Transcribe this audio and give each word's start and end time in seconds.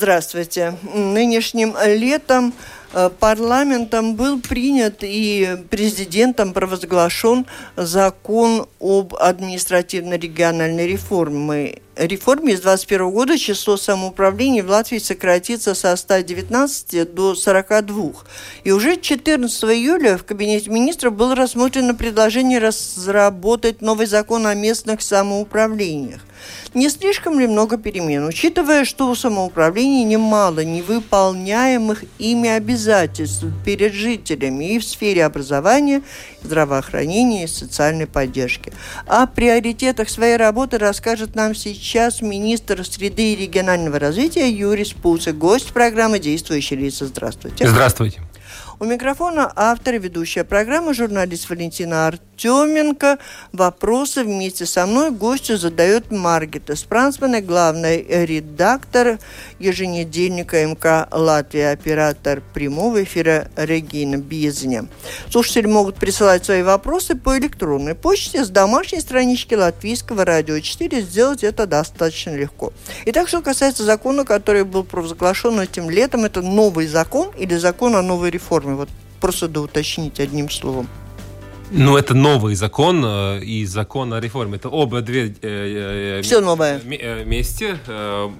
Здравствуйте. 0.00 0.78
Нынешним 0.94 1.76
летом 1.84 2.54
э, 2.94 3.10
парламентом 3.20 4.14
был 4.14 4.40
принят 4.40 5.00
и 5.02 5.58
президентом 5.68 6.54
провозглашен 6.54 7.44
закон 7.76 8.66
об 8.80 9.14
административно-региональной 9.14 10.86
реформе. 10.86 11.80
Реформе 11.96 12.56
с 12.56 12.62
2021 12.62 13.10
года 13.10 13.36
число 13.36 13.76
самоуправлений 13.76 14.62
в 14.62 14.70
Латвии 14.70 14.96
сократится 14.96 15.74
со 15.74 15.94
119 15.94 17.12
до 17.12 17.34
42. 17.34 18.12
И 18.64 18.70
уже 18.70 18.96
14 18.96 19.64
июля 19.64 20.16
в 20.16 20.24
Кабинете 20.24 20.70
министров 20.70 21.14
было 21.14 21.34
рассмотрено 21.34 21.94
предложение 21.94 22.58
разработать 22.58 23.82
новый 23.82 24.06
закон 24.06 24.46
о 24.46 24.54
местных 24.54 25.02
самоуправлениях. 25.02 26.22
Не 26.74 26.88
слишком 26.88 27.38
ли 27.40 27.46
много 27.46 27.76
перемен, 27.76 28.26
учитывая, 28.26 28.84
что 28.84 29.08
у 29.08 29.14
самоуправления 29.14 30.04
немало 30.04 30.60
невыполняемых 30.60 32.04
ими 32.18 32.48
обязательств 32.48 33.44
перед 33.64 33.92
жителями 33.92 34.74
и 34.74 34.78
в 34.78 34.84
сфере 34.84 35.24
образования, 35.24 36.02
здравоохранения 36.42 37.44
и 37.44 37.48
социальной 37.48 38.06
поддержки. 38.06 38.72
О 39.06 39.26
приоритетах 39.26 40.08
своей 40.08 40.36
работы 40.36 40.78
расскажет 40.78 41.34
нам 41.34 41.54
сейчас 41.54 42.22
министр 42.22 42.84
среды 42.84 43.32
и 43.32 43.36
регионального 43.36 43.98
развития 43.98 44.48
Юрий 44.48 44.84
Спуцик, 44.84 45.36
гость 45.36 45.72
программы 45.72 46.18
«Действующие 46.18 46.78
лица». 46.78 47.06
Здравствуйте. 47.06 47.68
Здравствуйте. 47.68 48.20
У 48.78 48.86
микрофона 48.86 49.52
автор 49.56 49.96
и 49.96 49.98
ведущая 49.98 50.42
программы 50.42 50.94
журналист 50.94 51.50
Валентина 51.50 52.06
Артеменко. 52.40 53.18
Вопросы 53.52 54.24
вместе 54.24 54.64
со 54.66 54.86
мной 54.86 55.10
гостю 55.10 55.56
задает 55.56 56.10
Маргита 56.10 56.74
Спрансман, 56.74 57.44
главный 57.44 58.02
редактор 58.26 59.18
еженедельника 59.58 60.64
МК 60.66 61.06
«Латвия», 61.10 61.70
оператор 61.70 62.42
прямого 62.54 63.02
эфира 63.04 63.48
Регина 63.56 64.16
Безня. 64.16 64.86
Слушатели 65.30 65.66
могут 65.66 65.96
присылать 65.96 66.44
свои 66.44 66.62
вопросы 66.62 67.14
по 67.14 67.38
электронной 67.38 67.94
почте 67.94 68.44
с 68.44 68.48
домашней 68.48 69.00
странички 69.00 69.54
Латвийского 69.54 70.24
радио 70.24 70.58
4. 70.58 71.02
Сделать 71.02 71.44
это 71.44 71.66
достаточно 71.66 72.34
легко. 72.34 72.72
Итак, 73.04 73.28
что 73.28 73.42
касается 73.42 73.84
закона, 73.84 74.24
который 74.24 74.64
был 74.64 74.84
провозглашен 74.84 75.60
этим 75.60 75.90
летом, 75.90 76.24
это 76.24 76.40
новый 76.40 76.86
закон 76.86 77.30
или 77.36 77.56
закон 77.56 77.96
о 77.96 78.02
новой 78.02 78.30
реформе? 78.30 78.74
Вот 78.74 78.88
просто 79.20 79.48
да 79.48 79.60
уточнить 79.60 80.18
одним 80.20 80.48
словом. 80.48 80.88
Ну, 81.70 81.96
это 81.96 82.14
новый 82.14 82.54
закон 82.54 83.02
э, 83.04 83.40
и 83.40 83.64
закон 83.64 84.12
о 84.12 84.20
реформе. 84.20 84.56
Это 84.56 84.68
оба 84.68 85.00
две... 85.02 85.28
Э, 85.42 86.18
э, 86.18 86.22
Все 86.22 86.40
новое. 86.40 86.80
Вместе. 86.80 87.78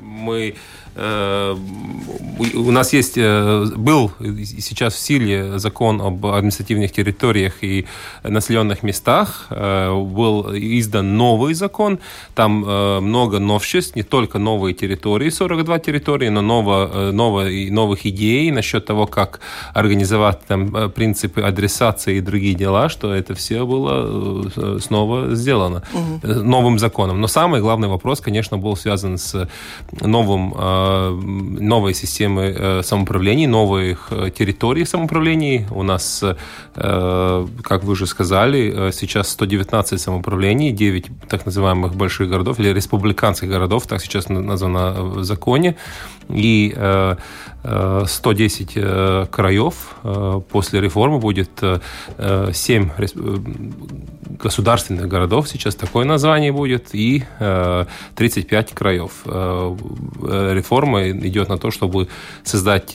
Мы 0.03 0.57
у 0.97 2.71
нас 2.71 2.93
есть, 2.93 3.17
э, 3.17 3.65
был 3.77 4.13
сейчас 4.19 4.95
в 4.95 4.99
силе 4.99 5.59
закон 5.59 6.01
об 6.01 6.27
административных 6.27 6.93
территориях 6.93 7.63
и 7.63 7.87
населенных 8.23 8.83
местах. 8.83 9.47
Э, 9.51 9.95
был 9.95 10.49
издан 10.55 11.17
новый 11.17 11.55
закон. 11.55 11.99
Там 12.35 12.61
много 13.05 13.39
новшеств, 13.39 13.97
не 13.97 14.03
только 14.03 14.39
новые 14.39 14.75
территории, 14.75 15.31
42 15.31 15.79
территории, 15.79 16.29
но 16.29 16.43
ново, 16.43 17.11
ново, 17.13 17.45
новых 17.71 18.07
идей 18.07 18.51
насчет 18.51 18.87
того, 18.87 19.07
как 19.07 19.41
организовать 19.75 20.41
там 20.47 20.91
принципы 20.91 21.43
адресации 21.43 22.17
и 22.17 22.21
другие 22.21 22.55
дела, 22.55 22.89
что 22.89 23.15
это 23.15 23.35
все 23.35 23.65
было 23.65 24.81
снова 24.81 25.35
сделано 25.35 25.83
угу. 25.93 26.35
новым 26.43 26.79
законом. 26.79 27.21
Но 27.21 27.27
самый 27.27 27.61
главный 27.61 27.89
вопрос, 27.89 28.21
конечно, 28.21 28.59
был 28.59 28.77
связан 28.77 29.19
с 29.19 29.49
новым 30.01 30.55
Э, 30.80 30.80
новые 31.11 31.95
системы 31.95 32.55
э, 32.57 32.83
самоуправления, 32.83 33.49
новых 33.49 34.09
э, 34.11 34.31
территорий 34.31 34.85
самоуправлений. 34.85 35.67
У 35.71 35.83
нас, 35.83 36.25
как 36.75 37.85
вы 37.85 37.93
уже 37.93 38.07
сказали, 38.07 38.91
сейчас 38.93 39.29
119 39.31 40.01
самоуправлений, 40.01 40.73
9 40.73 41.07
так 41.29 41.47
называемых 41.47 41.95
больших 41.95 42.29
городов 42.29 42.59
или 42.61 42.73
республиканских 42.73 43.49
городов, 43.49 43.87
так 43.87 44.01
сейчас 44.01 44.29
названо 44.29 45.03
в 45.03 45.25
законе 45.25 45.77
и 46.29 46.75
110 47.63 48.77
э, 48.77 48.81
э, 48.81 49.27
краев. 49.31 49.75
Э, 50.03 50.41
после 50.51 50.81
реформы 50.81 51.19
будет 51.19 51.51
7 52.53 52.91
государственных 54.43 55.09
городов, 55.09 55.49
сейчас 55.49 55.75
такое 55.75 56.05
название 56.07 56.53
будет, 56.53 56.95
и 56.95 57.25
35 57.39 58.73
краев. 58.73 59.13
Реформа 60.71 61.11
идет 61.11 61.49
на 61.49 61.59
то, 61.59 61.73
чтобы 61.73 62.07
создать 62.45 62.91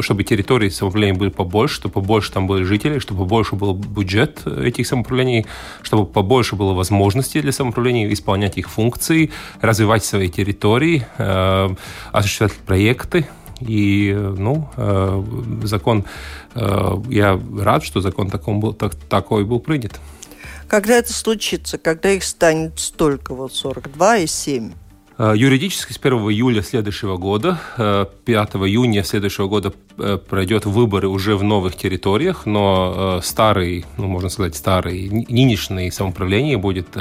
чтобы 0.00 0.24
территории 0.24 0.68
самоуправления 0.68 1.18
были 1.18 1.30
побольше, 1.30 1.74
чтобы 1.74 1.94
побольше 1.94 2.32
там 2.32 2.46
были 2.46 2.62
жители, 2.62 3.00
чтобы 3.00 3.24
побольше 3.24 3.56
был 3.56 3.74
бюджет 3.74 4.46
этих 4.46 4.86
самоуправлений, 4.86 5.46
чтобы 5.82 6.06
побольше 6.06 6.54
было 6.54 6.74
возможностей 6.74 7.40
для 7.40 7.50
самоуправления 7.50 8.10
исполнять 8.12 8.56
их 8.56 8.70
функции, 8.70 9.30
развивать 9.60 10.04
свои 10.04 10.28
территории, 10.28 11.04
э, 11.18 11.68
осуществлять 12.12 12.52
проекты. 12.52 13.26
И, 13.60 14.14
ну, 14.38 14.68
э, 14.76 15.24
закон, 15.64 16.04
э, 16.54 16.94
я 17.10 17.38
рад, 17.58 17.84
что 17.84 18.00
закон 18.00 18.30
таком 18.30 18.60
был, 18.60 18.72
так, 18.74 18.94
такой 18.94 19.44
был 19.44 19.58
принят. 19.58 20.00
Когда 20.68 20.94
это 20.94 21.12
случится? 21.12 21.78
Когда 21.78 22.10
их 22.10 22.22
станет 22.22 22.78
столько, 22.78 23.34
вот 23.34 23.52
42 23.52 24.18
и 24.18 24.26
7? 24.28 24.72
Э, 25.22 25.34
юридически 25.36 25.92
с 25.92 25.98
1 25.98 26.18
июля 26.30 26.62
следующего 26.62 27.18
года, 27.18 27.60
5 27.76 28.16
э, 28.24 28.58
июня 28.66 29.04
следующего 29.04 29.48
года 29.48 29.70
э, 29.98 30.16
пройдет 30.16 30.64
выборы 30.64 31.08
уже 31.08 31.36
в 31.36 31.42
новых 31.42 31.76
территориях, 31.76 32.46
но 32.46 33.20
старый, 33.22 33.84
ну, 33.98 34.06
можно 34.06 34.30
сказать, 34.30 34.56
старый, 34.56 35.10
нынешнее 35.10 35.92
самоуправление 35.92 36.56
будет 36.56 36.96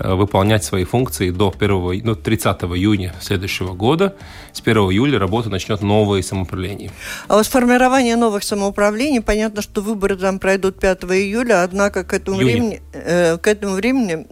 выполнять 0.00 0.64
свои 0.64 0.82
функции 0.82 1.30
до 1.30 1.54
1, 1.56 2.02
ну, 2.04 2.16
30 2.16 2.62
июня 2.62 3.14
следующего 3.20 3.72
года. 3.72 4.16
С 4.52 4.60
1 4.60 4.76
июля 4.90 5.20
работу 5.20 5.48
начнет 5.48 5.80
новое 5.80 6.22
самоуправление. 6.22 6.90
А 7.28 7.36
вот 7.36 7.46
формирование 7.46 8.16
новых 8.16 8.42
самоуправлений, 8.42 9.20
понятно, 9.20 9.62
что 9.62 9.80
выборы 9.80 10.16
там 10.16 10.40
пройдут 10.40 10.80
5 10.80 11.04
июля, 11.04 11.62
однако 11.62 12.02
к 12.02 12.14
этому 12.14 12.38
июня. 12.38 12.52
времени, 12.52 12.82
э, 12.92 13.38
к 13.38 13.46
этому 13.46 13.76
времени 13.76 14.26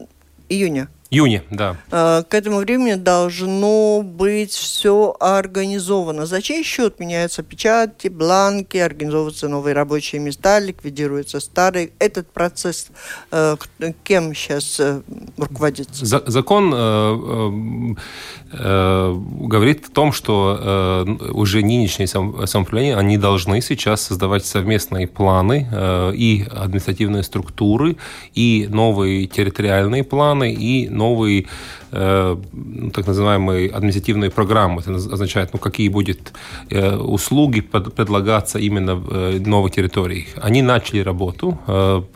июня 0.48 0.88
июне, 1.12 1.42
да. 1.50 1.76
А, 1.90 2.22
к 2.22 2.34
этому 2.34 2.58
времени 2.58 2.94
должно 2.94 4.02
быть 4.02 4.52
все 4.52 5.14
организовано. 5.20 6.24
За 6.24 6.40
чей 6.40 6.64
счет 6.64 6.98
меняются 6.98 7.42
печати, 7.42 8.08
бланки, 8.08 8.78
организовываются 8.78 9.48
новые 9.48 9.74
рабочие 9.74 10.22
места, 10.22 10.58
ликвидируются 10.58 11.40
старые. 11.40 11.90
Этот 11.98 12.32
процесс 12.32 12.88
э, 13.30 13.56
кем 14.04 14.34
сейчас 14.34 14.80
э, 14.80 15.02
руководится? 15.36 16.06
За, 16.06 16.22
закон 16.26 16.72
э, 16.74 17.94
э, 18.52 19.14
говорит 19.40 19.88
о 19.88 19.90
том, 19.90 20.12
что 20.12 20.58
э, 20.58 21.30
уже 21.32 21.60
нынешние 21.60 22.06
самоуправления, 22.06 22.96
они 22.96 23.18
должны 23.18 23.60
сейчас 23.60 24.00
создавать 24.00 24.46
совместные 24.46 25.06
планы 25.06 25.68
э, 25.70 26.12
и 26.14 26.46
административные 26.50 27.22
структуры, 27.22 27.98
и 28.32 28.66
новые 28.70 29.26
территориальные 29.26 30.04
планы, 30.04 30.54
и 30.54 30.88
новые 30.88 31.01
э, 31.92 32.36
ну, 32.52 32.90
так 32.90 33.06
называемые 33.06 33.70
административные 33.70 34.30
программы. 34.30 34.80
Это 34.80 34.94
означает, 34.94 35.52
ну, 35.52 35.58
какие 35.58 35.88
будут 35.88 36.32
э, 36.70 36.96
услуги 36.96 37.60
предлагаться 37.60 38.58
именно 38.58 38.94
в 38.94 39.12
э, 39.12 39.40
новой 39.40 39.70
территории. 39.70 40.26
Они 40.40 40.62
начали 40.62 41.00
работу. 41.00 41.58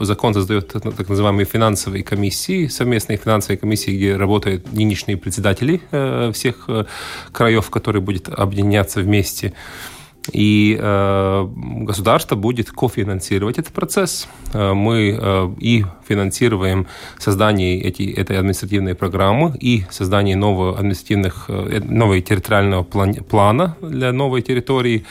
Закон 0.01 0.35
создает 0.35 0.69
так 0.69 1.09
называемые 1.09 1.47
финансовые 1.47 2.03
комиссии, 2.03 2.69
совместные 2.69 3.19
финансовые 3.19 3.59
комиссии, 3.59 3.97
где 3.97 4.17
работают 4.17 4.73
нынешние 4.73 5.17
председатели 5.17 5.81
всех 6.33 6.69
краев, 7.33 7.71
которые 7.71 8.03
будут 8.03 8.29
объединяться 8.29 9.01
вместе. 9.01 9.53
И 10.33 10.77
э, 10.81 11.49
государство 11.83 12.37
будет 12.37 12.71
кофинансировать 12.71 13.59
этот 13.59 13.73
процесс. 13.73 14.29
Э, 14.53 14.73
мы 14.73 15.19
э, 15.21 15.49
и 15.61 15.85
финансируем 16.09 16.87
создание 17.19 17.81
эти, 17.81 18.11
этой 18.13 18.39
административной 18.39 18.95
программы 18.95 19.57
и 19.61 19.85
создание 19.91 20.37
нового 20.37 20.79
административных, 20.79 21.47
э, 21.49 21.81
нового 21.81 22.21
территориального 22.21 22.83
план, 22.83 23.15
плана 23.15 23.77
для 23.81 24.13
новой 24.13 24.43
территории. 24.43 25.05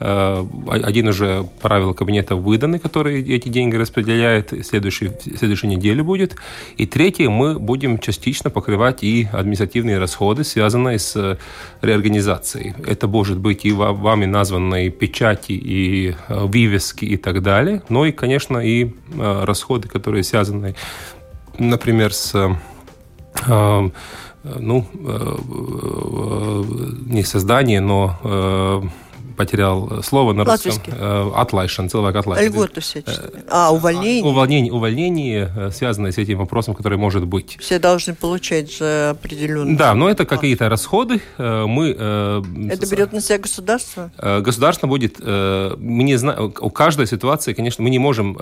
Э, 0.00 0.46
один 0.68 1.08
уже 1.08 1.48
правила 1.60 1.92
кабинета 1.92 2.36
выданы, 2.36 2.78
который 2.78 3.22
эти 3.22 3.48
деньги 3.48 3.76
распределяет, 3.76 4.52
следующий, 4.64 5.10
следующей 5.36 5.66
неделе 5.66 6.02
будет. 6.02 6.36
И 6.76 6.86
третье, 6.86 7.28
мы 7.28 7.58
будем 7.58 7.98
частично 7.98 8.50
покрывать 8.50 9.02
и 9.02 9.28
административные 9.32 9.98
расходы, 9.98 10.44
связанные 10.44 10.98
с 10.98 11.38
реорганизацией. 11.82 12.74
Это 12.86 13.08
может 13.08 13.38
быть 13.38 13.64
и 13.64 13.72
вами 13.72 14.26
названные 14.26 14.90
печати, 14.90 15.52
и 15.52 16.10
э, 16.10 16.44
вывески 16.44 17.04
и 17.04 17.16
так 17.16 17.42
далее, 17.42 17.82
но 17.88 18.06
и, 18.06 18.12
конечно, 18.12 18.58
и 18.58 18.84
э, 18.84 19.44
расходы, 19.44 19.88
которые 19.88 20.22
связаны, 20.22 20.74
например, 21.58 22.12
с 22.12 22.56
ну, 23.46 24.86
не 27.06 27.22
создание, 27.22 27.80
но 27.80 28.90
потерял 29.38 30.02
слово 30.02 30.32
на 30.32 30.44
русском. 30.44 30.94
Э, 30.98 31.30
Атлайшан, 31.34 31.88
человек 31.88 32.16
атлайшан. 32.16 32.52
Льготы 32.52 32.80
всяческие. 32.80 33.44
А, 33.48 33.72
увольнение? 33.72 34.24
Увольнение, 34.24 34.72
увольнение, 34.72 35.52
э, 35.56 35.70
связанное 35.70 36.10
с 36.10 36.18
этим 36.18 36.38
вопросом, 36.38 36.74
который 36.74 36.98
может 36.98 37.24
быть. 37.24 37.56
Все 37.60 37.78
должны 37.78 38.14
получать 38.14 38.76
за 38.76 39.10
определенную... 39.10 39.76
Да, 39.76 39.94
но 39.94 40.10
это 40.10 40.26
какие-то 40.26 40.68
расходы. 40.68 41.22
Э, 41.38 41.66
мы... 41.66 41.90
Это 41.90 42.86
берет 42.90 43.12
на 43.12 43.20
себя 43.20 43.38
государство? 43.38 44.10
Государство 44.18 44.88
будет... 44.88 45.20
Мы 45.20 46.02
не 46.02 46.16
знаем... 46.16 46.52
У 46.60 46.70
каждой 46.70 47.06
ситуации, 47.06 47.52
конечно, 47.52 47.84
мы 47.84 47.90
не 47.90 48.00
можем 48.00 48.36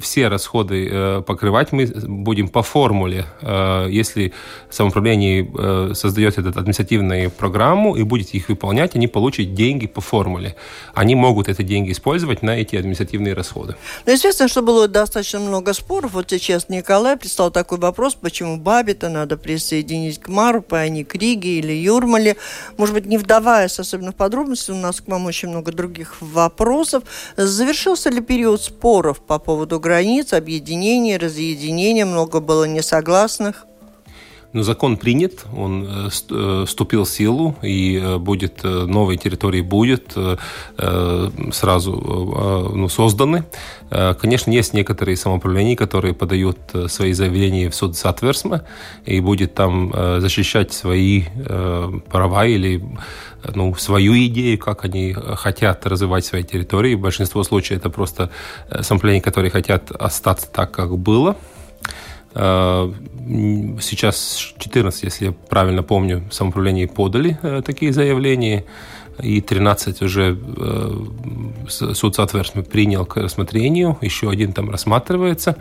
все 0.00 0.28
расходы 0.28 1.22
покрывать. 1.26 1.72
Мы 1.72 1.86
будем 1.86 2.48
по 2.48 2.62
формуле, 2.62 3.24
если 3.88 4.34
самоуправление 4.68 5.94
создает 5.94 6.36
эту 6.36 6.48
административную 6.50 7.30
программу 7.30 7.96
и 7.96 8.02
будет 8.02 8.34
их 8.34 8.50
выполнять, 8.50 8.94
они 8.96 9.08
получат 9.08 9.54
деньги 9.54 9.86
по 9.86 10.02
формуле 10.02 10.41
формуле, 10.42 10.56
они 10.94 11.14
могут 11.14 11.48
эти 11.48 11.62
деньги 11.62 11.92
использовать 11.92 12.42
на 12.42 12.50
эти 12.50 12.76
административные 12.76 13.34
расходы. 13.34 13.76
Ну, 14.06 14.12
естественно, 14.12 14.48
что 14.48 14.62
было 14.62 14.88
достаточно 14.88 15.40
много 15.40 15.72
споров. 15.72 16.12
Вот 16.12 16.30
сейчас 16.30 16.68
Николай 16.68 17.16
прислал 17.16 17.50
такой 17.50 17.78
вопрос, 17.78 18.14
почему 18.14 18.56
Бабита 18.56 19.08
надо 19.08 19.36
присоединить 19.36 20.20
к 20.20 20.28
Марупе, 20.28 20.76
а 20.76 20.88
не 20.88 21.04
к 21.04 21.14
Риге 21.14 21.58
или 21.58 21.72
Юрмале. 21.72 22.36
Может 22.76 22.94
быть, 22.94 23.06
не 23.06 23.18
вдаваясь 23.18 23.78
особенно 23.78 24.12
в 24.12 24.16
подробности, 24.16 24.70
у 24.70 24.76
нас 24.76 25.00
к 25.00 25.08
вам 25.08 25.26
очень 25.26 25.48
много 25.48 25.72
других 25.72 26.16
вопросов. 26.20 27.04
Завершился 27.36 28.10
ли 28.10 28.20
период 28.20 28.62
споров 28.62 29.20
по 29.20 29.38
поводу 29.38 29.80
границ, 29.80 30.32
объединения, 30.32 31.18
разъединения? 31.18 32.04
Много 32.04 32.40
было 32.40 32.64
несогласных? 32.64 33.66
Но 34.52 34.62
закон 34.62 34.98
принят, 34.98 35.46
он 35.56 35.86
э, 35.88 36.08
э, 36.30 36.64
вступил 36.66 37.04
в 37.04 37.08
силу, 37.08 37.56
и 37.62 37.98
э, 37.98 38.18
будет 38.18 38.62
новые 38.64 39.16
территории 39.16 39.62
будет 39.62 40.14
сразу 41.52 41.92
ну, 42.74 42.88
созданы. 42.88 43.44
Конечно, 43.90 44.50
есть 44.50 44.74
некоторые 44.74 45.16
самоуправления, 45.16 45.76
которые 45.76 46.14
подают 46.14 46.58
свои 46.88 47.12
заявления 47.12 47.70
в 47.70 47.74
суд 47.74 47.96
Сатверсма 47.96 48.64
и 49.04 49.20
будет 49.20 49.54
там 49.54 49.92
защищать 50.20 50.72
свои 50.72 51.24
права 52.10 52.46
или 52.46 52.82
ну, 53.54 53.74
свою 53.74 54.14
идею, 54.26 54.58
как 54.58 54.84
они 54.84 55.12
хотят 55.12 55.86
развивать 55.86 56.24
свои 56.24 56.42
территории. 56.42 56.94
В 56.94 57.00
большинстве 57.00 57.44
случаев 57.44 57.80
это 57.80 57.90
просто 57.90 58.30
самоуправления, 58.80 59.22
которые 59.22 59.50
хотят 59.50 59.90
остаться 59.90 60.48
так, 60.50 60.72
как 60.72 60.96
было. 60.98 61.36
Э, 62.34 62.92
сейчас 63.80 64.54
14, 64.58 65.04
если 65.04 65.26
я 65.26 65.32
правильно 65.32 65.82
помню, 65.82 66.24
самоуправление 66.30 66.88
подали 66.88 67.38
э, 67.42 67.62
такие 67.64 67.92
заявления, 67.92 68.64
и 69.20 69.40
13 69.40 70.02
уже 70.02 70.38
э, 70.56 70.90
суд, 71.68 72.14
соответственно, 72.14 72.64
принял 72.64 73.04
к 73.04 73.16
рассмотрению, 73.16 73.98
еще 74.00 74.30
один 74.30 74.52
там 74.52 74.70
рассматривается. 74.70 75.56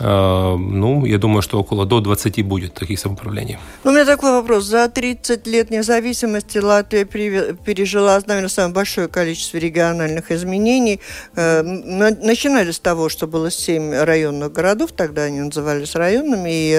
А, 0.00 0.56
ну, 0.56 1.04
я 1.04 1.18
думаю, 1.18 1.42
что 1.42 1.60
около 1.60 1.86
до 1.86 2.00
20 2.00 2.44
будет 2.44 2.74
таких 2.74 2.98
самоуправлений. 2.98 3.58
Ну, 3.84 3.90
у 3.90 3.94
меня 3.94 4.04
такой 4.04 4.32
вопрос. 4.32 4.64
За 4.64 4.88
30 4.88 5.46
лет 5.46 5.70
независимости 5.70 6.58
Латвия 6.58 7.04
пережила, 7.04 8.20
наверное, 8.26 8.48
самое 8.48 8.74
большое 8.74 9.08
количество 9.08 9.58
региональных 9.58 10.30
изменений. 10.30 11.00
Э, 11.36 11.62
начинали 11.62 12.72
с 12.72 12.80
того, 12.80 13.08
что 13.08 13.26
было 13.26 13.50
7 13.50 13.94
районных 14.02 14.52
городов, 14.52 14.92
тогда 14.92 15.22
они 15.22 15.40
назывались 15.40 15.94
районными, 15.94 16.50
и 16.50 16.72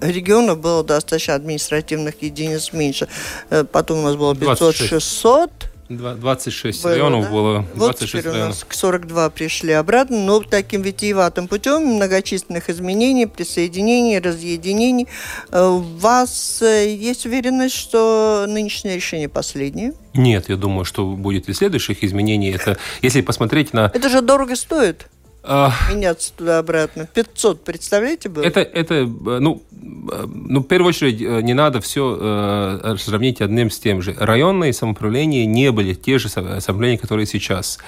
регионов 0.00 0.60
было 0.60 0.84
достаточно 0.84 1.34
административных 1.34 2.22
единиц 2.22 2.72
меньше. 2.72 3.08
Э, 3.50 3.64
потом 3.64 4.00
у 4.00 4.02
нас 4.02 4.16
было 4.16 4.34
500-600. 4.34 5.69
26 5.90 6.82
было, 6.82 6.92
районов 6.92 7.24
да? 7.24 7.30
было. 7.30 7.66
26 7.74 8.14
вот 8.14 8.32
районов. 8.32 8.44
у 8.44 8.48
нас 8.50 8.64
к 8.64 8.74
42 8.74 9.30
пришли 9.30 9.72
обратно, 9.72 10.18
но 10.18 10.40
таким 10.40 10.82
витиеватым 10.82 11.48
путем 11.48 11.82
многочисленных 11.82 12.70
изменений, 12.70 13.26
присоединений, 13.26 14.18
разъединений. 14.20 15.08
Э, 15.50 15.66
у 15.66 15.78
вас 15.78 16.62
э, 16.62 16.94
есть 16.94 17.26
уверенность, 17.26 17.74
что 17.74 18.46
нынешнее 18.48 18.96
решение 18.96 19.28
последнее? 19.28 19.94
Нет, 20.14 20.48
я 20.48 20.56
думаю, 20.56 20.84
что 20.84 21.04
будет 21.04 21.48
и 21.48 21.52
следующих 21.52 22.04
изменений. 22.04 22.52
Это, 22.52 22.78
если 23.02 23.20
посмотреть 23.20 23.72
на... 23.72 23.90
Это 23.92 24.08
же 24.08 24.22
дорого 24.22 24.54
стоит. 24.54 25.08
А... 25.42 25.72
Меняться 25.90 26.32
туда-обратно. 26.36 27.06
500, 27.06 27.64
представляете, 27.64 28.28
было? 28.28 28.44
Это, 28.44 28.60
это 28.60 29.06
ну, 29.06 29.62
ну, 29.70 30.60
в 30.60 30.64
первую 30.64 30.90
очередь, 30.90 31.20
э, 31.22 31.40
не 31.40 31.54
надо 31.54 31.80
все 31.80 32.18
э, 32.20 32.96
сравнить 32.98 33.40
одним 33.40 33.70
с 33.70 33.78
тем 33.78 34.02
же. 34.02 34.14
Районные 34.18 34.72
самоуправления 34.72 35.46
не 35.46 35.72
были 35.72 35.94
те 35.94 36.18
же 36.18 36.28
самоуправления, 36.28 36.98
которые 36.98 37.26
сейчас. 37.26 37.78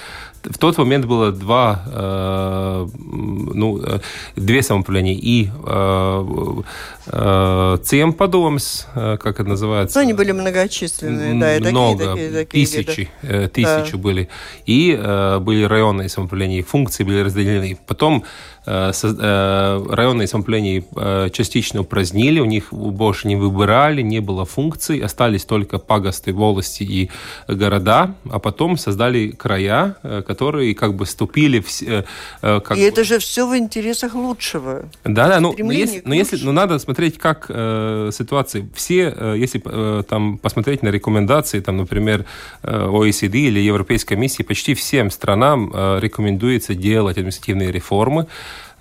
В 0.42 0.58
тот 0.58 0.78
момент 0.78 1.04
было 1.04 1.30
два, 1.30 1.82
э, 1.86 2.88
ну, 3.54 3.80
э, 3.82 4.00
две 4.34 4.62
самоуправления. 4.62 5.14
И 5.14 5.48
э, 5.66 6.62
э, 7.06 7.78
Цемпадомс, 7.82 8.86
э, 8.94 9.16
как 9.18 9.40
это 9.40 9.48
называется? 9.48 9.98
Ну, 9.98 10.02
они 10.02 10.12
были 10.14 10.32
многочисленные, 10.32 11.40
да, 11.40 11.56
и 11.56 11.60
Много, 11.60 12.06
такие, 12.06 12.30
такие, 12.30 12.66
тысячи, 12.66 13.10
э, 13.22 13.48
тысячи 13.48 13.92
да. 13.92 13.98
были. 13.98 14.28
И 14.66 14.98
э, 14.98 15.38
были 15.38 15.62
районные 15.62 16.08
самоуправления, 16.08 16.64
функции 16.64 17.04
были 17.04 17.20
разделены. 17.20 17.78
Потом 17.86 18.24
районные 18.64 20.28
самоуправления 20.28 20.84
э, 20.96 21.28
частично 21.32 21.80
упразднили, 21.80 22.40
у 22.40 22.44
них 22.44 22.72
больше 22.72 23.28
не 23.28 23.36
выбирали, 23.36 24.02
не 24.02 24.20
было 24.20 24.44
функций, 24.44 25.00
остались 25.00 25.44
только 25.44 25.78
пагосты, 25.78 26.32
волости 26.32 26.82
и 26.82 27.10
города, 27.48 28.14
а 28.30 28.38
потом 28.38 28.76
создали 28.76 29.28
края, 29.30 29.96
которые 30.26 30.74
как 30.74 30.94
бы 30.94 31.04
вступили 31.04 31.60
в... 31.60 32.04
Как 32.40 32.76
и 32.76 32.80
это 32.80 33.04
же 33.04 33.18
все 33.18 33.48
в 33.48 33.56
интересах 33.56 34.14
лучшего. 34.14 34.84
Да, 35.04 35.28
да, 35.28 35.40
ну, 35.40 35.54
но, 35.58 35.72
если, 35.72 36.02
но, 36.04 36.14
если, 36.14 36.44
но 36.44 36.52
надо 36.52 36.78
смотреть, 36.78 37.18
как 37.18 37.46
э, 37.48 38.10
ситуации. 38.12 38.68
Все, 38.74 39.14
э, 39.16 39.34
если 39.38 39.62
э, 39.64 40.02
там 40.08 40.38
посмотреть 40.38 40.82
на 40.82 40.88
рекомендации, 40.88 41.60
там, 41.60 41.78
например, 41.78 42.24
OECD 42.62 43.34
или 43.34 43.60
Европейской 43.60 44.14
комиссии, 44.14 44.42
почти 44.42 44.74
всем 44.74 45.10
странам 45.10 45.72
э, 45.74 45.98
рекомендуется 46.00 46.74
делать 46.74 47.16
административные 47.18 47.72
реформы, 47.72 48.22
Э, 48.22 48.28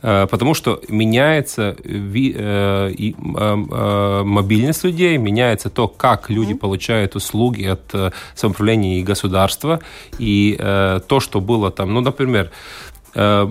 потому 0.01 0.53
что 0.53 0.81
меняется 0.89 1.75
э, 1.83 1.93
э, 2.35 2.91
э, 2.91 4.23
мобильность 4.23 4.83
людей, 4.83 5.17
меняется 5.17 5.69
то, 5.69 5.87
как 5.87 6.29
люди 6.29 6.53
mm-hmm. 6.53 6.57
получают 6.57 7.15
услуги 7.15 7.65
от 7.65 7.93
э, 7.93 8.11
самоуправления 8.35 8.99
и 8.99 9.03
государства, 9.03 9.79
и 10.17 10.55
э, 10.57 11.01
то, 11.07 11.19
что 11.19 11.39
было 11.39 11.69
там, 11.69 11.93
ну, 11.93 12.01
например, 12.01 12.49
э, 13.13 13.47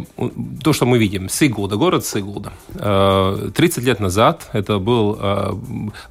то, 0.64 0.72
что 0.72 0.86
мы 0.86 0.98
видим, 0.98 1.28
Сигулда, 1.28 1.76
город 1.76 2.04
Сигулда. 2.04 2.52
30 3.54 3.84
лет 3.84 4.00
назад 4.00 4.48
это 4.52 4.78
был 4.78 5.18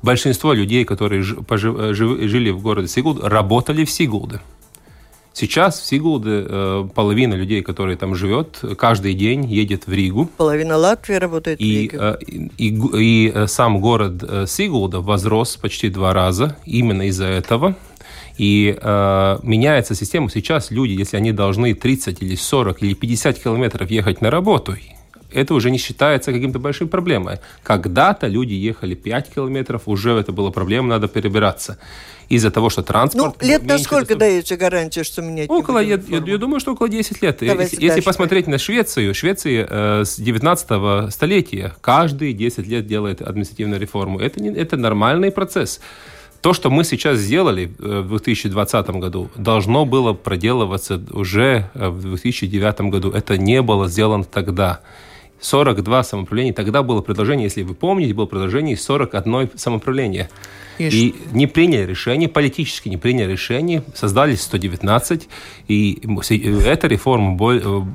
большинство 0.01 0.53
людей, 0.53 0.85
которые 0.85 1.21
жили 1.21 2.51
в 2.51 2.61
городе 2.61 2.87
Сигулда, 2.87 3.27
работали 3.29 3.83
в 3.83 3.91
Сигулде. 3.91 4.39
Сейчас 5.33 5.79
в 5.79 5.85
Сигулде 5.85 6.45
э, 6.47 6.87
половина 6.93 7.33
людей, 7.35 7.61
которые 7.61 7.97
там 7.97 8.15
живет, 8.15 8.61
каждый 8.77 9.13
день 9.13 9.45
едет 9.45 9.87
в 9.87 9.93
Ригу. 9.93 10.29
Половина 10.37 10.75
Латвии 10.75 11.15
работает 11.15 11.61
и, 11.61 11.63
в 11.63 11.93
Риге. 11.93 11.97
Э, 11.99 12.17
и, 12.25 12.51
и, 12.57 13.27
и 13.27 13.31
э, 13.33 13.47
сам 13.47 13.79
город 13.79 14.23
э, 14.23 14.45
Сигулда 14.47 14.99
возрос 15.01 15.55
почти 15.55 15.89
два 15.89 16.13
раза 16.13 16.57
именно 16.65 17.07
из-за 17.07 17.25
этого. 17.25 17.75
И 18.37 18.77
э, 18.81 19.39
меняется 19.43 19.95
система. 19.95 20.29
Сейчас 20.29 20.71
люди, 20.71 20.91
если 20.93 21.17
они 21.17 21.31
должны 21.31 21.73
30 21.73 22.21
или 22.21 22.35
40 22.35 22.81
или 22.83 22.93
50 22.93 23.37
километров 23.39 23.91
ехать 23.91 24.21
на 24.21 24.31
работу, 24.31 24.75
это 25.31 25.53
уже 25.53 25.71
не 25.71 25.77
считается 25.77 26.31
каким-то 26.31 26.59
большой 26.59 26.87
проблемой. 26.87 27.39
Когда-то 27.63 28.27
люди 28.27 28.53
ехали 28.53 28.95
5 28.95 29.33
километров, 29.33 29.83
уже 29.85 30.11
это 30.11 30.31
была 30.31 30.51
проблема, 30.51 30.89
надо 30.89 31.07
перебираться 31.07 31.77
из-за 32.29 32.51
того, 32.51 32.69
что 32.69 32.83
транспорт... 32.83 33.37
Ну, 33.41 33.47
лет 33.47 33.63
на 33.63 33.79
сколько 33.79 34.01
доступ... 34.01 34.19
даете 34.19 34.55
гарантию, 34.55 35.03
что 35.03 35.21
менять 35.21 35.49
Около, 35.49 35.79
я, 35.79 35.99
я, 36.07 36.17
я 36.19 36.37
думаю, 36.37 36.59
что 36.59 36.73
около 36.73 36.87
10 36.87 37.21
лет. 37.23 37.37
Давайте 37.41 37.75
если, 37.75 37.85
если 37.85 38.01
посмотреть 38.01 38.47
на 38.47 38.59
Швецию, 38.59 39.15
Швеция 39.15 39.67
э, 39.67 40.05
с 40.05 40.17
19 40.17 41.11
столетия 41.11 41.73
каждые 41.81 42.33
10 42.33 42.67
лет 42.67 42.85
делает 42.85 43.21
административную 43.21 43.81
реформу. 43.81 44.19
Это, 44.19 44.41
не, 44.41 44.49
это 44.49 44.77
нормальный 44.77 45.31
процесс. 45.31 45.81
То, 46.41 46.53
что 46.53 46.69
мы 46.69 46.83
сейчас 46.83 47.17
сделали 47.17 47.71
э, 47.79 48.01
в 48.01 48.09
2020 48.09 48.89
году, 48.91 49.29
должно 49.35 49.85
было 49.85 50.13
проделываться 50.13 51.01
уже 51.11 51.69
э, 51.73 51.89
в 51.89 52.01
2009 52.01 52.81
году. 52.81 53.11
Это 53.11 53.37
не 53.37 53.61
было 53.61 53.89
сделано 53.89 54.23
тогда. 54.23 54.81
42 55.41 56.03
самоуправления. 56.03 56.53
Тогда 56.53 56.83
было 56.83 57.01
предложение, 57.01 57.45
если 57.45 57.63
вы 57.63 57.73
помните, 57.73 58.13
было 58.13 58.25
предложение 58.25 58.77
41 58.77 59.51
самоуправления. 59.55 60.29
И 60.79 61.15
не 61.33 61.45
приняли 61.45 61.85
решение, 61.85 62.29
политически 62.29 62.87
не 62.87 62.95
приняли 62.95 63.33
решение, 63.33 63.83
создали 63.93 64.35
119, 64.35 65.27
и 65.67 66.01
эта 66.65 66.87
реформа 66.87 67.37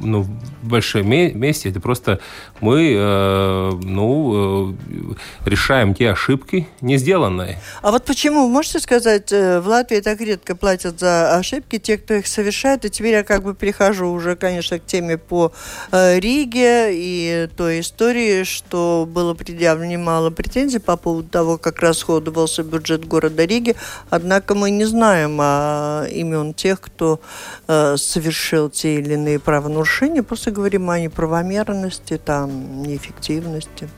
ну, 0.03 0.27
в 0.63 0.69
большом 0.69 1.09
месте, 1.09 1.71
это 1.71 1.81
просто 1.81 2.21
мы 2.61 2.95
э, 2.95 3.71
ну, 3.83 4.73
э, 4.73 5.49
решаем 5.49 5.95
те 5.95 6.11
ошибки, 6.11 6.69
не 6.83 6.99
сделанные. 6.99 7.59
А 7.81 7.91
вот 7.91 8.05
почему, 8.05 8.49
можете 8.49 8.81
сказать, 8.81 9.33
э, 9.33 9.61
в 9.61 9.67
Латвии 9.67 10.01
так 10.01 10.21
редко 10.21 10.55
платят 10.55 11.01
за 11.01 11.37
ошибки 11.37 11.79
те, 11.79 11.97
кто 11.97 12.15
их 12.15 12.27
совершает, 12.27 12.85
и 12.85 12.91
теперь 12.91 13.15
я 13.15 13.23
как 13.23 13.45
бы 13.45 13.55
перехожу 13.55 14.11
уже, 14.11 14.37
конечно, 14.37 14.79
к 14.79 14.85
теме 14.85 15.17
по 15.17 15.53
Риге 15.91 16.91
и 16.93 17.34
той 17.57 17.81
истории, 17.81 18.45
что 18.45 19.09
было 19.11 19.35
предъявлено 19.35 19.91
немало 19.93 20.31
претензий 20.31 20.79
по 20.79 20.97
поводу 20.97 21.29
того, 21.29 21.59
как 21.59 21.81
расходовался 21.81 22.63
бюджет 22.63 23.07
города 23.07 23.45
Риги, 23.45 23.77
однако 24.11 24.55
мы 24.55 24.71
не 24.71 24.85
знаем 24.85 25.39
а, 25.41 26.07
имен 26.07 26.55
тех, 26.55 26.81
кто 26.81 27.21
э, 27.69 27.97
совершил 27.97 28.71
те 28.71 28.99
или 28.99 29.15
иные 29.15 29.39
правонарушения, 29.39 30.23
просто 30.23 30.51
говорим 30.51 30.91
о 30.91 30.99
неправомерности, 30.99 32.19
там, 32.19 32.83
неэффективности. 32.83 33.89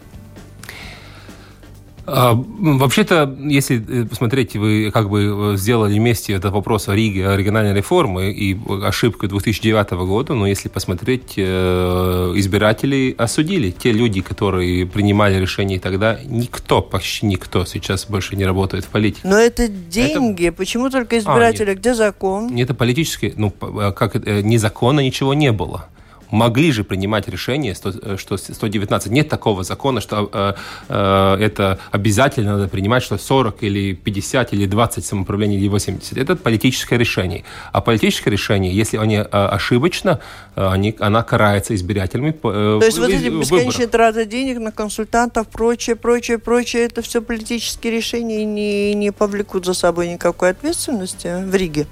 А, 2.09 2.35
вообще-то, 2.35 3.37
если 3.41 4.03
э, 4.03 4.07
посмотреть, 4.07 4.55
вы 4.55 4.91
как 4.93 5.11
бы 5.11 5.55
э, 5.55 5.57
сделали 5.57 5.99
вместе 5.99 6.35
этот 6.35 6.53
вопрос 6.53 6.89
о 6.89 6.95
Риге, 6.95 7.29
о 7.29 7.37
региональной 7.37 7.75
реформе 7.75 8.31
и 8.31 8.57
ошибку 8.85 9.27
2009 9.27 9.91
года, 10.07 10.35
но 10.35 10.47
если 10.47 10.69
посмотреть, 10.69 11.35
э, 11.37 12.33
избиратели 12.37 13.15
осудили. 13.19 13.73
Те 13.73 13.91
люди, 13.91 14.21
которые 14.21 14.87
принимали 14.87 15.41
решения 15.41 15.81
тогда, 15.81 16.21
никто, 16.25 16.81
почти 16.81 17.27
никто 17.27 17.65
сейчас 17.65 18.07
больше 18.07 18.37
не 18.37 18.45
работает 18.45 18.85
в 18.85 18.89
политике. 18.89 19.23
Но 19.25 19.37
это 19.37 19.67
деньги. 19.67 20.47
Это... 20.47 20.57
Почему 20.57 20.91
только 20.91 21.19
избиратели? 21.19 21.71
А, 21.71 21.75
Где 21.75 21.95
закон? 21.95 22.57
Это 22.57 22.75
политически, 22.75 23.35
ну, 23.37 23.51
как 23.51 24.15
ни 24.27 24.57
закона, 24.59 25.01
ничего 25.01 25.35
не 25.35 25.51
было 25.51 25.89
могли 26.31 26.73
же 26.73 26.85
принимать 26.85 27.29
решение, 27.29 27.75
э, 27.85 28.17
что 28.17 28.37
119. 28.37 29.13
Нет 29.13 29.29
такого 29.29 29.65
закона, 29.65 30.01
что 30.01 30.29
э, 30.33 30.55
э, 30.89 31.37
это 31.41 31.79
обязательно 31.91 32.57
надо 32.57 32.69
принимать, 32.69 33.03
что 33.03 33.19
40 33.19 33.63
или 33.63 33.95
50 33.95 34.53
или 34.53 34.67
20 34.67 35.05
самоуправлений 35.05 35.59
или 35.59 35.69
80. 35.69 36.19
Это 36.19 36.37
политическое 36.37 36.99
решение. 36.99 37.45
А 37.73 37.81
политическое 37.81 38.31
решение, 38.31 38.75
если 38.75 38.97
они 38.97 39.17
э, 39.17 39.23
ошибочно, 39.23 40.21
э, 40.55 40.67
они, 40.67 40.95
она 40.99 41.23
карается 41.23 41.75
избирателями. 41.75 42.31
Э, 42.31 42.79
То 42.81 42.87
есть 42.87 42.99
вот 42.99 43.11
эти 43.11 43.29
бесконечные 43.29 43.89
траты 43.89 44.25
денег 44.25 44.59
на 44.59 44.73
консультантов, 44.73 45.49
прочее, 45.49 45.97
прочее, 45.97 46.39
прочее, 46.39 46.85
это 46.85 47.03
все 47.03 47.23
политические 47.23 47.93
решения 47.93 48.43
и 48.43 48.45
не, 48.45 48.95
не 48.95 49.13
повлекут 49.13 49.67
за 49.67 49.75
собой 49.75 50.09
никакой 50.09 50.51
ответственности 50.51 51.45
в 51.45 51.55
Риге? 51.55 51.87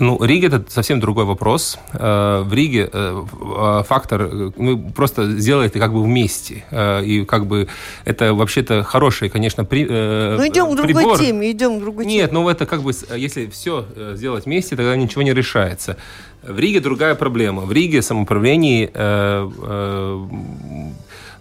Ну, 0.00 0.22
Рига 0.22 0.48
это 0.48 0.64
совсем 0.68 1.00
другой 1.00 1.24
вопрос. 1.24 1.78
Э, 1.92 2.42
в 2.44 2.52
Риге 2.52 2.88
э, 2.92 3.22
э, 3.22 3.82
фактор, 3.86 4.52
мы 4.56 4.78
просто 4.78 5.30
сделали 5.38 5.66
это 5.66 5.78
как 5.78 5.92
бы 5.92 6.02
вместе. 6.02 6.64
И 7.04 7.24
как 7.26 7.46
бы 7.46 7.68
это 8.04 8.34
вообще-то 8.34 8.82
хороший, 8.82 9.28
конечно, 9.28 9.64
при, 9.64 9.84
Ну, 9.84 10.46
идем 10.46 10.72
к 10.72 10.76
другой 10.76 10.94
прибор. 10.94 11.18
теме, 11.18 11.50
идем 11.50 11.78
к 11.78 11.80
другой 11.80 12.04
теме. 12.04 12.16
Нет, 12.16 12.32
ну 12.32 12.48
это 12.48 12.66
как 12.66 12.82
бы, 12.82 12.92
если 13.16 13.46
все 13.46 13.86
сделать 14.14 14.46
вместе, 14.46 14.76
тогда 14.76 14.96
ничего 14.96 15.22
не 15.22 15.32
решается. 15.32 15.96
В 16.42 16.58
Риге 16.58 16.80
другая 16.80 17.14
проблема. 17.14 17.62
В 17.62 17.72
Риге 17.72 18.02
самоуправление 18.02 18.90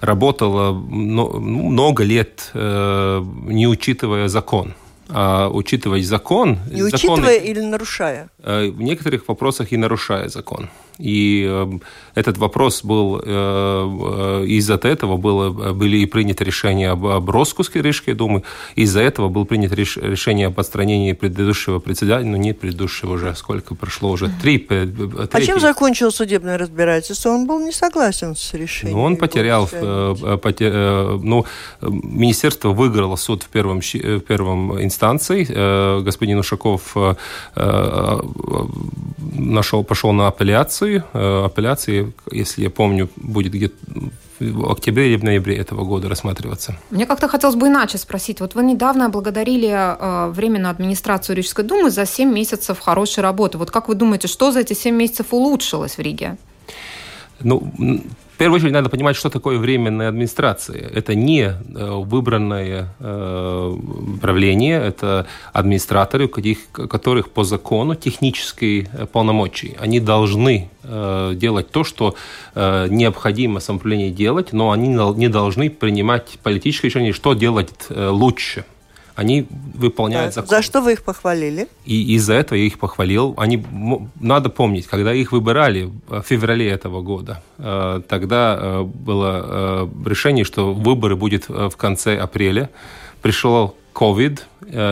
работало 0.01 0.73
ну, 0.73 1.39
много 1.39 2.03
лет, 2.03 2.51
не 2.53 3.67
учитывая 3.67 4.27
закон 4.27 4.73
а, 5.09 5.49
учитывать 5.49 6.05
закон. 6.05 6.59
Не 6.71 6.83
учитывая 6.83 7.37
или 7.37 7.61
нарушая? 7.61 8.29
Э, 8.43 8.69
в 8.69 8.81
некоторых 8.81 9.27
вопросах 9.27 9.71
и 9.71 9.77
нарушая 9.77 10.29
закон. 10.29 10.69
И 10.97 11.45
э, 11.47 11.79
этот 12.15 12.37
вопрос 12.37 12.83
был, 12.83 13.21
э, 13.23 13.23
э, 13.25 14.45
из-за 14.47 14.75
этого 14.75 15.17
было, 15.17 15.73
были 15.73 15.97
и 15.97 16.05
приняты 16.05 16.43
решения 16.43 16.89
об, 16.89 17.05
об 17.05 17.29
распуске 17.29 17.81
Рижской 17.81 18.13
думы, 18.13 18.43
из-за 18.75 19.01
этого 19.01 19.29
было 19.29 19.43
принято 19.43 19.75
реш, 19.75 19.97
решение 19.97 20.47
об 20.47 20.59
отстранении 20.59 21.13
предыдущего 21.13 21.79
председателя, 21.79 22.29
ну 22.29 22.37
не 22.37 22.53
предыдущего 22.53 23.13
уже, 23.13 23.35
сколько 23.35 23.75
прошло 23.75 24.11
уже, 24.11 24.31
три. 24.41 24.57
Третий. 24.57 25.27
А 25.31 25.41
чем 25.41 25.59
закончил 25.59 26.11
судебное 26.11 26.57
разбирательство? 26.57 27.29
Он 27.29 27.45
был 27.45 27.59
не 27.59 27.71
согласен 27.71 28.35
с 28.35 28.53
решением? 28.53 28.97
Ну, 28.97 29.03
он 29.03 29.17
потерял, 29.17 29.67
потер, 30.41 31.19
ну, 31.19 31.45
министерство 31.81 32.69
выиграло 32.69 33.15
суд 33.15 33.43
в 33.43 33.49
первом, 33.49 33.81
в 33.81 34.19
первом 34.21 34.81
инстанции, 34.81 34.96
господин 34.97 36.39
Ушаков 36.39 36.95
нашел, 39.33 39.83
пошел 39.83 40.11
на 40.11 40.27
апелляцию, 40.27 40.77
апелляции. 40.77 41.03
Э, 41.13 41.45
апелляции, 41.45 42.13
если 42.31 42.63
я 42.63 42.69
помню, 42.69 43.09
будет 43.15 43.53
где-то 43.53 43.75
в 44.39 44.71
октябре 44.71 45.07
или 45.07 45.17
в 45.17 45.23
ноябре 45.23 45.57
этого 45.57 45.83
года 45.83 46.09
рассматриваться. 46.09 46.75
Мне 46.91 47.05
как-то 47.07 47.27
хотелось 47.27 47.55
бы 47.55 47.67
иначе 47.67 47.97
спросить. 47.97 48.39
Вот 48.39 48.55
вы 48.55 48.63
недавно 48.63 49.09
благодарили 49.09 49.69
э, 49.69 50.31
Временную 50.31 50.69
администрацию 50.69 51.35
Рижской 51.35 51.65
думы 51.65 51.89
за 51.89 52.05
7 52.05 52.31
месяцев 52.31 52.79
хорошей 52.79 53.23
работы. 53.23 53.57
Вот 53.57 53.71
как 53.71 53.87
вы 53.87 53.95
думаете, 53.95 54.27
что 54.27 54.51
за 54.51 54.59
эти 54.59 54.73
7 54.73 54.95
месяцев 54.95 55.27
улучшилось 55.31 55.97
в 55.97 56.01
Риге? 56.01 56.37
Ну, 57.39 57.73
в 58.37 58.39
первую 58.39 58.57
очередь 58.57 58.73
надо 58.73 58.89
понимать, 58.89 59.15
что 59.15 59.31
такое 59.31 59.57
временная 59.57 60.09
администрация. 60.09 60.77
Это 60.93 61.15
не 61.15 61.41
э, 61.41 61.55
выбранное 61.73 62.93
э, 62.99 63.77
правление, 64.21 64.79
это 64.79 65.25
администраторы, 65.53 66.27
которых 66.27 67.31
по 67.31 67.43
закону 67.43 67.95
технические 67.95 68.91
э, 68.93 69.07
полномочия. 69.07 69.75
Они 69.79 69.99
должны 69.99 70.69
делать 71.33 71.69
то, 71.69 71.83
что 71.83 72.15
необходимо 72.55 73.59
самоуправлению 73.59 74.11
делать, 74.11 74.53
но 74.53 74.71
они 74.71 74.87
не 74.87 75.27
должны 75.27 75.69
принимать 75.69 76.39
политические 76.41 76.89
решения, 76.89 77.11
что 77.11 77.33
делать 77.33 77.87
лучше– 77.89 78.63
они 79.17 79.47
выполняют 79.73 80.35
закон. 80.35 80.49
За 80.49 80.61
что 80.61 80.79
вы 80.81 80.93
их 80.93 81.01
похвалили? 81.01 81.67
И 81.85 82.13
из-за 82.15 82.35
этого 82.35 82.55
я 82.55 82.65
их 82.65 82.77
похвалил. 82.77 83.33
Они, 83.37 83.65
надо 84.19 84.49
помнить, 84.49 84.85
когда 84.85 85.11
их 85.11 85.31
выбирали 85.31 85.89
в 86.07 86.21
феврале 86.21 86.69
этого 86.69 87.01
года, 87.01 87.41
э, 87.57 88.01
тогда 88.07 88.57
э, 88.59 88.83
было 88.83 89.41
э, 89.43 90.09
решение, 90.09 90.45
что 90.45 90.71
выборы 90.71 91.15
будут 91.15 91.49
в 91.49 91.75
конце 91.77 92.15
апреля. 92.15 92.69
Пришел 93.27 93.75
COVID, 93.93 94.39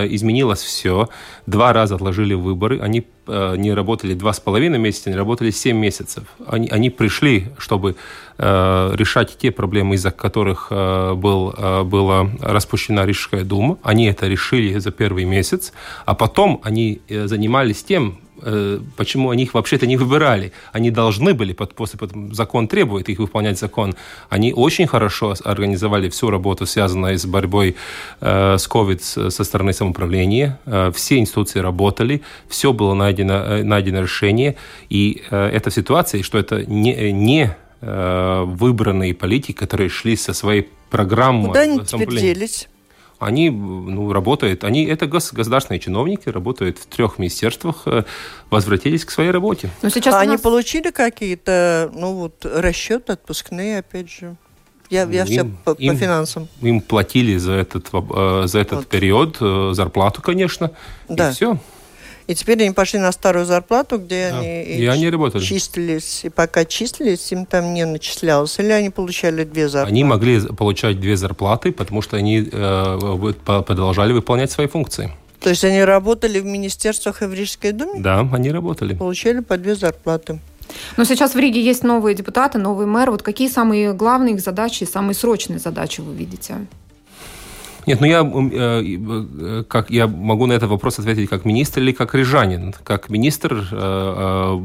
изменилось 0.09 0.63
все. 0.63 1.09
Два 1.45 1.73
раза 1.73 1.95
отложили 1.95 2.33
выборы. 2.33 2.79
Они 2.79 3.05
Э, 3.27 3.55
не 3.57 3.73
работали 3.73 4.13
два 4.13 4.33
с 4.33 4.39
половиной 4.39 4.77
месяца, 4.77 5.09
они 5.09 5.17
работали 5.17 5.49
семь 5.49 5.77
месяцев. 5.77 6.23
Они, 6.47 6.67
они 6.67 6.89
пришли, 6.89 7.47
чтобы 7.57 7.95
э, 8.37 8.91
решать 8.95 9.37
те 9.37 9.51
проблемы, 9.51 9.95
из-за 9.95 10.11
которых 10.11 10.67
э, 10.69 11.13
был, 11.15 11.53
э, 11.57 11.83
была 11.83 12.29
распущена 12.39 13.05
Рижская 13.05 13.43
дума. 13.43 13.77
Они 13.83 14.05
это 14.05 14.27
решили 14.27 14.77
за 14.77 14.91
первый 14.91 15.25
месяц, 15.25 15.73
а 16.05 16.13
потом 16.13 16.61
они 16.63 17.01
э, 17.09 17.27
занимались 17.27 17.83
тем, 17.83 18.19
Э, 18.19 18.24
почему 18.97 19.29
они 19.29 19.43
их 19.43 19.53
вообще-то 19.53 19.87
не 19.87 19.97
выбирали. 19.97 20.51
Они 20.71 20.91
должны 20.91 21.33
были, 21.33 21.53
после, 21.53 21.99
закон 22.31 22.67
требует 22.67 23.09
их 23.09 23.19
выполнять 23.19 23.59
закон. 23.59 23.95
Они 24.29 24.53
очень 24.53 24.87
хорошо 24.87 25.35
организовали 25.43 26.09
всю 26.09 26.29
работу, 26.29 26.65
связанную 26.65 27.17
с 27.17 27.25
борьбой 27.25 27.75
э, 28.21 28.57
с 28.57 28.67
COVID 28.67 29.29
со 29.29 29.43
стороны 29.43 29.73
самоуправления. 29.73 30.59
Э, 30.65 30.91
все 30.93 31.17
институции 31.17 31.59
работали, 31.59 32.21
все 32.47 32.73
было 32.73 32.93
найдено, 32.93 33.33
э, 33.33 33.63
найдено 33.63 34.01
решение. 34.01 34.55
И 34.89 35.23
э, 35.31 35.49
это 35.53 35.71
ситуация, 35.71 36.23
что 36.23 36.37
это 36.37 36.65
не, 36.65 37.11
не 37.11 37.55
э, 37.81 38.43
выбранные 38.45 39.13
политики, 39.13 39.53
которые 39.53 39.89
шли 39.89 40.15
со 40.15 40.33
своей 40.33 40.69
программой. 40.89 41.47
Куда 41.47 41.61
они 41.61 41.79
теперь 41.79 42.09
делись? 42.09 42.67
Они 43.19 43.49
ну, 43.49 44.11
работают, 44.11 44.63
они 44.63 44.85
это 44.85 45.07
гос, 45.07 45.31
государственные 45.31 45.79
чиновники, 45.79 46.29
работают 46.29 46.77
в 46.77 46.85
трех 46.85 47.17
министерствах, 47.17 47.83
э, 47.85 48.03
возвратились 48.49 49.05
к 49.05 49.11
своей 49.11 49.31
работе. 49.31 49.69
Но 49.81 49.89
сейчас 49.89 50.13
а 50.13 50.17
нас... 50.19 50.27
они 50.27 50.37
получили 50.37 50.91
какие-то, 50.91 51.91
ну 51.93 52.13
вот, 52.13 52.45
расчеты 52.45 53.13
отпускные, 53.13 53.79
опять 53.79 54.09
же? 54.09 54.35
Я, 54.89 55.03
я 55.03 55.21
Им- 55.21 55.25
все 55.25 55.43
по, 55.63 55.75
по 55.75 55.81
им- 55.81 55.97
финансам. 55.97 56.47
Им 56.61 56.81
платили 56.81 57.37
за 57.37 57.53
этот, 57.53 57.87
э, 57.91 58.43
за 58.45 58.59
этот 58.59 58.79
Вот. 58.79 58.87
период 58.87 59.37
э, 59.39 59.71
зарплату, 59.73 60.21
конечно. 60.21 60.71
Да. 61.09 61.29
И 61.29 61.33
все. 61.33 61.57
И 62.27 62.33
теперь 62.35 62.61
они 62.63 62.71
пошли 62.71 62.99
на 62.99 63.11
старую 63.11 63.45
зарплату, 63.45 63.97
где 63.99 64.29
Да. 64.31 64.39
они 64.39 64.63
И 64.63 64.85
они 64.87 65.09
работали. 65.09 65.43
числились. 65.43 66.21
И 66.25 66.29
пока 66.29 66.65
числились, 66.65 67.31
им 67.31 67.45
там 67.45 67.73
не 67.73 67.85
начислялось. 67.85 68.57
Или 68.59 68.71
они 68.71 68.89
получали 68.89 69.43
две 69.43 69.69
зарплаты. 69.69 69.91
Они 69.91 70.03
могли 70.03 70.39
получать 70.41 70.99
две 70.99 71.15
зарплаты, 71.17 71.71
потому 71.71 72.01
что 72.01 72.17
они 72.17 72.49
э, 72.51 73.33
продолжали 73.45 74.13
выполнять 74.13 74.51
свои 74.51 74.67
функции. 74.67 75.11
То 75.39 75.49
есть 75.49 75.63
они 75.63 75.83
работали 75.83 76.39
в 76.39 76.45
министерствах 76.45 77.21
и 77.21 77.25
в 77.25 77.33
Рижской 77.33 77.71
думе, 77.71 77.99
Да, 78.01 78.27
они 78.33 78.51
работали. 78.51 78.95
получали 78.95 79.41
по 79.41 79.57
две 79.57 79.75
зарплаты. 79.75 80.39
Но 80.97 81.03
сейчас 81.05 81.35
в 81.35 81.37
Риге 81.39 81.61
есть 81.61 81.83
новые 81.83 82.15
депутаты, 82.15 82.57
новый 82.57 82.87
мэр. 82.87 83.11
Вот 83.11 83.21
какие 83.21 83.49
самые 83.49 83.93
главные 83.93 84.33
их 84.33 84.41
задачи 84.41 84.83
и 84.83 84.87
самые 84.87 85.13
срочные 85.13 85.59
задачи 85.59 86.01
вы 86.01 86.15
видите? 86.15 86.55
Нет, 87.87 88.01
ну 88.01 88.07
я, 88.07 88.19
м, 88.19 88.49
э, 88.51 88.81
э, 88.83 89.63
как, 89.67 89.89
я 89.91 90.07
могу 90.07 90.45
на 90.47 90.53
этот 90.53 90.69
вопрос 90.69 90.99
ответить 90.99 91.29
как 91.29 91.45
министр 91.45 91.81
или 91.81 91.91
как 91.91 92.15
рижанин. 92.15 92.73
Как 92.83 93.09
министр 93.09 93.67
э, 93.71 94.59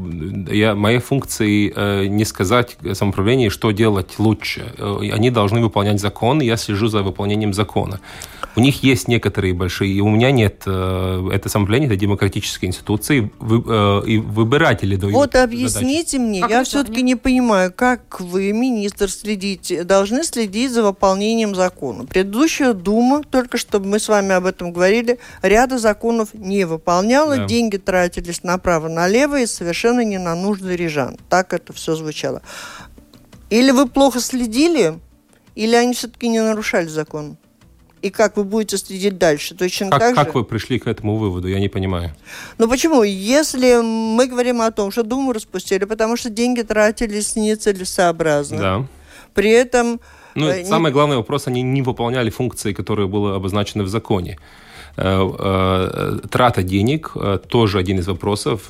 э, 0.49 0.55
я, 0.55 0.75
моей 0.75 0.99
функции 0.99 1.71
э, 1.75 2.07
не 2.07 2.25
сказать 2.25 2.77
самоуправлению, 2.93 3.51
что 3.51 3.71
делать 3.71 4.15
лучше. 4.17 4.73
Э, 4.77 4.99
Они 5.13 5.29
должны 5.29 5.61
выполнять 5.61 5.99
закон, 5.99 6.41
и 6.41 6.45
я 6.45 6.57
слежу 6.57 6.87
за 6.87 7.03
выполнением 7.03 7.53
закона. 7.53 7.99
У 8.55 8.59
них 8.59 8.83
есть 8.83 9.07
некоторые 9.07 9.53
большие, 9.53 9.93
и 9.93 10.01
у 10.01 10.09
меня 10.09 10.31
нет. 10.31 10.63
э, 10.65 11.29
Это 11.33 11.47
самоуправление, 11.49 11.87
это 11.89 11.97
демократические 11.99 12.69
институции, 12.69 13.31
вы- 13.39 13.63
э, 13.65 14.01
и 14.07 14.17
выбиратели 14.17 14.95
дают 14.97 15.13
Вот 15.15 15.35
объясните 15.35 16.19
мне, 16.19 16.41
Как 16.41 16.49
я 16.51 16.63
все-таки 16.63 17.01
не 17.03 17.15
понимаю, 17.15 17.71
как 17.75 18.19
вы, 18.19 18.51
министр, 18.53 19.09
следите, 19.09 19.83
должны 19.83 20.23
следить 20.23 20.71
за 20.71 20.83
выполнением 20.83 21.55
закона. 21.55 22.05
Предыдущая 22.05 22.73
Дума, 22.73 23.10
только 23.19 23.57
чтобы 23.57 23.87
мы 23.87 23.99
с 23.99 24.07
вами 24.07 24.33
об 24.33 24.45
этом 24.45 24.71
говорили, 24.73 25.19
ряда 25.41 25.77
законов 25.77 26.33
не 26.33 26.65
выполняла, 26.65 27.37
Да. 27.37 27.45
деньги 27.45 27.77
тратились 27.77 28.43
направо-налево 28.43 29.39
и 29.41 29.45
совершенно 29.45 30.01
не 30.03 30.17
на 30.17 30.35
нужды 30.35 30.75
рижан. 30.75 31.17
Так 31.29 31.53
это 31.53 31.73
все 31.73 31.95
звучало. 31.95 32.41
Или 33.49 33.71
вы 33.71 33.87
плохо 33.87 34.19
следили, 34.19 34.99
или 35.55 35.75
они 35.75 35.93
все-таки 35.93 36.27
не 36.29 36.41
нарушали 36.41 36.87
закон? 36.87 37.37
И 38.01 38.09
как 38.09 38.35
вы 38.35 38.43
будете 38.45 38.77
следить 38.77 39.19
дальше? 39.19 39.53
Точно 39.53 39.89
Как, 39.91 39.99
так 39.99 40.15
как 40.15 40.27
же? 40.27 40.31
вы 40.33 40.43
пришли 40.43 40.79
к 40.79 40.87
этому 40.87 41.17
выводу? 41.17 41.47
Я 41.47 41.59
не 41.59 41.69
понимаю. 41.69 42.15
Ну 42.57 42.67
почему? 42.67 43.03
Если 43.03 43.79
мы 43.81 44.25
говорим 44.25 44.61
о 44.61 44.71
том, 44.71 44.89
что 44.91 45.03
Думу 45.03 45.33
распустили, 45.33 45.85
потому 45.85 46.17
что 46.17 46.29
деньги 46.31 46.61
тратились 46.63 47.35
нецелесообразно. 47.35 48.57
Да. 48.57 48.87
При 49.35 49.51
этом 49.51 50.01
Ну, 50.35 50.47
Э, 50.47 50.59
не- 50.59 50.65
самый 50.65 50.91
главный 50.91 51.17
вопрос, 51.17 51.47
они 51.47 51.61
не 51.61 51.81
выполняли 51.81 52.29
функции, 52.29 52.73
которые 52.73 53.07
были 53.07 53.35
обозначены 53.35 53.83
в 53.83 53.87
законе. 53.87 54.37
Э, 54.97 55.29
э, 55.39 56.27
Трата 56.29 56.63
денег 56.63 57.13
тоже 57.49 57.79
один 57.79 57.99
из 57.99 58.07
вопросов 58.07 58.69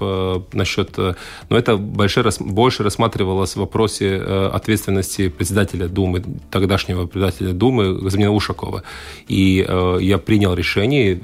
насчет... 0.53 0.97
Но 0.97 1.57
это 1.57 1.77
больше, 1.77 2.23
больше 2.39 2.83
рассматривалось 2.83 3.55
в 3.55 3.59
вопросе 3.59 4.17
ответственности 4.53 5.29
председателя 5.29 5.87
Думы, 5.87 6.23
тогдашнего 6.51 7.07
председателя 7.07 7.53
Думы 7.53 7.99
Газмина 8.03 8.31
Ушакова. 8.31 8.83
И 9.27 9.65
я 10.01 10.17
принял 10.17 10.53
решение, 10.53 11.19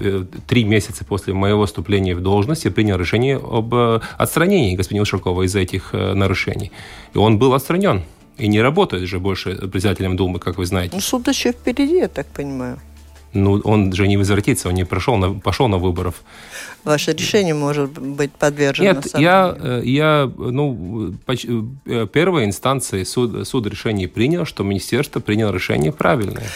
три 0.47 0.63
месяца 0.63 1.05
после 1.05 1.33
моего 1.33 1.65
вступления 1.65 2.15
в 2.15 2.21
должность, 2.21 2.65
я 2.65 2.71
принял 2.71 2.97
решение 2.97 3.37
об 3.37 3.73
отстранении 4.17 4.75
господина 4.75 5.03
Ушакова 5.03 5.43
из 5.43 5.55
этих 5.55 5.93
нарушений. 5.93 6.71
И 7.13 7.17
он 7.17 7.37
был 7.37 7.53
отстранен. 7.53 8.01
И 8.37 8.47
не 8.47 8.61
работает 8.61 9.07
же 9.07 9.19
больше 9.19 9.55
председателем 9.55 10.15
Думы, 10.15 10.39
как 10.39 10.57
вы 10.57 10.65
знаете. 10.65 10.95
ну, 10.95 11.01
суд 11.01 11.27
еще 11.27 11.51
впереди, 11.51 11.97
я 11.97 12.07
так 12.07 12.27
понимаю. 12.27 12.79
Ну, 13.33 13.61
он 13.63 13.93
же 13.93 14.07
не 14.07 14.17
возвратится, 14.17 14.69
он 14.69 14.75
не 14.75 14.85
прошел 14.85 15.17
на, 15.17 15.33
пошел 15.33 15.67
на 15.67 15.77
выборов. 15.77 16.15
Ваше 16.83 17.13
решение 17.13 17.53
может 17.53 17.91
быть 17.91 18.31
подвержено 18.31 18.93
Нет, 18.93 19.07
я, 19.17 19.55
э, 19.59 19.81
я, 19.83 20.31
ну, 20.37 21.13
поч- 21.25 21.45
э, 21.85 22.07
первой 22.11 22.45
инстанции 22.45 23.03
суд, 23.03 23.47
суд 23.47 23.67
решение 23.67 24.07
принял, 24.07 24.45
что 24.45 24.63
министерство 24.63 25.19
приняло 25.19 25.51
решение 25.51 25.91
правильное. 25.91 26.47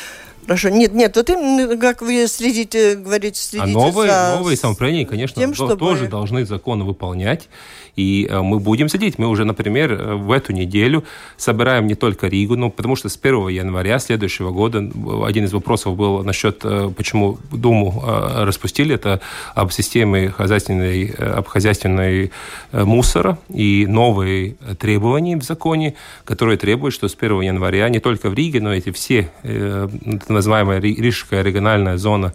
Хорошо. 0.46 0.70
Нет, 0.70 0.94
нет, 0.94 1.16
вот 1.16 1.30
именно 1.30 1.78
как 1.78 2.02
вы 2.02 2.28
следите, 2.28 2.96
говорите, 2.96 3.40
следите 3.40 3.72
А 3.72 3.74
новые, 3.74 4.12
за... 4.12 4.36
новые 4.38 4.58
самоуправления, 4.58 5.06
конечно, 5.06 5.42
тем, 5.42 5.52
то- 5.52 5.56
чтобы- 5.56 5.78
тоже 5.78 6.08
должны 6.08 6.46
законы 6.46 6.84
выполнять. 6.84 7.48
И 7.96 8.28
э, 8.30 8.42
мы 8.42 8.60
будем 8.60 8.88
следить. 8.90 9.20
Мы 9.20 9.28
уже, 9.28 9.44
например, 9.46 9.92
э, 9.92 10.16
в 10.16 10.32
эту 10.32 10.54
неделю 10.54 11.04
собираем 11.38 11.88
не 11.88 11.96
только 11.96 12.28
Ригу, 12.28 12.56
ну, 12.56 12.70
потому 12.72 12.96
что 12.96 13.10
с 13.10 13.18
1 13.22 13.50
января 13.50 14.00
следующего 14.00 14.52
года 14.52 14.80
э, 14.80 15.24
один 15.26 15.46
из 15.46 15.54
вопросов 15.54 15.96
был 15.96 16.24
насчет, 16.24 16.60
почему 16.96 17.38
Думу 17.52 18.04
распустили. 18.06 18.96
Это 18.96 19.20
об 19.56 19.72
системе 19.72 20.30
хозяйственной, 20.30 21.08
об 21.08 21.48
хозяйственной 21.48 22.32
мусора 22.72 23.38
и 23.50 23.86
новые 23.88 24.56
требования 24.80 25.38
в 25.38 25.44
законе, 25.44 25.96
которые 26.24 26.58
требуют, 26.58 26.94
что 26.94 27.08
с 27.08 27.16
1 27.20 27.42
января 27.42 27.90
не 27.90 28.00
только 28.00 28.30
в 28.30 28.34
Риге, 28.34 28.62
но 28.62 28.74
эти 28.74 28.92
все 28.92 29.30
так 30.32 30.36
называемая 30.36 30.80
Ри- 30.80 30.96
Рижская 30.96 31.44
региональная 31.44 31.98
зона 31.98 32.34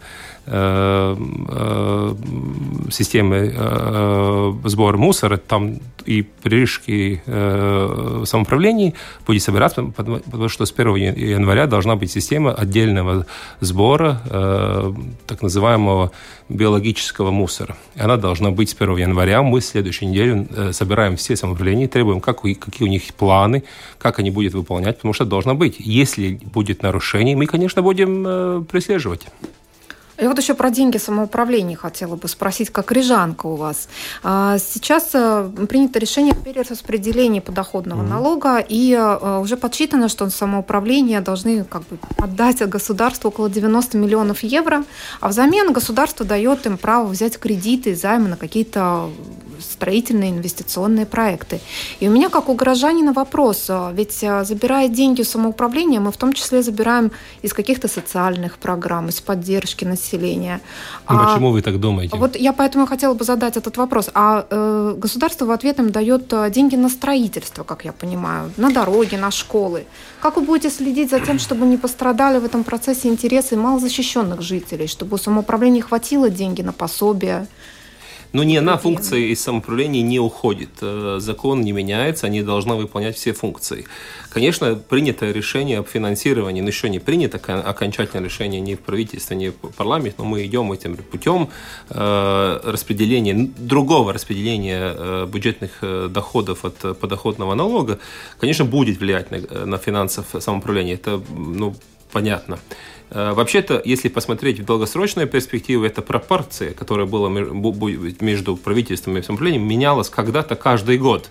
системы 2.89 3.53
э, 3.53 4.53
сбора 4.63 4.97
мусора, 4.97 5.37
там 5.37 5.79
и 6.07 6.21
при 6.21 6.61
Рижском 6.61 6.93
э, 7.25 8.23
самоуправлении 8.25 8.93
будет 9.25 9.43
собираться, 9.43 9.83
потому, 9.83 10.49
что 10.49 10.65
с 10.65 10.71
1 10.71 10.95
января 10.95 11.67
должна 11.67 11.97
быть 11.97 12.11
система 12.11 12.53
отдельного 12.53 13.25
сбора 13.59 14.21
э, 14.29 14.93
так 15.27 15.41
называемого 15.41 16.11
биологического 16.49 17.31
мусора. 17.31 17.75
И 17.95 17.99
она 17.99 18.15
должна 18.15 18.51
быть 18.51 18.69
с 18.69 18.75
1 18.79 18.97
января. 18.97 19.43
Мы 19.43 19.59
в 19.59 19.65
следующей 19.65 20.05
неделе 20.05 20.47
э, 20.49 20.71
собираем 20.71 21.17
все 21.17 21.35
самоуправления, 21.35 21.89
требуем, 21.89 22.21
как, 22.21 22.41
какие 22.41 22.87
у 22.87 22.87
них 22.87 23.13
планы, 23.13 23.63
как 23.97 24.19
они 24.19 24.31
будут 24.31 24.53
выполнять, 24.53 24.95
потому 24.95 25.13
что 25.13 25.25
должно 25.25 25.55
быть. 25.55 25.75
Если 25.77 26.39
будет 26.53 26.83
нарушение, 26.83 27.35
мы, 27.35 27.47
конечно, 27.47 27.81
будем 27.81 28.23
э, 28.25 28.63
преследовать. 28.71 29.27
И 30.19 30.25
вот 30.25 30.37
еще 30.37 30.53
про 30.53 30.69
деньги 30.69 30.97
самоуправления 30.97 31.77
хотела 31.77 32.15
бы 32.15 32.27
спросить, 32.27 32.69
как 32.71 32.91
рижанка 32.91 33.45
у 33.47 33.55
вас. 33.55 33.87
А, 34.23 34.57
Сейчас 34.57 35.11
э, 35.13 35.49
принято 35.69 35.99
решение 35.99 36.33
о 36.33 36.35
перераспределении 36.35 37.39
подоходного 37.39 38.01
налога, 38.01 38.57
и 38.57 38.93
э, 38.93 39.39
уже 39.39 39.57
подсчитано, 39.57 40.09
что 40.09 40.29
самоуправления 40.29 41.21
должны 41.21 41.63
как 41.63 41.83
бы 41.83 41.99
отдать 42.17 42.67
государству 42.67 43.29
около 43.29 43.49
90 43.49 43.97
миллионов 43.97 44.43
евро, 44.43 44.83
а 45.19 45.27
взамен 45.29 45.71
государство 45.71 46.25
дает 46.25 46.65
им 46.65 46.77
право 46.77 47.07
взять 47.07 47.37
кредиты, 47.37 47.95
займы 47.95 48.29
на 48.29 48.37
какие-то 48.37 49.09
строительные 49.61 50.31
инвестиционные 50.31 51.05
проекты. 51.05 51.59
И 51.99 52.07
у 52.07 52.11
меня, 52.11 52.29
как 52.29 52.49
у 52.49 52.53
горожанина, 52.53 53.13
вопрос. 53.13 53.65
а, 53.69 53.91
Ведь 53.93 54.23
а, 54.23 54.43
забирая 54.43 54.87
деньги 54.87 55.21
у 55.21 55.25
самоуправления, 55.25 55.99
мы 55.99 56.11
в 56.11 56.17
том 56.17 56.33
числе 56.33 56.61
забираем 56.61 57.11
из 57.41 57.53
каких-то 57.53 57.87
социальных 57.87 58.57
программ, 58.57 59.09
из 59.09 59.21
поддержки 59.21 59.85
населения. 59.85 60.61
Ну, 61.09 61.19
А 61.19 61.25
почему 61.25 61.51
вы 61.51 61.61
так 61.61 61.79
думаете? 61.79 62.17
Вот 62.17 62.35
я 62.35 62.53
поэтому 62.53 62.85
хотела 62.87 63.13
бы 63.13 63.23
задать 63.23 63.57
этот 63.57 63.77
вопрос. 63.77 64.09
А 64.13 64.45
э, 64.49 64.95
государство 64.97 65.45
в 65.45 65.51
ответ 65.51 65.79
им 65.79 65.91
дает 65.91 66.33
деньги 66.51 66.75
на 66.75 66.89
строительство, 66.89 67.63
как 67.63 67.85
я 67.85 67.91
понимаю, 67.91 68.51
на 68.57 68.69
дороги, 68.71 69.15
на 69.15 69.31
школы. 69.31 69.85
Как 70.21 70.37
вы 70.37 70.43
будете 70.43 70.69
следить 70.69 71.09
за 71.09 71.19
тем, 71.19 71.39
чтобы 71.39 71.65
не 71.65 71.77
пострадали 71.77 72.39
в 72.39 72.45
этом 72.45 72.63
процессе 72.63 73.07
интересы 73.07 73.55
малозащищенных 73.55 74.41
жителей, 74.41 74.87
чтобы 74.87 75.15
у 75.15 75.17
самоуправления 75.17 75.81
хватило 75.81 76.29
деньги 76.29 76.61
на 76.61 76.73
пособие? 76.73 77.47
Ну, 78.33 78.43
ни 78.43 78.55
одна 78.57 78.77
функция 78.77 79.19
из 79.19 79.41
самоуправления 79.41 80.01
не 80.01 80.19
уходит. 80.19 80.69
Э, 80.81 81.17
Закон 81.19 81.61
не 81.61 81.71
меняется, 81.71 82.27
они 82.27 82.43
должны 82.43 82.75
выполнять 82.75 83.15
все 83.15 83.33
функции. 83.33 83.85
Конечно, 84.29 84.75
принятое 84.75 85.31
решение 85.31 85.79
об 85.79 85.87
финансировании, 85.87 86.61
но 86.61 86.67
еще 86.67 86.89
не 86.89 86.99
принято 86.99 87.37
окон- 87.37 87.63
окончательное 87.65 88.25
решение 88.25 88.59
ни 88.61 88.75
в 88.75 88.79
правительстве, 88.79 89.37
ни 89.37 89.49
в 89.49 89.53
парламенте, 89.53 90.15
но 90.17 90.25
мы 90.25 90.45
идем 90.45 90.71
этим 90.71 90.97
путем 90.97 91.49
э, 91.89 92.59
распределения, 92.63 93.49
другого 93.57 94.13
распределения 94.13 94.93
э, 94.95 95.27
бюджетных 95.27 95.81
доходов 96.11 96.65
от 96.65 96.99
подоходного 96.99 97.55
налога, 97.55 97.99
конечно, 98.39 98.65
будет 98.65 98.99
влиять 98.99 99.31
на, 99.31 99.65
на 99.65 99.77
финансов 99.77 100.25
самоуправления. 100.39 100.95
Это, 100.95 101.21
ну, 101.29 101.75
понятно. 102.11 102.59
Э, 103.09 103.33
Вообще-то, 103.33 103.81
если 103.85 104.09
посмотреть 104.09 104.59
в 104.59 104.65
долгосрочную 104.65 105.27
перспективу, 105.27 105.85
эта 105.85 106.01
пропорция, 106.01 106.73
которая 106.73 107.05
была 107.05 107.29
между 107.29 108.57
правительством 108.57 109.17
и 109.17 109.21
самоуправлением, 109.21 109.67
менялась 109.67 110.09
когда-то 110.09 110.55
каждый 110.55 110.97
год. 110.97 111.29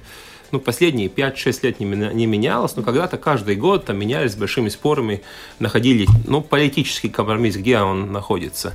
Ну, 0.52 0.60
последние 0.60 1.08
5-6 1.08 1.58
лет 1.64 1.80
не, 1.80 1.86
меня- 1.86 2.12
менялось, 2.12 2.76
но 2.76 2.82
когда-то 2.82 3.16
каждый 3.18 3.56
год 3.56 3.86
там 3.86 3.98
менялись 3.98 4.32
с 4.32 4.36
большими 4.36 4.68
спорами, 4.68 5.22
находили, 5.58 6.06
ну, 6.26 6.40
политический 6.40 7.08
компромисс, 7.08 7.56
где 7.56 7.80
он 7.80 8.12
находится. 8.12 8.72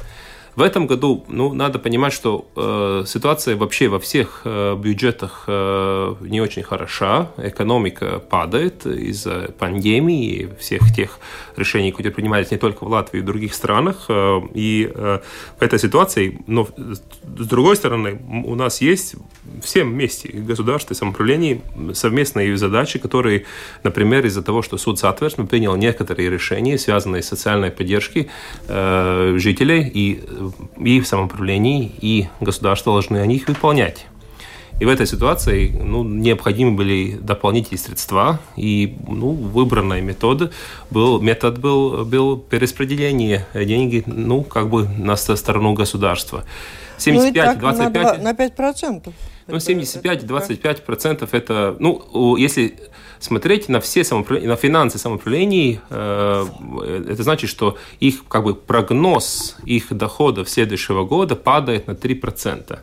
В 0.55 0.61
этом 0.61 0.85
году, 0.85 1.23
ну, 1.29 1.53
надо 1.53 1.79
понимать, 1.79 2.11
что 2.11 2.45
э, 2.55 3.05
ситуация 3.07 3.55
вообще 3.55 3.87
во 3.87 3.99
всех 3.99 4.41
э, 4.43 4.75
бюджетах 4.75 5.45
э, 5.47 6.15
не 6.21 6.41
очень 6.41 6.63
хороша. 6.63 7.31
Экономика 7.37 8.19
падает 8.19 8.85
из-за 8.85 9.53
пандемии 9.57 10.25
и 10.25 10.49
всех 10.59 10.93
тех 10.93 11.19
решений, 11.55 11.91
которые 11.91 12.13
принимались 12.13 12.51
не 12.51 12.57
только 12.57 12.83
в 12.83 12.89
Латвии, 12.89 13.19
и 13.19 13.21
в 13.21 13.25
других 13.25 13.53
странах. 13.53 14.05
Э, 14.09 14.41
и 14.53 14.91
э, 14.93 15.19
в 15.57 15.61
этой 15.61 15.79
ситуации, 15.79 16.39
но 16.47 16.67
с 17.37 17.47
другой 17.47 17.77
стороны, 17.77 18.19
у 18.45 18.55
нас 18.55 18.81
есть 18.81 19.15
всем 19.63 19.91
вместе, 19.91 20.29
государство 20.33 20.93
и 20.93 20.97
самоуправление, 20.97 21.61
совместные 21.93 22.57
задачи, 22.57 22.99
которые, 22.99 23.45
например, 23.83 24.25
из-за 24.25 24.43
того, 24.43 24.61
что 24.61 24.77
суд 24.77 24.99
Сатверсма 24.99 25.45
принял 25.45 25.75
некоторые 25.77 26.29
решения, 26.29 26.77
связанные 26.77 27.21
с 27.21 27.27
социальной 27.27 27.71
поддержкой 27.71 28.29
э, 28.67 29.35
жителей 29.37 29.89
и 29.93 30.21
и 30.77 30.99
в 30.99 31.08
самоуправлении, 31.08 31.91
и 32.01 32.27
государство 32.39 32.93
должны 32.93 33.17
о 33.17 33.25
них 33.25 33.47
выполнять. 33.47 34.06
И 34.82 34.86
в 34.86 34.89
этой 34.89 35.06
ситуации 35.06 35.69
ну, 35.69 36.04
необходимы 36.04 36.71
были 36.71 37.13
дополнительные 37.13 37.77
средства, 37.77 38.39
и 38.56 38.97
ну, 39.08 39.32
выбранный 39.32 40.01
метод 40.01 40.51
был, 40.89 41.21
метод 41.21 41.60
был, 41.60 42.04
был 42.04 42.38
перераспределение 42.38 43.45
денег 43.54 44.08
ну, 44.08 44.43
как 44.43 44.69
бы 44.69 44.88
на 44.88 45.15
сторону 45.17 45.73
государства. 45.73 46.45
75-25... 46.97 48.17
Ну, 48.17 48.23
на 48.23 48.32
5%. 48.32 49.13
Ну, 49.47 49.58
75-25% 49.58 51.30
это, 51.32 51.75
ну, 51.80 52.36
если 52.38 52.75
смотреть 53.21 53.69
на 53.69 53.79
все 53.79 54.03
на 54.13 54.55
финансы 54.55 54.97
самоуправлений, 54.97 55.79
э, 55.89 56.45
это 57.07 57.23
значит, 57.23 57.49
что 57.49 57.77
их 57.99 58.25
как 58.27 58.43
бы 58.43 58.55
прогноз 58.55 59.57
их 59.65 59.93
доходов 59.93 60.49
следующего 60.49 61.05
года 61.05 61.36
падает 61.36 61.88
на 61.88 61.91
3%. 61.91 62.79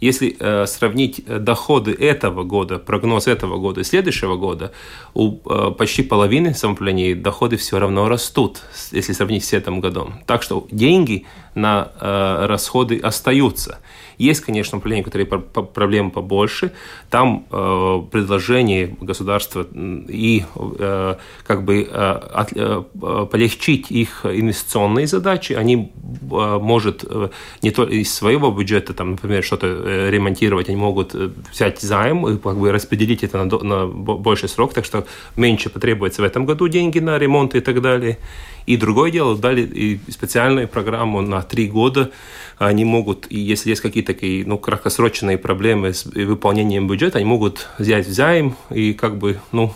Если 0.00 0.34
э, 0.38 0.66
сравнить 0.66 1.22
доходы 1.26 1.92
этого 1.92 2.42
года, 2.42 2.78
прогноз 2.78 3.26
этого 3.26 3.58
года 3.58 3.82
и 3.82 3.84
следующего 3.84 4.36
года, 4.36 4.72
у 5.12 5.36
э, 5.44 5.70
почти 5.72 6.02
половины 6.02 6.54
самоуправлений 6.54 7.14
доходы 7.14 7.58
все 7.58 7.78
равно 7.78 8.08
растут, 8.08 8.62
если 8.92 9.12
сравнить 9.12 9.44
с 9.44 9.52
этим 9.52 9.80
годом. 9.80 10.14
Так 10.26 10.42
что 10.42 10.66
деньги 10.70 11.26
на 11.54 11.92
э, 12.00 12.46
расходы 12.46 12.98
остаются. 12.98 13.78
Есть, 14.20 14.42
конечно, 14.42 14.76
направления, 14.76 15.02
которые 15.02 15.26
проблемы 15.26 16.10
побольше. 16.10 16.72
Там 17.08 17.46
э, 17.50 18.02
предложение 18.10 18.94
государства 19.00 19.66
и 19.72 20.44
э, 20.54 21.14
как 21.46 21.64
бы 21.64 21.88
э, 21.90 22.12
от, 22.34 22.52
э, 22.54 22.82
полегчить 23.30 23.90
их 23.90 24.26
инвестиционные 24.26 25.06
задачи. 25.06 25.54
Они 25.54 25.90
э, 26.30 26.58
может 26.60 27.02
э, 27.08 27.30
не 27.62 27.70
только 27.70 27.94
из 27.94 28.12
своего 28.12 28.50
бюджета, 28.50 28.92
там, 28.92 29.12
например, 29.12 29.42
что-то 29.42 29.66
э, 29.66 30.10
ремонтировать, 30.10 30.68
они 30.68 30.76
могут 30.76 31.14
э, 31.14 31.30
взять 31.50 31.80
займ 31.80 32.28
и 32.28 32.36
как 32.36 32.58
бы 32.58 32.72
распределить 32.72 33.24
это 33.24 33.42
на, 33.42 33.58
на 33.58 33.86
больший 33.86 34.50
срок, 34.50 34.74
так 34.74 34.84
что 34.84 35.06
меньше 35.36 35.70
потребуется 35.70 36.20
в 36.20 36.26
этом 36.26 36.44
году 36.44 36.68
деньги 36.68 36.98
на 36.98 37.18
ремонт 37.18 37.54
и 37.54 37.60
так 37.60 37.80
далее. 37.80 38.18
И 38.66 38.76
другое 38.76 39.10
дело, 39.10 39.36
дали 39.36 39.62
и 39.62 40.00
специальную 40.10 40.68
программу 40.68 41.20
на 41.20 41.42
три 41.42 41.68
года. 41.68 42.10
Они 42.58 42.84
могут, 42.84 43.26
и 43.30 43.38
если 43.38 43.70
есть 43.70 43.80
какие-то 43.80 44.12
такие 44.12 44.46
ну, 44.46 44.58
краткосрочные 44.58 45.38
проблемы 45.38 45.94
с 45.94 46.04
выполнением 46.04 46.86
бюджета, 46.86 47.18
они 47.18 47.26
могут 47.26 47.68
взять 47.78 48.06
займ 48.06 48.56
и 48.70 48.92
как 48.92 49.16
бы, 49.16 49.40
ну... 49.52 49.72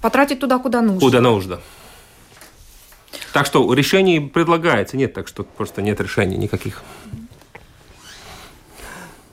Потратить 0.00 0.40
туда, 0.40 0.58
куда 0.58 0.80
нужно. 0.80 1.00
Куда 1.00 1.20
нужно. 1.20 1.60
Так 3.32 3.46
что 3.46 3.72
решений 3.72 4.20
предлагается, 4.20 4.96
нет, 4.96 5.12
так 5.12 5.28
что 5.28 5.42
просто 5.44 5.82
нет 5.82 6.00
решений 6.00 6.36
никаких. 6.36 6.82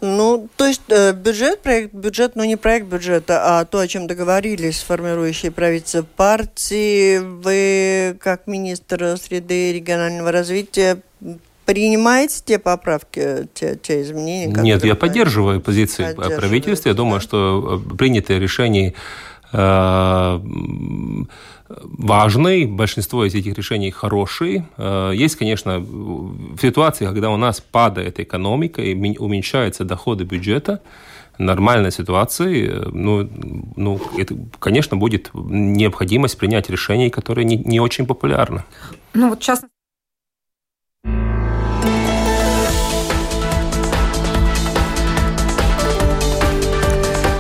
Ну, 0.02 0.48
то 0.56 0.66
есть 0.66 0.82
э, 0.90 1.14
бюджет, 1.14 1.62
проект 1.62 1.94
бюджет, 1.94 2.36
но 2.36 2.46
не 2.46 2.56
проект 2.56 2.88
бюджета, 2.88 3.60
а 3.60 3.66
то, 3.66 3.80
о 3.80 3.88
чем 3.88 4.08
договорились 4.08 4.80
формирующие 4.82 5.52
правительство 5.52 6.04
партии. 6.04 7.18
Вы, 7.20 8.18
как 8.20 8.48
министр 8.48 9.18
среды 9.18 9.72
и 9.72 9.74
регионального 9.74 10.32
развития, 10.32 11.02
принимаете 11.66 12.42
те 12.46 12.60
поправки, 12.60 13.48
те, 13.54 13.76
те 13.76 14.02
изменения? 14.02 14.48
Нет, 14.48 14.84
я 14.86 14.96
поддерживаю 14.96 15.62
позиции 15.62 16.14
правительства. 16.14 16.90
Я 16.90 16.96
думаю, 16.96 17.20
что 17.20 17.84
э, 17.86 17.96
принятые 17.96 18.40
решения 18.40 18.90
э, 18.90 18.94
важный, 21.70 22.66
большинство 22.66 23.26
из 23.26 23.36
этих 23.36 23.56
решений 23.56 23.92
хорошие. 23.92 24.68
Э, 24.78 25.12
есть, 25.14 25.36
конечно, 25.36 25.80
в 25.80 26.58
ситуации, 26.62 27.06
когда 27.06 27.30
у 27.30 27.38
нас 27.38 27.62
падает 27.62 28.20
экономика 28.20 28.82
и 28.82 28.96
уменьшаются 29.18 29.84
доходы 29.86 30.24
бюджета, 30.24 30.82
нормальной 31.38 31.92
ситуации, 31.92 32.70
э, 32.70 32.90
ну, 32.92 33.30
ну, 33.76 34.00
это, 34.18 34.36
конечно, 34.60 34.98
будет 34.98 35.32
необходимость 35.34 36.38
принять 36.38 36.70
решения, 36.70 37.10
которые 37.10 37.46
не, 37.46 37.58
не 37.58 37.80
очень 37.80 38.06
популярны. 38.06 38.64
Ну, 39.14 39.30
вот 39.30 39.44
сейчас 39.44 39.64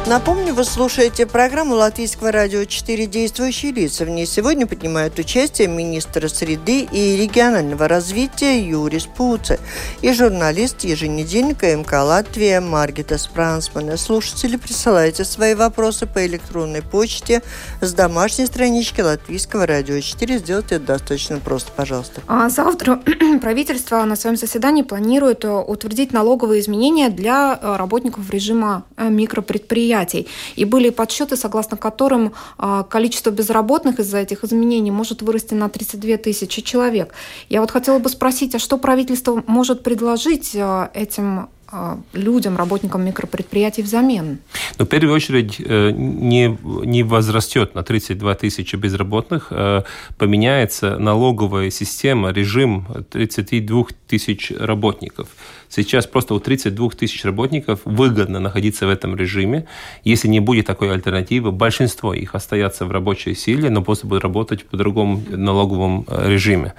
Напомню, 0.10 0.56
вы 0.56 0.64
слушаете 0.64 1.28
программу 1.28 1.76
Латвийского 1.76 2.32
радио 2.32 2.66
«Четыре 2.66 3.06
действующие 3.06 3.72
лица». 3.72 4.06
В 4.06 4.10
ней 4.10 4.26
сегодня 4.26 4.66
принимают 4.66 5.20
участие 5.20 5.68
министр 5.68 6.28
среды 6.30 6.88
и 6.92 7.16
регионального 7.16 7.88
развития 7.88 8.60
Юрис 8.60 9.06
Пуце 9.06 9.60
и 10.02 10.12
журналист 10.12 10.84
еженедельника 10.84 11.76
МК 11.76 12.02
«Латвия» 12.02 12.60
Маргита 12.60 13.20
Спрансмана. 13.20 13.98
Слушатели, 13.98 14.56
присылайте 14.56 15.24
свои 15.26 15.54
вопросы 15.54 16.08
по 16.08 16.26
электронной 16.26 16.82
почте 16.82 17.44
с 17.80 17.94
домашней 17.94 18.48
странички 18.48 19.02
Латвийского 19.02 19.68
радио 19.68 20.00
4. 20.00 20.40
Сделайте 20.40 20.76
это 20.78 20.86
достаточно 20.86 21.38
просто, 21.38 21.72
пожалуйста. 21.76 22.22
А 22.26 22.50
завтра 22.50 23.00
правительство 23.42 24.04
на 24.06 24.16
своем 24.16 24.38
заседании 24.38 24.82
планирует 24.82 25.46
э, 25.46 25.52
утвердить 25.52 26.14
налоговые 26.14 26.62
изменения 26.62 27.10
для 27.10 27.60
э, 27.62 27.76
работников 27.76 28.28
режима 28.32 28.86
э, 28.98 29.08
микропредприятий 29.08 29.99
предприятий. 30.00 30.28
И 30.56 30.66
были 30.66 30.90
подсчеты, 30.90 31.36
согласно 31.36 31.78
которым 31.78 32.32
а, 32.58 32.84
количество 32.84 33.32
безработных 33.32 34.00
из-за 34.00 34.18
этих 34.18 34.44
изменений 34.44 34.92
может 34.92 35.22
вырасти 35.22 35.56
на 35.56 35.70
32 35.70 36.18
тысячи 36.18 36.62
человек. 36.62 37.14
Я 37.50 37.62
вот 37.62 37.72
хотела 37.72 38.00
бы 38.00 38.10
спросить, 38.10 38.56
а 38.56 38.60
что 38.60 38.78
правительство 38.78 39.44
может 39.48 39.84
предложить 39.84 40.56
а, 40.56 40.90
этим 40.94 41.48
а, 41.72 41.98
людям, 42.14 42.58
работникам 42.58 43.06
микропредприятий 43.06 43.84
взамен? 43.84 44.40
Ну, 44.80 44.86
в 44.86 44.88
первую 44.88 45.14
очередь, 45.14 45.58
э, 45.60 45.92
не, 45.92 46.58
не 46.86 47.04
возрастет 47.04 47.76
на 47.76 47.84
32 47.84 48.34
тысячи 48.36 48.76
безработных, 48.76 49.48
э, 49.52 49.84
поменяется 50.18 50.98
налоговая 50.98 51.70
система, 51.70 52.32
режим 52.32 52.88
32 53.12 53.86
тысяч 54.08 54.52
работников. 54.60 55.28
Сейчас 55.70 56.08
просто 56.08 56.34
у 56.34 56.40
32 56.40 56.90
тысяч 56.90 57.24
работников 57.24 57.82
выгодно 57.86 58.40
находиться 58.40 58.88
в 58.88 58.90
этом 58.90 59.16
режиме. 59.16 59.68
Если 60.04 60.28
не 60.28 60.40
будет 60.40 60.66
такой 60.66 60.92
альтернативы, 60.92 61.52
большинство 61.52 62.14
их 62.14 62.34
остается 62.34 62.86
в 62.86 62.92
рабочей 62.92 63.36
силе, 63.36 63.70
но 63.70 63.84
просто 63.84 64.08
будут 64.08 64.24
работать 64.24 64.66
по 64.66 64.78
другому 64.78 65.24
налоговому 65.30 66.06
э, 66.08 66.30
режиме. 66.30 66.74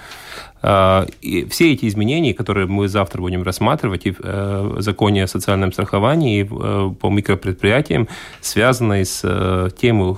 А, 0.63 1.07
и 1.23 1.45
все 1.45 1.73
эти 1.73 1.87
изменения, 1.87 2.35
которые 2.35 2.67
мы 2.67 2.89
завтра 2.89 3.21
будем 3.21 3.45
рассматривать 3.45 4.07
и 4.07 4.15
э, 4.19 4.73
в 4.77 4.83
законе 4.83 5.25
о 5.25 5.29
социальном 5.29 5.73
страховании 5.73 6.41
и 6.41 6.49
э, 6.51 6.91
по 7.01 7.11
микропредприятиям, 7.11 8.09
связаны 8.41 9.05
с 9.05 9.71
темой 9.81 10.17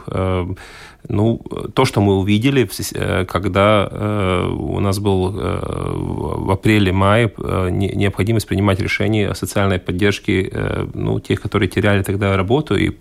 ну, 1.08 1.40
то, 1.74 1.84
что 1.84 2.00
мы 2.00 2.16
увидели, 2.18 2.68
когда 3.24 3.88
у 4.48 4.80
нас 4.80 4.98
был 4.98 5.30
в 5.30 6.50
апреле-мае 6.50 7.32
необходимость 7.70 8.46
принимать 8.46 8.80
решения 8.80 9.28
о 9.28 9.34
социальной 9.34 9.78
поддержке 9.78 10.50
ну, 10.94 11.20
тех, 11.20 11.40
которые 11.40 11.68
теряли 11.68 12.02
тогда 12.02 12.36
работу 12.36 12.76
и, 12.76 12.92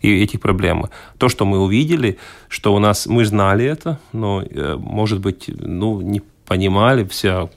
и 0.00 0.22
этих 0.22 0.40
проблем. 0.40 0.86
То, 1.18 1.28
что 1.28 1.44
мы 1.44 1.58
увидели, 1.58 2.18
что 2.48 2.74
у 2.74 2.78
нас, 2.78 3.06
мы 3.06 3.24
знали 3.24 3.64
это, 3.64 3.98
но, 4.12 4.42
может 4.78 5.20
быть, 5.20 5.44
ну, 5.48 6.00
не 6.00 6.22
понимали, 6.46 7.04
вся 7.04 7.48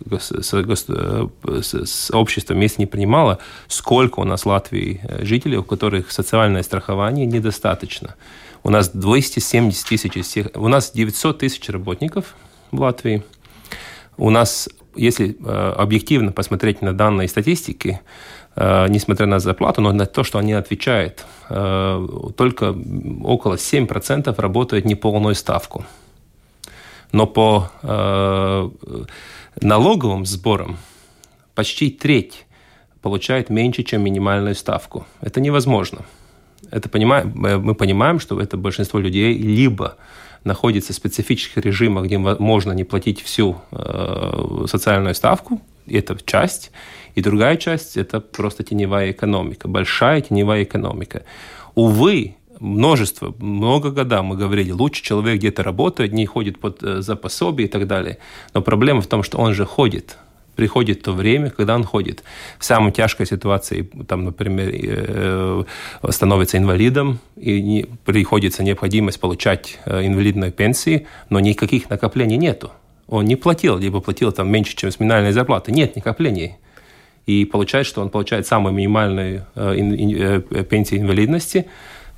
общество 2.11 2.53
вместе 2.53 2.75
не 2.79 2.87
понимало, 2.87 3.37
сколько 3.67 4.19
у 4.19 4.23
нас 4.23 4.45
в 4.45 4.49
Латвии 4.49 4.99
э, 5.03 5.25
жителей, 5.25 5.57
у 5.57 5.63
которых 5.63 6.11
социальное 6.11 6.63
страхование 6.63 7.25
недостаточно. 7.25 8.15
У 8.63 8.69
нас 8.69 8.89
270 8.89 9.87
тысяч 9.87 10.17
из 10.17 10.27
всех... 10.27 10.47
У 10.55 10.67
нас 10.67 10.91
900 10.91 11.39
тысяч 11.39 11.69
работников 11.69 12.35
в 12.71 12.81
Латвии. 12.81 13.23
У 14.17 14.29
нас, 14.29 14.69
если 14.95 15.37
э, 15.39 15.73
объективно 15.77 16.31
посмотреть 16.31 16.81
на 16.81 16.93
данные 16.93 17.27
статистики, 17.27 18.01
э, 18.55 18.87
несмотря 18.89 19.25
на 19.27 19.39
зарплату, 19.39 19.81
но 19.81 19.91
на 19.91 20.05
то, 20.05 20.23
что 20.23 20.39
они 20.39 20.53
отвечают, 20.53 21.25
только 21.47 22.75
около 23.23 23.55
7% 23.55 24.39
работают 24.39 24.85
неполную 24.85 25.33
ставку 25.33 25.83
но 27.11 27.25
по 27.25 27.71
э, 27.81 28.69
налоговым 29.61 30.25
сборам 30.25 30.77
почти 31.55 31.89
треть 31.89 32.45
получает 33.01 33.49
меньше, 33.49 33.83
чем 33.83 34.03
минимальную 34.03 34.55
ставку. 34.55 35.05
Это 35.21 35.41
невозможно. 35.41 36.05
Это 36.71 36.89
понимаем, 36.89 37.33
мы 37.35 37.75
понимаем, 37.75 38.19
что 38.19 38.39
это 38.39 38.57
большинство 38.57 38.99
людей 38.99 39.33
либо 39.33 39.97
находится 40.43 40.93
в 40.93 40.95
специфических 40.95 41.65
режимах, 41.65 42.05
где 42.05 42.17
можно 42.17 42.71
не 42.71 42.83
платить 42.83 43.21
всю 43.21 43.57
э, 43.71 44.65
социальную 44.67 45.15
ставку, 45.15 45.61
это 45.87 46.17
часть, 46.25 46.71
и 47.15 47.21
другая 47.21 47.57
часть– 47.57 47.97
это 47.97 48.19
просто 48.21 48.63
теневая 48.63 49.11
экономика, 49.11 49.67
большая 49.67 50.21
теневая 50.21 50.63
экономика. 50.63 51.23
Увы, 51.75 52.35
множество, 52.59 53.33
много 53.39 53.91
года 53.91 54.21
мы 54.21 54.37
говорили, 54.37 54.71
лучше 54.71 55.03
человек 55.03 55.39
где-то 55.39 55.63
работает, 55.63 56.13
не 56.13 56.25
ходит 56.25 56.59
под, 56.59 56.83
э, 56.83 57.01
за 57.01 57.15
пособие 57.15 57.67
и 57.67 57.71
так 57.71 57.87
далее. 57.87 58.17
Но 58.53 58.61
проблема 58.61 59.01
в 59.01 59.07
том, 59.07 59.23
что 59.23 59.37
он 59.37 59.53
же 59.53 59.65
ходит, 59.65 60.17
приходит 60.59 61.01
то 61.03 61.13
время, 61.13 61.51
когда 61.51 61.75
он 61.75 61.85
ходит. 61.85 62.21
В 62.57 62.65
самой 62.65 62.91
тяжкой 62.91 63.25
ситуации, 63.25 63.89
там, 64.09 64.25
например, 64.25 64.69
э, 64.73 65.63
становится 66.09 66.57
инвалидом, 66.57 67.19
и 67.37 67.85
приходится 68.03 68.61
необходимость 68.61 69.21
получать 69.21 69.79
э, 69.85 70.05
инвалидной 70.05 70.51
пенсии, 70.51 71.07
но 71.29 71.39
никаких 71.39 71.89
накоплений 71.89 72.35
нету. 72.35 72.71
Он 73.07 73.23
не 73.23 73.37
платил, 73.37 73.77
либо 73.77 74.01
платил 74.01 74.33
там 74.33 74.51
меньше, 74.51 74.75
чем 74.75 74.91
с 74.91 74.99
минимальной 74.99 75.31
зарплаты. 75.31 75.71
Нет 75.71 75.95
накоплений. 75.95 76.57
И 77.25 77.45
получается, 77.45 77.91
что 77.91 78.01
он 78.01 78.09
получает 78.09 78.45
самую 78.45 78.73
минимальную 78.73 79.45
э, 79.55 80.41
пенсию 80.69 80.99
инвалидности, 80.99 81.67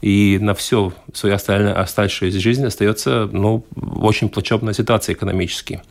и 0.01 0.39
на 0.41 0.53
всю 0.55 0.93
свою 1.13 1.35
оставшуюся 1.35 2.39
жизнь 2.39 2.65
остается 2.65 3.29
ну, 3.31 3.63
очень 4.01 4.29
плачевная 4.29 4.73
ситуация 4.73 5.13
экономически. 5.13 5.83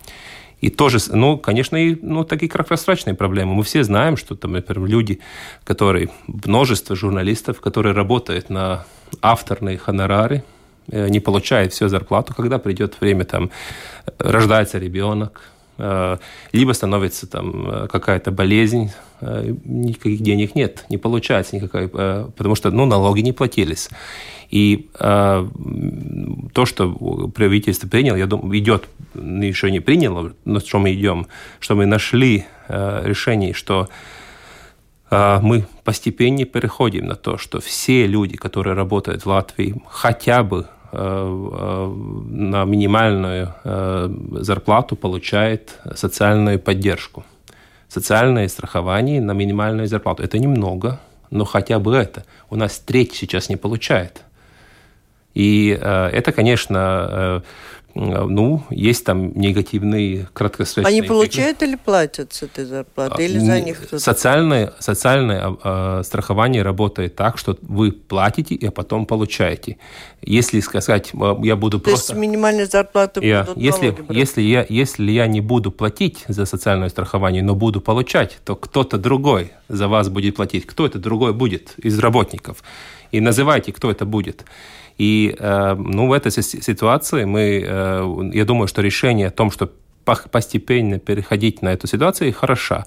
И 0.60 0.68
тоже, 0.68 0.98
ну, 1.08 1.38
конечно, 1.38 1.76
и 1.76 1.96
ну, 2.02 2.24
такие 2.24 2.48
краткосрочные 2.48 3.14
проблемы. 3.14 3.54
Мы 3.54 3.62
все 3.62 3.82
знаем, 3.82 4.16
что 4.16 4.34
там, 4.34 4.52
например, 4.52 4.88
люди, 4.88 5.20
которые, 5.64 6.10
множество 6.26 6.94
журналистов, 6.94 7.60
которые 7.60 7.94
работают 7.94 8.50
на 8.50 8.84
авторные 9.22 9.78
хонорары, 9.78 10.44
э, 10.90 11.08
не 11.08 11.20
получают 11.20 11.72
всю 11.72 11.88
зарплату, 11.88 12.34
когда 12.34 12.58
придет 12.58 13.00
время, 13.00 13.24
там, 13.24 13.50
рождается 14.18 14.78
ребенок, 14.78 15.40
либо 16.52 16.72
становится 16.72 17.26
там 17.26 17.70
э, 17.70 17.88
какая-то 17.88 18.30
болезнь, 18.30 18.90
никаких 19.20 20.22
денег 20.22 20.54
нет, 20.54 20.86
не 20.88 20.96
получается 20.96 21.54
никакой, 21.54 21.88
потому 21.88 22.54
что 22.54 22.70
ну, 22.70 22.86
налоги 22.86 23.20
не 23.20 23.32
платились. 23.32 23.90
И 24.50 24.90
э, 24.98 25.48
то, 26.52 26.66
что 26.66 26.90
правительство 27.28 27.86
приняло, 27.88 28.16
я 28.16 28.26
думаю, 28.26 28.58
идет, 28.58 28.88
еще 29.14 29.70
не 29.70 29.80
приняло, 29.80 30.32
но 30.44 30.58
что 30.58 30.78
мы 30.80 30.92
идем, 30.92 31.28
что 31.60 31.76
мы 31.76 31.86
нашли 31.86 32.46
э, 32.68 33.02
решение, 33.04 33.54
что 33.54 33.88
э, 35.10 35.38
мы 35.40 35.66
постепенно 35.84 36.44
переходим 36.44 37.06
на 37.06 37.14
то, 37.14 37.38
что 37.38 37.60
все 37.60 38.08
люди, 38.08 38.36
которые 38.36 38.74
работают 38.74 39.22
в 39.22 39.26
Латвии, 39.26 39.80
хотя 39.86 40.42
бы 40.42 40.66
на 40.92 42.64
минимальную 42.64 43.54
зарплату 44.42 44.96
получают 44.96 45.78
социальную 45.94 46.58
поддержку. 46.58 47.24
Социальное 47.88 48.48
страхование 48.48 49.20
на 49.20 49.32
минимальную 49.32 49.88
зарплату. 49.88 50.22
Это 50.22 50.38
немного, 50.38 51.00
но 51.30 51.44
хотя 51.44 51.78
бы 51.78 51.94
это. 51.94 52.24
У 52.48 52.56
нас 52.56 52.78
треть 52.78 53.14
сейчас 53.14 53.48
не 53.48 53.56
получает. 53.56 54.22
И 55.34 55.78
э, 55.80 56.06
это, 56.08 56.32
конечно, 56.32 57.08
э, 57.10 57.40
ну, 57.94 58.62
есть 58.70 59.04
там 59.04 59.32
негативные 59.38 60.28
краткосрочные... 60.32 60.86
Они 60.86 61.02
получают 61.02 61.62
или 61.62 61.76
платят 61.76 62.32
с 62.32 62.42
этой 62.42 62.64
зарплаты, 62.64 63.24
или 63.24 63.38
за 63.38 63.60
них 63.60 63.78
Социальное, 63.96 64.72
социальное 64.78 65.56
э, 65.62 66.02
страхование 66.04 66.62
работает 66.62 67.16
так, 67.16 67.38
что 67.38 67.56
вы 67.62 67.92
платите, 67.92 68.54
и 68.54 68.68
потом 68.70 69.06
получаете. 69.06 69.78
Если 70.22 70.60
сказать, 70.60 71.12
я 71.42 71.56
буду 71.56 71.78
То 71.78 71.90
просто... 71.90 72.08
То 72.08 72.12
есть 72.14 72.20
минимальная 72.20 72.66
зарплата 72.66 73.20
я, 73.20 73.44
будут 73.44 73.62
если, 73.62 73.96
если, 74.08 74.42
я, 74.42 74.66
если 74.68 75.10
я 75.10 75.26
не 75.26 75.40
буду 75.40 75.70
платить 75.70 76.24
за 76.28 76.46
социальное 76.46 76.88
страхование, 76.88 77.42
но 77.42 77.54
буду 77.54 77.80
получать, 77.80 78.38
то 78.44 78.56
кто-то 78.56 78.98
другой 78.98 79.52
за 79.68 79.88
вас 79.88 80.08
будет 80.08 80.36
платить. 80.36 80.66
Кто 80.66 80.86
это 80.86 80.98
другой 80.98 81.32
будет 81.32 81.74
из 81.78 81.98
работников? 81.98 82.62
И 83.12 83.20
называйте, 83.20 83.72
кто 83.72 83.90
это 83.90 84.04
будет. 84.04 84.44
И 85.00 85.34
э, 85.38 85.76
ну, 85.78 86.08
в 86.08 86.12
этой 86.12 86.30
ситуации 86.30 87.24
мы, 87.24 87.64
э, 87.66 88.30
я 88.34 88.44
думаю, 88.44 88.68
что 88.68 88.82
решение 88.82 89.28
о 89.28 89.30
том, 89.30 89.50
что 89.50 89.70
постепенно 90.30 90.98
переходить 90.98 91.62
на 91.62 91.70
эту 91.72 91.86
ситуацию, 91.86 92.34
хороша 92.34 92.84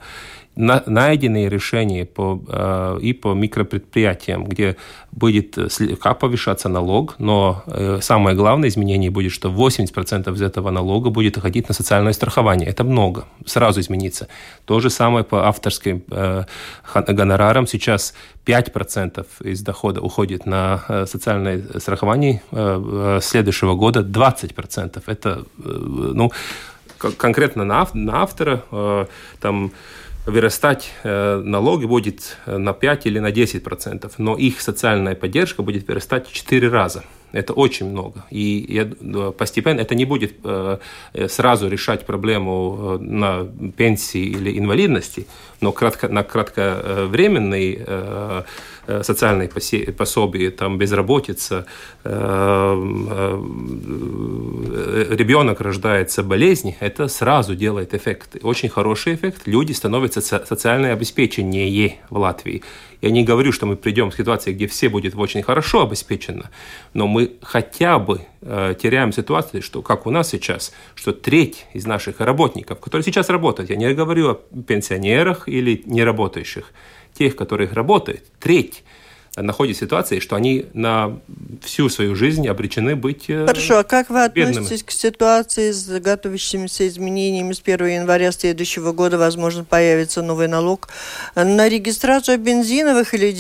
на, 0.56 0.84
найденные 0.86 1.50
решения 1.50 2.06
по, 2.06 2.44
э, 2.48 3.00
и 3.02 3.14
по 3.14 3.34
микропредприятиям, 3.34 4.46
где 4.46 4.78
будет 5.12 5.58
слегка 5.72 6.14
повышаться 6.14 6.70
налог, 6.70 7.16
но 7.18 7.64
э, 7.68 8.00
самое 8.02 8.36
главное 8.36 8.70
изменение 8.70 9.10
будет, 9.10 9.32
что 9.32 9.50
80% 9.50 10.34
из 10.34 10.42
этого 10.42 10.70
налога 10.72 11.10
будет 11.10 11.38
уходить 11.38 11.68
на 11.68 11.74
социальное 11.74 12.14
страхование. 12.14 12.70
Это 12.70 12.84
много, 12.84 13.26
сразу 13.46 13.80
изменится. 13.80 14.28
То 14.66 14.80
же 14.80 14.90
самое 14.90 15.24
по 15.24 15.48
авторским 15.48 16.04
э, 16.10 16.44
гонорарам. 16.94 17.68
Сейчас 17.68 18.14
5% 18.46 19.26
из 19.44 19.62
дохода 19.62 20.02
уходит 20.02 20.46
на 20.46 20.84
э, 20.88 21.06
социальное 21.08 21.64
страхование, 21.80 22.42
э, 22.52 23.20
следующего 23.22 23.76
года 23.76 24.02
20%. 24.02 25.04
Это, 25.08 25.30
э, 25.30 25.64
ну, 25.64 26.32
конкретно 27.18 27.64
на, 27.64 27.88
автора, 28.22 28.64
э, 28.72 29.06
там, 29.40 29.72
вырастать 30.26 30.92
э, 31.04 31.42
налоги 31.44 31.86
будет 31.86 32.38
э, 32.46 32.58
на 32.58 32.74
5 32.74 33.06
или 33.08 33.20
на 33.20 33.32
10 33.32 33.64
процентов, 33.64 34.14
но 34.18 34.36
их 34.38 34.62
социальная 34.62 35.16
поддержка 35.16 35.64
будет 35.64 35.88
вырастать 35.88 36.28
в 36.28 36.34
4 36.34 36.70
раза. 36.70 37.04
Это 37.34 37.54
очень 37.54 37.90
много. 37.90 38.24
И 38.30 38.88
постепенно 39.38 39.82
это 39.82 39.96
не 39.96 40.06
будет 40.06 40.36
э, 40.44 40.78
сразу 41.28 41.68
решать 41.68 42.06
проблему 42.06 42.98
на 43.00 43.46
пенсии 43.76 44.24
или 44.24 44.58
инвалидности, 44.58 45.26
но 45.60 45.72
кратко, 45.72 46.10
на 46.10 46.24
кратковременный 46.24 47.82
социальные 48.88 49.50
пособия, 49.98 50.52
там 50.52 50.78
безработица, 50.78 51.66
э, 52.04 52.10
э, 52.10 53.40
ребенок 55.16 55.62
рождается 55.62 56.24
болезнь, 56.24 56.76
это 56.80 57.08
сразу 57.08 57.56
делает 57.56 57.94
эффект. 57.94 58.38
Очень 58.42 58.70
хороший 58.70 59.16
эффект. 59.16 59.44
Люди 59.46 59.72
становятся 59.72 60.22
социально 60.22 60.92
обеспеченнее 60.92 62.00
в 62.10 62.18
Латвии. 62.18 62.62
Я 63.02 63.10
не 63.10 63.24
говорю, 63.26 63.52
что 63.52 63.66
мы 63.66 63.76
придем 63.76 64.12
к 64.12 64.16
ситуации, 64.16 64.54
где 64.54 64.66
все 64.66 64.88
будет 64.88 65.14
очень 65.16 65.44
хорошо 65.44 65.84
обеспечено, 65.84 66.50
но 66.94 67.06
мы 67.06 67.34
хотя 67.42 68.00
бы 68.00 68.22
э, 68.42 68.76
теряем 68.82 69.12
ситуацию, 69.12 69.62
что 69.62 69.82
как 69.82 70.08
у 70.08 70.10
нас 70.10 70.30
сейчас, 70.30 70.74
что 70.96 71.12
треть 71.12 71.66
из 71.74 71.86
наших 71.86 72.22
работников, 72.22 72.80
которые 72.80 73.04
сейчас 73.04 73.30
работают, 73.30 73.70
я 73.70 73.76
не 73.76 73.94
говорю 73.94 74.30
о 74.30 74.36
пенсионерах 74.36 75.50
или 75.50 75.84
неработающих, 75.86 76.72
тех, 77.14 77.36
которых 77.36 77.74
работает, 77.74 78.26
треть 78.40 78.84
находят 79.36 79.76
в 79.76 79.80
ситуации, 79.80 80.20
что 80.20 80.36
они 80.36 80.68
на 80.74 81.20
всю 81.64 81.90
свою 81.90 82.16
жизнь 82.16 82.48
обречены 82.48 82.96
быть 82.96 83.30
э, 83.30 83.48
Хорошо, 83.48 83.80
а 83.80 83.84
как 83.84 84.10
вы 84.10 84.28
бедными. 84.30 84.58
относитесь 84.58 84.84
к 84.84 84.92
ситуации 84.92 85.72
с 85.72 85.88
готовящимися 86.00 86.88
изменениями 86.88 87.54
с 87.54 87.62
1 87.64 87.88
января 87.88 88.32
следующего 88.32 88.92
года, 88.92 89.18
возможно, 89.18 89.64
появится 89.64 90.22
новый 90.22 90.48
налог 90.48 90.90
на 91.36 91.68
регистрацию 91.68 92.38
бензиновых 92.38 93.16
или 93.16 93.32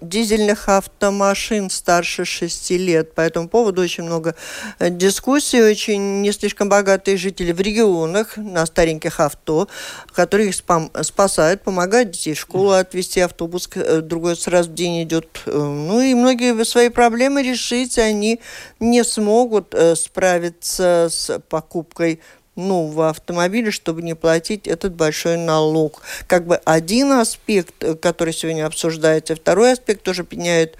дизельных 0.00 0.68
автомашин 0.68 1.70
старше 1.70 2.24
6 2.24 2.70
лет. 2.72 3.14
По 3.14 3.20
этому 3.20 3.48
поводу 3.48 3.80
очень 3.80 4.04
много 4.04 4.34
э, 4.80 4.90
дискуссий, 4.90 5.62
очень 5.62 6.20
не 6.20 6.32
слишком 6.32 6.68
богатые 6.68 7.16
жители 7.16 7.52
в 7.52 7.60
регионах 7.60 8.36
на 8.36 8.66
стареньких 8.66 9.20
авто, 9.20 9.68
которые 10.12 10.48
их 10.48 10.54
спасают, 10.54 11.62
помогают 11.62 12.10
детей 12.10 12.34
в 12.34 12.40
школу 12.40 12.70
отвезти, 12.70 13.20
автобус 13.20 13.68
э, 13.74 14.00
другой 14.00 14.36
сразу 14.36 14.70
в 14.70 14.74
день 14.74 15.04
идет 15.04 15.27
Э, 15.46 15.50
ну 15.52 16.00
и 16.00 16.14
многие 16.14 16.64
свои 16.64 16.88
проблемы 16.88 17.42
решить 17.42 17.98
они 17.98 18.40
не 18.80 19.04
смогут 19.04 19.74
э, 19.74 19.94
справиться 19.96 21.08
с 21.10 21.38
покупкой 21.48 22.20
нового 22.58 23.08
автомобиля, 23.10 23.70
чтобы 23.70 24.02
не 24.02 24.14
платить 24.14 24.66
этот 24.66 24.94
большой 24.94 25.36
налог. 25.36 26.02
Как 26.26 26.46
бы 26.46 26.56
один 26.64 27.12
аспект, 27.12 27.74
э, 27.82 27.94
который 27.94 28.34
сегодня 28.34 28.66
обсуждается, 28.66 29.36
второй 29.36 29.72
аспект 29.72 30.02
тоже 30.02 30.26
меняет 30.30 30.76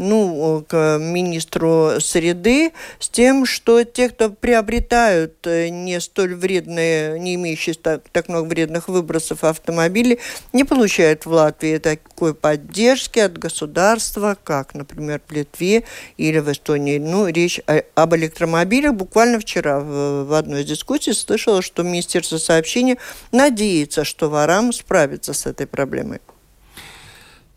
ну, 0.00 0.64
к 0.66 0.98
министру 0.98 2.00
среды 2.00 2.72
с 2.98 3.08
тем, 3.08 3.44
что 3.44 3.84
те, 3.84 4.08
кто 4.08 4.30
приобретают 4.30 5.44
не 5.44 6.00
столь 6.00 6.34
вредные, 6.34 7.18
не 7.20 7.34
имеющие 7.34 7.74
так, 7.74 8.02
так 8.10 8.28
много 8.28 8.48
вредных 8.48 8.88
выбросов 8.88 9.44
автомобили, 9.44 10.18
не 10.52 10.64
получают 10.64 11.26
в 11.26 11.32
Латвии 11.32 11.76
такой 11.78 12.34
поддержки 12.34 13.18
от 13.18 13.36
государства, 13.36 14.36
как, 14.42 14.74
например, 14.74 15.20
в 15.28 15.32
Литве 15.32 15.84
или 16.16 16.38
в 16.38 16.50
Эстонии. 16.50 16.98
Ну, 16.98 17.28
речь 17.28 17.60
о, 17.66 17.82
об 17.94 18.14
электромобилях. 18.14 18.94
Буквально 18.94 19.38
вчера 19.38 19.80
в, 19.80 20.24
в 20.24 20.32
одной 20.32 20.62
из 20.62 20.66
дискуссий 20.66 21.12
слышала, 21.12 21.60
что 21.60 21.82
Министерство 21.82 22.38
сообщения 22.38 22.96
надеется, 23.32 24.04
что 24.04 24.30
ворам 24.30 24.72
справится 24.72 25.34
с 25.34 25.44
этой 25.44 25.66
проблемой. 25.66 26.20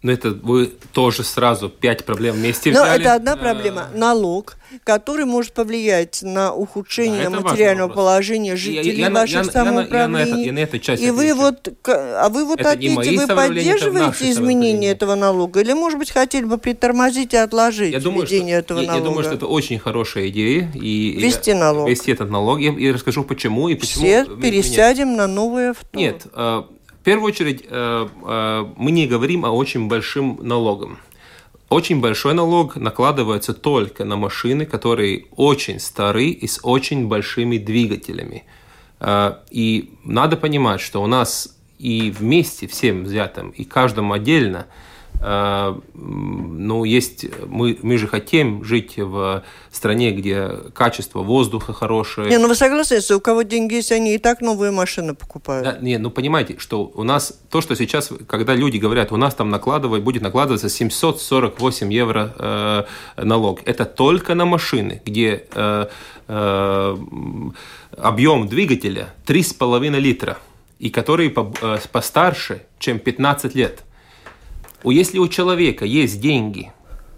Но 0.03 0.11
это 0.11 0.31
вы 0.31 0.69
тоже 0.91 1.23
сразу 1.23 1.69
пять 1.69 2.03
проблем 2.03 2.35
вместе 2.35 2.71
Но 2.71 2.83
взяли. 2.83 3.01
это 3.01 3.13
одна 3.15 3.37
проблема. 3.37 3.87
Налог, 3.95 4.57
который 4.83 5.23
может 5.23 5.53
повлиять 5.53 6.19
на 6.23 6.53
ухудшение 6.53 7.29
Да, 7.29 7.37
это 7.37 7.41
материального 7.47 7.87
положения 7.87 8.57
жителей 8.57 8.97
Я- 8.99 9.07
я 9.07 9.09
ваших 9.13 9.35
я 9.35 9.43
на- 9.43 9.45
я 9.45 9.53
на- 9.53 9.59
я 9.59 9.63
на 9.63 9.71
самоуправлений. 9.71 10.31
это- 10.31 10.39
я 10.41 10.51
на 10.53 10.59
эту 10.59 10.79
часть 10.79 11.01
И 11.03 11.09
вы 11.09 11.33
вот, 11.33 11.69
а 11.87 12.27
вы 12.29 12.43
вот 12.43 12.59
Это 12.59 12.71
ответьте, 12.71 12.95
вы 13.17 13.23
это 13.23 13.33
поддерживаете 13.35 14.29
изменение 14.31 14.91
этого 14.91 15.15
налога? 15.15 15.61
Или, 15.61 15.71
может 15.71 15.97
быть, 15.99 16.11
хотели 16.11 16.43
бы 16.43 16.57
притормозить 16.57 17.33
и 17.33 17.37
отложить 17.37 17.93
Я 17.93 18.01
думаю, 18.01 18.25
что, 18.27 18.35
введение 18.35 18.57
этого 18.57 18.79
я, 18.79 18.83
я 18.83 18.89
налога? 18.91 19.05
думаю, 19.07 19.23
что 19.23 19.33
это 19.35 19.45
очень 19.47 19.79
хорошая 19.79 20.27
идея. 20.27 20.69
И 20.75 21.15
Ввести 21.17 21.51
я- 21.51 21.57
налог. 21.57 21.87
Ввести 21.87 22.11
этот 22.11 22.29
налог. 22.29 22.59
Я, 22.59 22.71
я 22.73 22.91
расскажу, 22.93 23.23
почему 23.23 23.69
и 23.69 23.75
почему. 23.75 24.03
Все 24.03 24.25
меня- 24.25 24.41
пересядем 24.41 25.15
на 25.15 25.27
новое 25.27 25.69
авто. 25.71 25.97
Нет, 25.97 26.23
э, 26.33 26.63
в 27.03 27.05
первую 27.05 27.33
очередь 27.33 27.65
э, 27.69 28.07
э, 28.25 28.65
мы 28.77 28.91
не 28.91 29.07
говорим 29.07 29.43
о 29.43 29.49
очень 29.49 29.89
большим 29.89 30.39
налогом. 30.41 30.99
Очень 31.67 31.99
большой 31.99 32.33
налог 32.33 32.77
накладывается 32.77 33.53
только 33.53 34.05
на 34.05 34.15
машины, 34.15 34.65
которые 34.65 35.25
очень 35.35 35.81
стары 35.81 36.27
и 36.27 36.47
с 36.47 36.61
очень 36.63 37.09
большими 37.09 37.57
двигателями. 37.57 38.45
Э, 39.01 39.33
И 39.51 39.95
надо 40.05 40.37
понимать, 40.37 40.79
что 40.79 41.03
у 41.03 41.07
нас 41.07 41.57
и 41.77 42.09
вместе 42.09 42.67
всем 42.67 43.03
взятым, 43.03 43.49
и 43.49 43.65
каждому 43.65 44.13
отдельно, 44.13 44.67
ну, 45.21 46.83
есть, 46.83 47.25
мы, 47.47 47.77
мы 47.81 47.97
же 47.97 48.07
хотим 48.07 48.63
жить 48.63 48.97
в 48.97 49.43
стране, 49.71 50.11
где 50.11 50.49
качество 50.73 51.19
воздуха 51.21 51.73
хорошее. 51.73 52.29
Не, 52.29 52.37
ну 52.37 52.47
вы 52.47 52.55
согласны, 52.55 52.95
если 52.95 53.13
у 53.13 53.19
кого 53.19 53.43
деньги 53.43 53.75
есть, 53.75 53.91
они 53.91 54.15
и 54.15 54.17
так 54.17 54.41
новые 54.41 54.71
машины 54.71 55.13
покупают. 55.15 55.63
Да, 55.63 55.77
не, 55.79 55.97
ну 55.97 56.09
понимаете, 56.09 56.55
что 56.59 56.91
у 56.93 57.03
нас 57.03 57.39
то, 57.49 57.61
что 57.61 57.75
сейчас, 57.75 58.11
когда 58.27 58.53
люди 58.55 58.77
говорят, 58.77 59.11
у 59.11 59.17
нас 59.17 59.33
там 59.35 59.49
накладывать, 59.49 60.03
будет 60.03 60.21
накладываться 60.21 60.69
748 60.69 61.93
евро 61.93 62.33
э, 62.37 62.83
налог, 63.23 63.61
это 63.65 63.85
только 63.85 64.35
на 64.35 64.45
машины, 64.45 65.01
где 65.05 65.45
э, 65.53 65.87
э, 66.27 66.97
объем 67.97 68.47
двигателя 68.47 69.13
3,5 69.25 69.99
литра, 69.99 70.37
и 70.79 70.89
которые 70.89 71.29
по- 71.29 71.53
э, 71.61 71.77
постарше, 71.91 72.63
чем 72.79 72.99
15 72.99 73.55
лет. 73.55 73.83
Если 74.91 75.17
у 75.19 75.27
человека 75.27 75.85
есть 75.85 76.19
деньги 76.21 76.71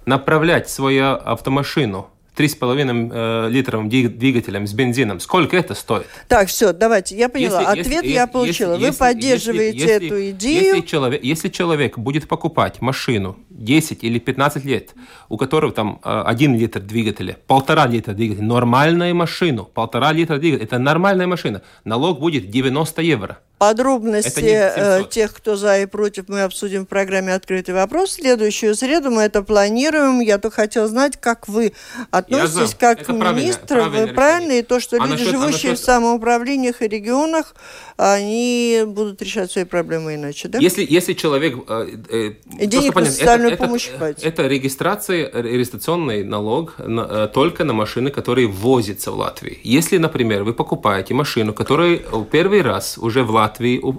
направлять 0.06 0.69
свою 0.69 1.13
автомашину 1.15 2.10
3,5 2.38 3.12
э, 3.13 3.49
литровым 3.49 3.88
двигателем 3.88 4.67
с 4.67 4.73
бензином, 4.73 5.19
сколько 5.21 5.56
это 5.56 5.73
стоит? 5.73 6.08
Так, 6.28 6.49
все, 6.49 6.73
давайте, 6.73 7.15
я 7.15 7.30
поняла. 7.30 7.62
Если- 7.62 7.80
Ответ 7.82 8.04
если- 8.04 8.08
я 8.10 8.21
если- 8.23 8.34
получила. 8.34 8.73
если- 8.73 8.86
Вы 8.89 8.93
поддерживаете 8.93 9.78
если- 9.78 9.91
если- 9.93 10.08
эту 10.08 10.30
идею. 10.32 10.75
Если 10.75 10.82
человек, 10.86 11.23
если 11.23 11.47
человек 11.49 11.97
будет 11.97 12.28
покупать 12.28 12.82
машину 12.82 13.38
10 13.49 14.04
или 14.04 14.19
15 14.19 14.65
лет, 14.65 14.93
у 15.30 15.38
которого 15.38 15.71
там 15.71 16.01
э, 16.04 16.23
1 16.25 16.56
литр 16.56 16.82
двигателя, 16.82 17.38
полтора 17.47 17.88
литра 17.88 18.12
двигателя, 18.13 18.43
нормальную 18.45 19.15
машину, 19.15 19.63
полтора 19.73 20.12
литра 20.12 20.38
двигателя, 20.38 20.65
это 20.65 20.78
нормальная 20.78 21.28
машина, 21.28 21.62
налог 21.86 22.19
будет 22.19 22.49
90 22.49 23.01
евро. 23.01 23.39
Подробности 23.57 24.39
э, 24.41 24.95
700. 24.97 25.09
тех, 25.11 25.33
кто 25.33 25.55
за 25.55 25.79
и 25.79 25.85
против, 25.85 26.25
мы 26.27 26.41
обсудим 26.41 26.83
в 26.85 26.87
программе 26.89 27.33
«Открытый 27.33 27.73
вопрос». 27.73 28.09
В 28.09 28.13
следующую 28.13 28.75
среду 28.75 29.11
мы 29.11 29.21
это 29.23 29.43
планируем. 29.43 30.19
Я 30.19 30.39
только 30.39 30.57
хотела 30.57 30.87
знать, 30.89 31.17
как 31.19 31.47
вы 31.47 31.71
относитесь 32.11 32.75
как 32.77 33.01
Это 33.01 33.13
правильно, 33.13 33.39
министр. 33.41 33.79
Вы 33.89 34.07
правильно, 34.07 34.51
и 34.53 34.61
то, 34.61 34.79
что 34.81 34.97
А 34.97 34.99
люди, 35.07 35.11
насчет- 35.11 35.27
а 35.27 35.31
живущие 35.31 35.71
насчет- 35.71 35.79
в 35.79 35.85
самоуправлениях 35.85 36.81
и 36.81 36.87
регионах, 36.87 37.55
они 37.95 38.83
будут 38.85 39.21
решать 39.21 39.49
свои 39.51 39.63
проблемы 39.63 40.15
иначе, 40.15 40.49
да? 40.49 40.59
Если, 40.59 40.85
если 40.87 41.13
человек... 41.13 41.55
э, 41.69 41.87
э, 42.09 42.65
денег 42.65 42.93
на 42.93 43.05
социальную 43.05 43.53
это, 43.53 43.63
помощь 43.63 43.87
это, 43.87 43.97
хватит. 43.97 44.23
это 44.25 44.47
регистрация, 44.47 45.31
регистрационный 45.33 46.25
налог 46.25 46.73
на- 46.77 47.07
э, 47.09 47.27
только 47.33 47.63
на 47.63 47.71
машины, 47.73 48.09
которые 48.09 48.47
ввозятся 48.47 49.11
в 49.11 49.17
Латвию. 49.17 49.55
Если, 49.63 49.97
например, 49.97 50.43
вы 50.43 50.53
покупаете 50.53 51.13
машину, 51.13 51.53
которая 51.53 51.95
э, 51.95 52.25
первый 52.29 52.61
раз 52.61 52.97
уже 52.97 53.23
в 53.23 53.31
Латвии... 53.31 53.44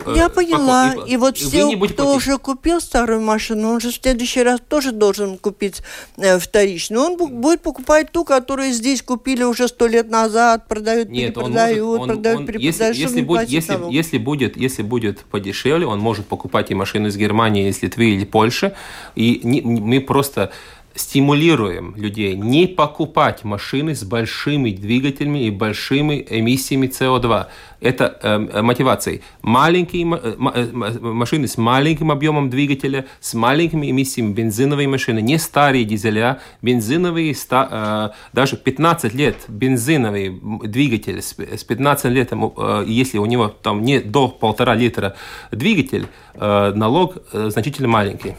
э, 0.07 0.15
Я 0.17 0.29
поняла. 0.29 0.93
поку- 0.95 1.07
И 1.07 1.17
вот 1.17 1.37
все, 1.39 1.69
кто 1.71 1.77
платить. 1.87 2.01
уже 2.17 2.39
купил 2.39 2.81
старую 2.81 3.21
машину, 3.21 3.71
он 3.73 3.81
же 3.81 3.91
в 3.91 3.95
следующий 3.95 4.43
раз 4.43 4.61
тоже 4.69 4.93
должен 4.93 5.39
купить 5.39 5.83
э, 6.17 6.39
вторичную. 6.39 7.03
Он 7.03 7.17
бу- 7.17 7.29
будет 7.31 7.63
покупать 7.63 8.13
ту, 8.13 8.25
которую 8.25 8.73
здесь 8.73 9.03
купили 9.03 9.43
уже 9.45 9.69
сто 9.69 9.87
лет 9.87 10.11
назад, 10.11 10.67
продают, 10.69 11.09
Нет, 11.09 11.37
он 11.37 11.45
перепродают, 11.45 11.87
может, 11.87 12.01
он, 12.01 12.09
продают, 12.09 12.41
он- 12.41 12.47
перепродают, 12.47 12.97
если, 12.97 13.03
если, 13.03 13.23
будет, 13.23 13.49
если, 13.49 13.73
налог. 13.73 13.93
если, 13.93 14.19
будет, 14.19 14.57
если 14.57 14.83
будет 14.83 15.21
подешевле, 15.31 15.87
он 15.87 16.01
может 16.01 16.27
покупать 16.27 16.71
и 16.71 16.75
машины 16.75 17.09
из 17.09 17.17
Германии, 17.17 17.69
из 17.69 17.83
Литвы 17.83 18.11
или 18.11 18.25
Польши. 18.25 18.73
И 19.15 19.41
не- 19.45 19.61
не- 19.61 19.81
мы 19.81 20.01
просто 20.01 20.51
стимулируем 20.97 21.95
людей 21.97 22.35
не 22.37 22.67
покупать 22.67 23.45
машины 23.45 23.95
с 23.95 24.03
большими 24.05 24.71
двигателями 24.71 25.45
и 25.47 25.51
большими 25.51 26.27
эмиссиями 26.29 26.87
СО2. 26.89 27.47
Это 27.81 28.19
э, 28.23 28.63
мотивацией. 28.63 29.21
Маленькие 29.43 30.07
ма- 30.07 30.21
э, 30.23 30.35
э, 30.55 30.69
ма- 30.73 31.13
машины 31.13 31.47
с 31.47 31.59
маленьким 31.59 32.11
объемом 32.11 32.49
двигателя, 32.51 33.07
с 33.21 33.35
маленькими 33.35 33.91
эмиссиями, 33.91 34.33
бензиновые 34.33 34.89
машины, 34.89 35.21
не 35.21 35.39
старые 35.39 35.85
дизеля, 35.85 36.41
бензиновые, 36.63 37.35
ста- 37.35 38.13
э, 38.13 38.17
даже 38.35 38.57
15 38.57 39.15
лет 39.15 39.37
бензиновый 39.49 40.41
двигатель 40.65 41.21
с, 41.21 41.37
с 41.39 41.65
15 41.65 42.11
летом, 42.13 42.53
э, 42.57 42.85
если 42.87 43.19
у 43.19 43.27
него 43.27 43.49
там 43.49 43.83
не 43.83 44.01
до 44.01 44.29
полтора 44.29 44.75
литра 44.75 45.15
двигатель, 45.53 46.07
э, 46.35 46.73
налог 46.75 47.19
э, 47.33 47.51
значительно 47.51 47.89
маленький. 47.89 48.35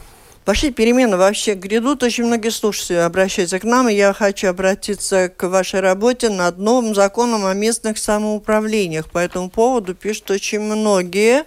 Пошли 0.48 0.70
перемены 0.70 1.18
вообще 1.18 1.52
грядут. 1.52 2.02
Очень 2.02 2.24
многие 2.24 2.48
слушатели 2.48 2.96
обращаются 2.96 3.58
к 3.58 3.64
нам, 3.64 3.86
и 3.90 3.94
я 3.94 4.14
хочу 4.14 4.48
обратиться 4.48 5.28
к 5.28 5.46
вашей 5.46 5.80
работе 5.80 6.30
над 6.30 6.56
новым 6.56 6.94
законом 6.94 7.44
о 7.44 7.52
местных 7.52 7.98
самоуправлениях. 7.98 9.10
По 9.10 9.18
этому 9.18 9.50
поводу 9.50 9.94
пишут 9.94 10.30
очень 10.30 10.60
многие. 10.60 11.44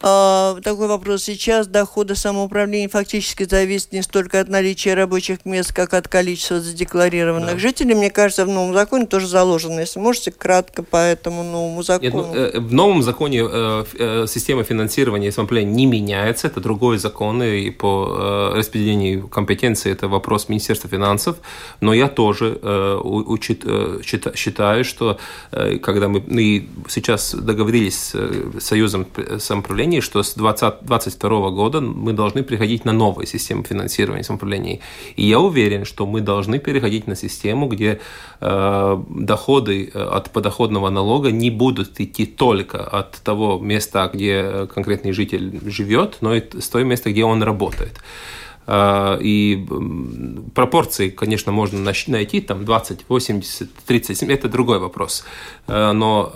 А, 0.00 0.56
такой 0.62 0.86
вопрос. 0.86 1.24
Сейчас 1.24 1.66
доходы 1.66 2.14
самоуправления 2.14 2.88
фактически 2.88 3.42
зависят 3.44 3.92
не 3.92 4.02
столько 4.02 4.38
от 4.40 4.48
наличия 4.48 4.94
рабочих 4.94 5.44
мест, 5.44 5.72
как 5.72 5.92
от 5.92 6.06
количества 6.06 6.60
задекларированных 6.60 7.54
Да. 7.54 7.58
жителей. 7.58 7.94
Мне 7.96 8.10
кажется, 8.10 8.44
в 8.46 8.48
новом 8.48 8.74
законе 8.74 9.06
тоже 9.06 9.26
заложено. 9.26 9.80
Если 9.80 9.98
можете, 9.98 10.30
кратко 10.30 10.84
по 10.84 10.96
этому 10.98 11.42
новому 11.42 11.78
Нет, 11.78 11.86
закону. 11.86 12.26
ну, 12.28 12.34
э, 12.34 12.60
в 12.60 12.72
новом 12.72 13.02
законе 13.02 13.40
э, 13.50 13.84
э, 13.98 14.26
система 14.28 14.62
финансирования 14.62 15.32
самоуправления 15.32 15.74
не 15.74 15.86
меняется. 15.86 16.46
Это 16.46 16.60
другой 16.60 16.98
закон, 16.98 17.42
и 17.42 17.70
по 17.70 18.52
распределению 18.54 19.26
компетенции 19.26 19.90
это 19.90 20.06
вопрос 20.06 20.48
Министерства 20.48 20.88
финансов. 20.88 21.36
Но 21.80 21.92
я 21.92 22.06
тоже 22.08 22.58
учит- 23.02 23.64
счита- 23.64 24.36
считаю, 24.36 24.84
что 24.84 25.18
когда 25.82 26.06
мы, 26.08 26.22
мы 26.26 26.68
сейчас 26.88 27.34
договорились 27.34 28.12
с 28.14 28.64
Союзом 28.64 29.04
п- 29.04 29.38
самоуправления, 29.88 30.00
что 30.00 30.22
с 30.22 30.34
2022 30.34 31.50
года 31.50 31.80
мы 31.80 32.12
должны 32.12 32.42
переходить 32.42 32.84
на 32.84 32.92
новую 32.92 33.26
систему 33.26 33.64
финансирования 33.64 34.24
самоуправления. 34.24 34.78
И 35.16 35.26
я 35.26 35.38
уверен, 35.38 35.84
что 35.84 36.06
мы 36.06 36.20
должны 36.20 36.58
переходить 36.58 37.06
на 37.06 37.16
систему, 37.16 37.68
где 37.68 37.98
э, 38.40 39.02
доходы 39.08 39.90
э, 39.94 40.16
от 40.16 40.30
подоходного 40.30 40.90
налога 40.90 41.30
не 41.30 41.50
будут 41.50 42.00
идти 42.00 42.26
только 42.26 42.78
от 42.78 43.22
того 43.24 43.58
места, 43.58 44.10
где 44.14 44.32
э, 44.32 44.66
конкретный 44.74 45.12
житель 45.12 45.60
живет, 45.66 46.18
но 46.20 46.34
и 46.34 46.40
с 46.40 46.68
того 46.68 46.84
места, 46.84 47.10
где 47.10 47.24
он 47.24 47.42
работает. 47.42 47.92
Э, 48.66 49.18
И 49.22 49.66
пропорции, 50.54 51.10
конечно, 51.10 51.52
можно 51.52 51.92
найти, 52.06 52.40
там 52.40 52.64
20, 52.64 53.04
80, 53.08 53.68
37, 53.86 54.30
это 54.30 54.48
другой 54.48 54.78
вопрос. 54.78 55.24
Но 55.66 56.32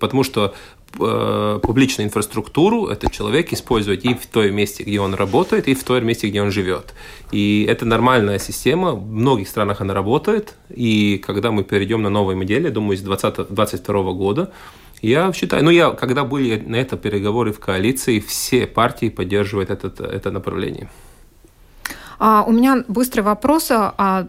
потому 0.00 0.24
что 0.24 0.52
э, 0.98 1.60
публичную 1.62 2.06
инфраструктуру 2.06 2.86
этот 2.86 3.12
человек 3.12 3.52
использует 3.52 4.04
и 4.04 4.14
в 4.14 4.26
той 4.26 4.50
месте, 4.50 4.82
где 4.82 5.00
он 5.00 5.14
работает, 5.14 5.68
и 5.68 5.74
в 5.74 5.84
том 5.84 6.04
месте, 6.04 6.28
где 6.28 6.42
он 6.42 6.50
живет. 6.50 6.94
И 7.32 7.66
это 7.68 7.84
нормальная 7.84 8.38
система, 8.38 8.92
в 8.92 9.06
многих 9.06 9.48
странах 9.48 9.80
она 9.80 9.94
работает, 9.94 10.54
и 10.68 11.22
когда 11.24 11.50
мы 11.50 11.64
перейдем 11.64 12.02
на 12.02 12.10
новые 12.10 12.36
модели, 12.36 12.68
думаю, 12.70 12.96
с 12.96 13.00
2022 13.00 14.12
года, 14.12 14.52
я 15.02 15.32
считаю, 15.32 15.64
ну 15.64 15.70
я, 15.70 15.90
когда 15.90 16.24
были 16.24 16.58
на 16.58 16.76
это 16.76 16.96
переговоры 16.96 17.52
в 17.52 17.60
коалиции, 17.60 18.20
все 18.20 18.66
партии 18.66 19.08
поддерживают 19.08 19.70
этот, 19.70 20.00
это 20.00 20.30
направление. 20.30 20.88
А, 22.18 22.44
у 22.46 22.52
меня 22.52 22.84
быстрый 22.86 23.22
вопрос. 23.22 23.68
А, 23.70 24.26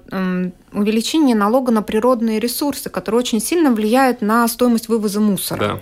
увеличение 0.71 1.35
налога 1.35 1.73
на 1.73 1.81
природные 1.81 2.39
ресурсы, 2.39 2.89
который 2.89 3.17
очень 3.17 3.41
сильно 3.41 3.71
влияет 3.71 4.21
на 4.21 4.47
стоимость 4.47 4.87
вывоза 4.87 5.19
мусора. 5.19 5.59
Да. 5.59 5.79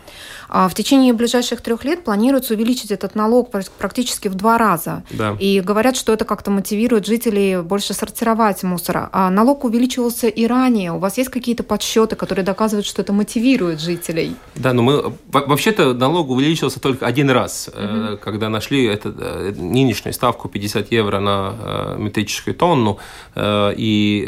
А 0.49 0.67
в 0.67 0.73
течение 0.73 1.13
ближайших 1.13 1.61
трех 1.61 1.85
лет 1.85 2.03
планируется 2.03 2.53
увеличить 2.53 2.91
этот 2.91 3.15
налог 3.15 3.51
практически 3.51 4.27
в 4.27 4.35
два 4.35 4.57
раза. 4.57 5.03
Да. 5.11 5.35
И 5.39 5.61
говорят, 5.61 5.95
что 5.95 6.11
это 6.11 6.25
как-то 6.25 6.51
мотивирует 6.51 7.05
жителей 7.05 7.61
больше 7.61 7.93
сортировать 7.93 8.63
мусор. 8.63 9.09
А 9.11 9.29
налог 9.29 9.63
увеличивался 9.63 10.27
и 10.27 10.47
ранее. 10.47 10.91
У 10.93 10.97
вас 10.97 11.17
есть 11.17 11.29
какие-то 11.29 11.63
подсчеты, 11.63 12.15
которые 12.15 12.43
доказывают, 12.43 12.85
что 12.85 13.01
это 13.01 13.13
мотивирует 13.13 13.79
жителей? 13.79 14.35
Да, 14.55 14.73
но 14.73 14.81
мы 14.81 15.13
вообще-то 15.31 15.93
налог 15.93 16.29
увеличился 16.29 16.79
только 16.79 17.05
один 17.05 17.29
раз, 17.29 17.69
угу. 17.69 18.17
когда 18.17 18.49
нашли 18.49 18.85
эту 18.85 19.13
э, 19.17 19.53
нынешнюю 19.55 20.13
ставку 20.13 20.49
50 20.49 20.91
евро 20.91 21.19
на 21.19 21.53
э, 21.61 21.95
метрическую 21.99 22.55
тонну. 22.55 22.97
И 23.37 24.25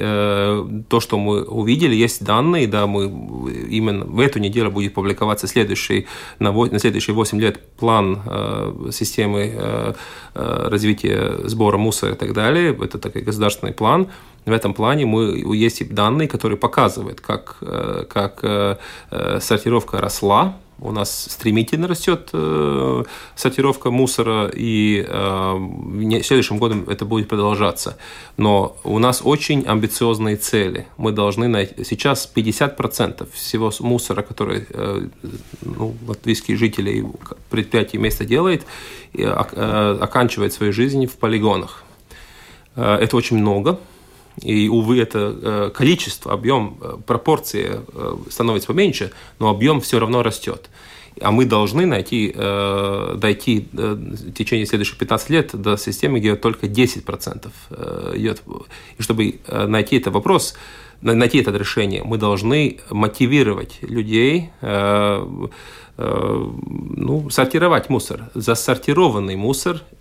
то, 0.90 1.00
что 1.00 1.18
мы 1.18 1.44
увидели, 1.44 1.96
есть 1.96 2.24
данные, 2.24 2.68
да, 2.68 2.88
мы 2.88 3.06
именно 3.70 4.06
в 4.06 4.20
эту 4.20 4.40
неделю 4.40 4.72
будет 4.72 4.94
публиковаться 4.94 5.48
следующий 5.48 6.08
на, 6.40 6.52
на 6.52 6.80
следующие 6.80 7.16
8 7.16 7.40
лет 7.40 7.60
план 7.78 8.22
э, 8.26 8.90
системы 8.92 9.54
э, 9.54 9.94
э, 10.36 10.68
развития 10.70 11.40
сбора 11.46 11.78
мусора 11.78 12.14
и 12.14 12.16
так 12.16 12.34
далее. 12.34 12.78
Это 12.82 12.98
такой 12.98 13.22
государственный 13.22 13.74
план. 13.74 14.08
В 14.46 14.52
этом 14.52 14.74
плане 14.74 15.06
мы, 15.06 15.56
есть 15.56 15.94
данные, 15.94 16.28
которые 16.28 16.58
показывают, 16.58 17.22
как, 17.22 17.58
э, 17.62 18.06
как 18.10 18.40
э, 18.44 18.78
сортировка 19.40 20.02
росла 20.02 20.56
у 20.82 20.92
нас 20.92 21.28
стремительно 21.30 21.88
растет 21.88 22.30
э, 22.34 23.04
сортировка 23.36 23.92
мусора, 23.92 24.52
и 24.54 25.06
э, 25.08 25.54
в 25.54 26.24
следующем 26.24 26.58
году 26.58 26.84
это 26.90 27.06
будет 27.06 27.30
продолжаться. 27.30 27.98
Но 28.38 28.76
у 28.84 28.98
нас 29.00 29.22
очень 29.24 29.64
амбициозные 29.66 30.38
цели. 30.38 30.88
Мы 30.98 31.12
должны 31.12 31.48
найти... 31.48 31.84
Сейчас 31.84 32.30
50% 32.34 33.30
всего 33.32 33.72
мусора, 33.80 34.24
который 34.24 34.66
э, 34.70 35.08
ну, 35.62 35.96
латвийские 36.08 36.58
жители 36.58 37.06
предприятия 37.50 38.00
место 38.00 38.26
делает, 38.26 38.66
э, 39.14 39.24
э, 39.24 39.98
оканчивает 40.02 40.52
свою 40.54 40.74
жизнь 40.74 41.06
в 41.06 41.18
полигонах. 41.18 41.84
Э, 42.76 42.96
это 42.96 43.18
очень 43.18 43.38
много. 43.38 43.80
И, 44.42 44.70
увы, 44.70 45.00
это 45.00 45.36
э, 45.42 45.72
количество, 45.74 46.34
объем, 46.34 46.78
э, 46.82 46.98
пропорции 47.06 47.82
э, 47.94 48.18
становится 48.30 48.68
поменьше, 48.68 49.12
но 49.40 49.50
объем 49.50 49.82
все 49.82 50.00
равно 50.00 50.24
растет. 50.24 50.70
А 51.20 51.30
мы 51.32 51.46
должны 51.46 51.86
найти, 51.86 52.34
дойти 52.34 53.68
в 53.74 54.32
течение 54.32 54.66
следующих 54.66 54.98
15 54.98 55.30
лет 55.30 55.50
до 55.54 55.76
системы, 55.76 56.20
где 56.20 56.38
только 56.38 56.68
10% 56.68 57.52
идет. 58.16 58.42
И 58.98 59.02
чтобы 59.04 59.40
найти 59.50 59.98
этот 59.98 60.14
вопрос, 60.14 60.56
найти 61.02 61.40
это 61.40 61.52
решение, 61.52 62.02
мы 62.06 62.18
должны 62.18 62.80
мотивировать 62.90 63.80
людей 63.82 64.52
ну, 64.62 65.50
сортировать 67.30 67.90
мусор. 67.90 68.30
Засортированный 68.34 69.36
мусор 69.36 69.82
Э, 69.82 70.01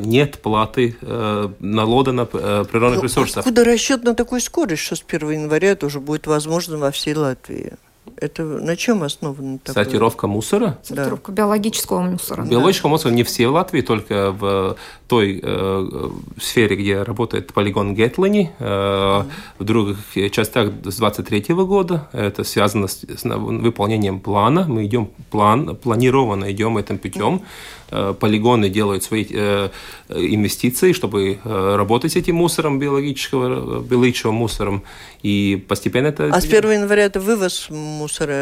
нет 0.00 0.38
платы 0.38 0.96
э, 1.00 1.48
налога 1.60 2.12
на 2.12 2.28
э, 2.32 2.64
природных 2.70 3.02
ресурсов. 3.02 3.38
Откуда 3.38 3.64
расчет 3.64 4.02
на 4.04 4.14
такую 4.14 4.40
скорость, 4.40 4.82
что 4.82 4.96
с 4.96 5.04
1 5.06 5.30
января 5.30 5.70
это 5.70 5.86
уже 5.86 6.00
будет 6.00 6.26
возможно 6.26 6.78
во 6.78 6.90
всей 6.90 7.14
Латвии? 7.14 7.72
Это 8.16 8.42
на 8.42 8.76
чем 8.76 9.02
основано 9.02 9.58
такое? 9.58 9.84
Сортировка 9.84 10.26
мусора? 10.26 10.78
Сортировка 10.82 11.30
да. 11.30 11.42
биологического 11.42 12.00
мусора. 12.00 12.42
Биологического 12.44 12.88
да. 12.88 12.92
мусора 12.92 13.12
не 13.12 13.22
все 13.22 13.48
в 13.48 13.52
Латвии, 13.52 13.82
только 13.82 14.32
в 14.32 14.76
той 15.06 15.40
э, 15.42 16.10
сфере, 16.40 16.76
где 16.76 17.02
работает 17.02 17.52
полигон 17.52 17.94
Гетлани. 17.94 18.50
Э, 18.58 18.64
mm. 18.64 19.30
В 19.58 19.64
других 19.64 19.98
частях 20.32 20.70
с 20.84 20.96
23 20.96 21.54
года. 21.54 22.08
Это 22.12 22.44
связано 22.44 22.88
с, 22.88 23.02
с 23.02 23.24
выполнением 23.24 24.20
плана. 24.20 24.64
Мы 24.66 24.86
идем 24.86 25.10
план, 25.30 25.76
планированно 25.76 26.50
идем 26.50 26.78
этим 26.78 26.98
путем. 26.98 27.34
Mm 27.36 27.40
Э, 27.40 27.77
полигоны 27.90 28.68
делают 28.68 29.02
свои 29.02 29.24
э, 29.30 29.70
инвестиции, 30.08 30.92
чтобы 30.92 31.38
э, 31.42 31.76
работать 31.76 32.12
с 32.12 32.16
этим 32.16 32.36
мусором 32.36 32.78
биологического, 32.78 33.80
биологического 33.80 34.32
мусором. 34.32 34.82
И 35.22 35.64
постепенно 35.68 36.08
это... 36.08 36.30
А 36.32 36.40
с 36.40 36.44
1 36.44 36.70
января 36.70 37.04
это 37.04 37.18
вывоз 37.18 37.68
мусора? 37.70 38.34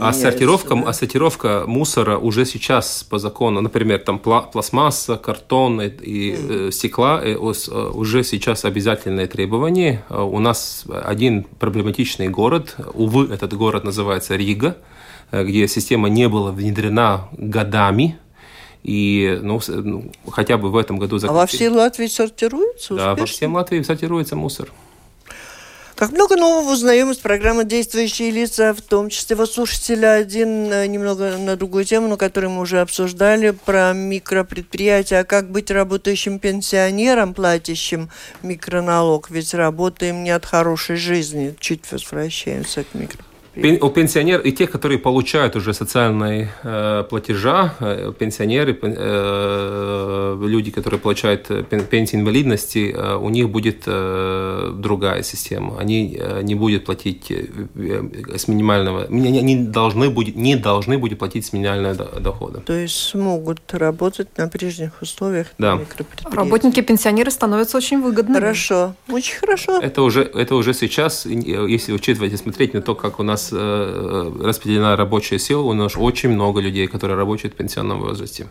А 0.00 0.12
сортировка, 0.12 0.74
да? 0.74 0.82
а 0.86 0.92
сортировка 0.92 1.64
мусора 1.66 2.18
уже 2.18 2.46
сейчас 2.46 3.02
по 3.02 3.18
закону, 3.18 3.60
например, 3.60 3.98
там 3.98 4.18
пластмасса, 4.18 5.16
картон 5.16 5.82
и 5.82 6.32
mm. 6.32 6.72
стекла 6.72 7.20
уже 7.20 8.24
сейчас 8.24 8.64
обязательное 8.64 9.26
требование. 9.26 10.04
У 10.08 10.38
нас 10.38 10.84
один 11.04 11.44
проблематичный 11.58 12.28
город, 12.28 12.76
увы, 12.94 13.32
этот 13.32 13.54
город 13.54 13.84
называется 13.84 14.36
Рига, 14.36 14.76
где 15.32 15.68
система 15.68 16.08
не 16.08 16.28
была 16.28 16.52
внедрена 16.52 17.28
годами, 17.32 18.18
и 18.86 19.40
ну, 19.42 19.60
ну, 19.68 20.12
хотя 20.30 20.56
бы 20.58 20.70
в 20.70 20.76
этом 20.76 20.98
году... 20.98 21.18
Закрепили. 21.18 21.36
А 21.36 21.40
во 21.40 21.46
всей 21.46 21.68
Латвии 21.68 22.06
сортируется 22.06 22.94
успешно? 22.94 23.16
Да, 23.16 23.20
во 23.20 23.26
всей 23.26 23.48
Латвии 23.48 23.82
сортируется 23.82 24.36
мусор. 24.36 24.70
Как 25.96 26.12
много 26.12 26.36
нового 26.36 26.74
узнаем 26.74 27.10
из 27.10 27.16
программы 27.16 27.64
«Действующие 27.64 28.30
лица», 28.30 28.72
в 28.74 28.82
том 28.82 29.08
числе 29.08 29.34
вот 29.34 29.50
слушателя 29.50 30.12
один 30.12 30.70
э, 30.70 30.86
немного 30.86 31.36
на 31.36 31.56
другую 31.56 31.84
тему, 31.84 32.06
на 32.06 32.16
которую 32.16 32.50
мы 32.50 32.60
уже 32.60 32.80
обсуждали, 32.80 33.50
про 33.50 33.92
микропредприятия. 33.92 35.20
А 35.20 35.24
как 35.24 35.50
быть 35.50 35.72
работающим 35.72 36.38
пенсионером, 36.38 37.34
платящим 37.34 38.10
микроналог? 38.44 39.30
Ведь 39.30 39.52
работаем 39.52 40.22
не 40.22 40.30
от 40.30 40.46
хорошей 40.46 40.94
жизни. 40.94 41.56
Чуть 41.58 41.90
возвращаемся 41.90 42.84
к 42.84 42.94
у 43.56 43.90
пенсионеров 43.90 44.44
и 44.44 44.52
тех, 44.52 44.70
которые 44.70 44.98
получают 44.98 45.56
уже 45.56 45.72
социальные 45.72 46.50
э, 46.62 47.04
платежа, 47.08 47.74
э, 47.80 48.12
пенсионеры, 48.18 48.78
э, 48.82 50.42
люди, 50.46 50.70
которые 50.70 51.00
получают 51.00 51.46
пенсию 51.90 52.20
инвалидности, 52.20 52.94
э, 52.94 53.16
у 53.16 53.30
них 53.30 53.48
будет 53.48 53.84
э, 53.86 54.72
другая 54.74 55.22
система. 55.22 55.78
Они 55.78 56.16
э, 56.18 56.42
не 56.42 56.54
будут 56.54 56.84
платить 56.84 57.30
э, 57.30 57.46
с 58.36 58.48
минимального, 58.48 59.04
они 59.04 59.42
не 59.42 59.56
должны 59.56 60.10
будет, 60.10 60.36
не 60.36 60.56
должны 60.56 60.98
будут 60.98 61.18
платить 61.18 61.46
с 61.46 61.52
минимального 61.52 62.20
дохода. 62.20 62.60
То 62.60 62.74
есть 62.74 62.96
смогут 62.96 63.60
работать 63.72 64.28
на 64.36 64.48
прежних 64.48 64.90
условиях. 65.00 65.46
Да. 65.58 65.80
Работники 66.30 66.82
пенсионеры 66.82 67.30
становятся 67.30 67.78
очень 67.78 68.02
выгодными. 68.02 68.40
Хорошо, 68.40 68.94
очень 69.08 69.36
хорошо. 69.36 69.80
Это 69.80 70.02
уже 70.02 70.22
это 70.22 70.54
уже 70.54 70.74
сейчас, 70.74 71.26
если 71.26 71.92
учитывать 71.92 72.32
и 72.32 72.36
смотреть 72.36 72.74
на 72.74 72.82
то, 72.82 72.94
как 72.94 73.18
у 73.20 73.22
нас 73.22 73.45
э, 73.52 74.32
распределена 74.42 74.96
рабочая 74.96 75.38
сила, 75.38 75.62
у 75.62 75.72
нас 75.72 75.96
очень 75.96 76.30
много 76.30 76.60
людей, 76.60 76.86
которые 76.86 77.16
работают 77.16 77.54
в 77.54 77.56
пенсионном 77.56 78.00
возрасте 78.00 78.46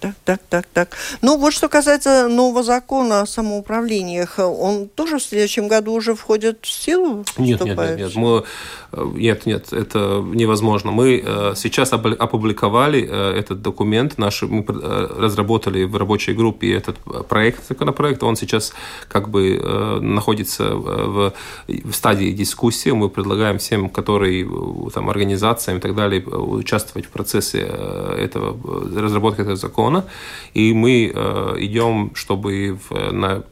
так, 0.00 0.14
так, 0.24 0.40
так, 0.48 0.66
так. 0.72 0.96
Ну, 1.22 1.36
вот 1.36 1.52
что 1.52 1.68
касается 1.68 2.28
нового 2.28 2.62
закона 2.62 3.22
о 3.22 3.26
самоуправлениях, 3.26 4.38
он 4.38 4.88
тоже 4.88 5.18
в 5.18 5.22
следующем 5.22 5.68
году 5.68 5.92
уже 5.92 6.14
входит 6.14 6.58
в 6.62 6.70
силу? 6.70 7.24
Нет, 7.38 7.64
нет, 7.64 7.78
нет, 7.78 7.98
нет. 7.98 8.16
Мы, 8.16 8.44
э, 8.92 9.04
нет, 9.14 9.46
нет, 9.46 9.72
это 9.72 10.22
невозможно. 10.34 10.90
Мы 10.90 11.22
э, 11.24 11.54
сейчас 11.56 11.92
опубликовали 11.92 13.08
э, 13.08 13.38
этот 13.38 13.62
документ, 13.62 14.18
наши, 14.18 14.46
мы 14.46 14.64
разработали 14.66 15.84
в 15.84 15.96
рабочей 15.96 16.32
группе 16.32 16.74
этот 16.74 16.96
проект, 17.28 17.68
законопроект, 17.68 18.22
он 18.22 18.36
сейчас 18.36 18.72
как 19.08 19.28
бы 19.28 19.60
находится 20.00 20.74
в, 20.74 21.32
в 21.66 21.92
стадии 21.92 22.32
дискуссии. 22.32 22.90
Мы 22.90 23.08
предлагаем 23.08 23.58
всем, 23.58 23.88
которые 23.88 24.48
там, 24.92 25.08
организациям 25.10 25.78
и 25.78 25.80
так 25.80 25.94
далее, 25.94 26.22
участвовать 26.22 27.06
в 27.06 27.10
процессе 27.10 27.58
этого, 27.60 28.56
разработки 29.00 29.40
этого 29.40 29.56
закона, 29.70 30.04
и 30.54 30.74
мы 30.74 31.12
э, 31.14 31.54
идем, 31.58 32.10
чтобы 32.14 32.78
в, 32.88 33.12
на, 33.12 33.42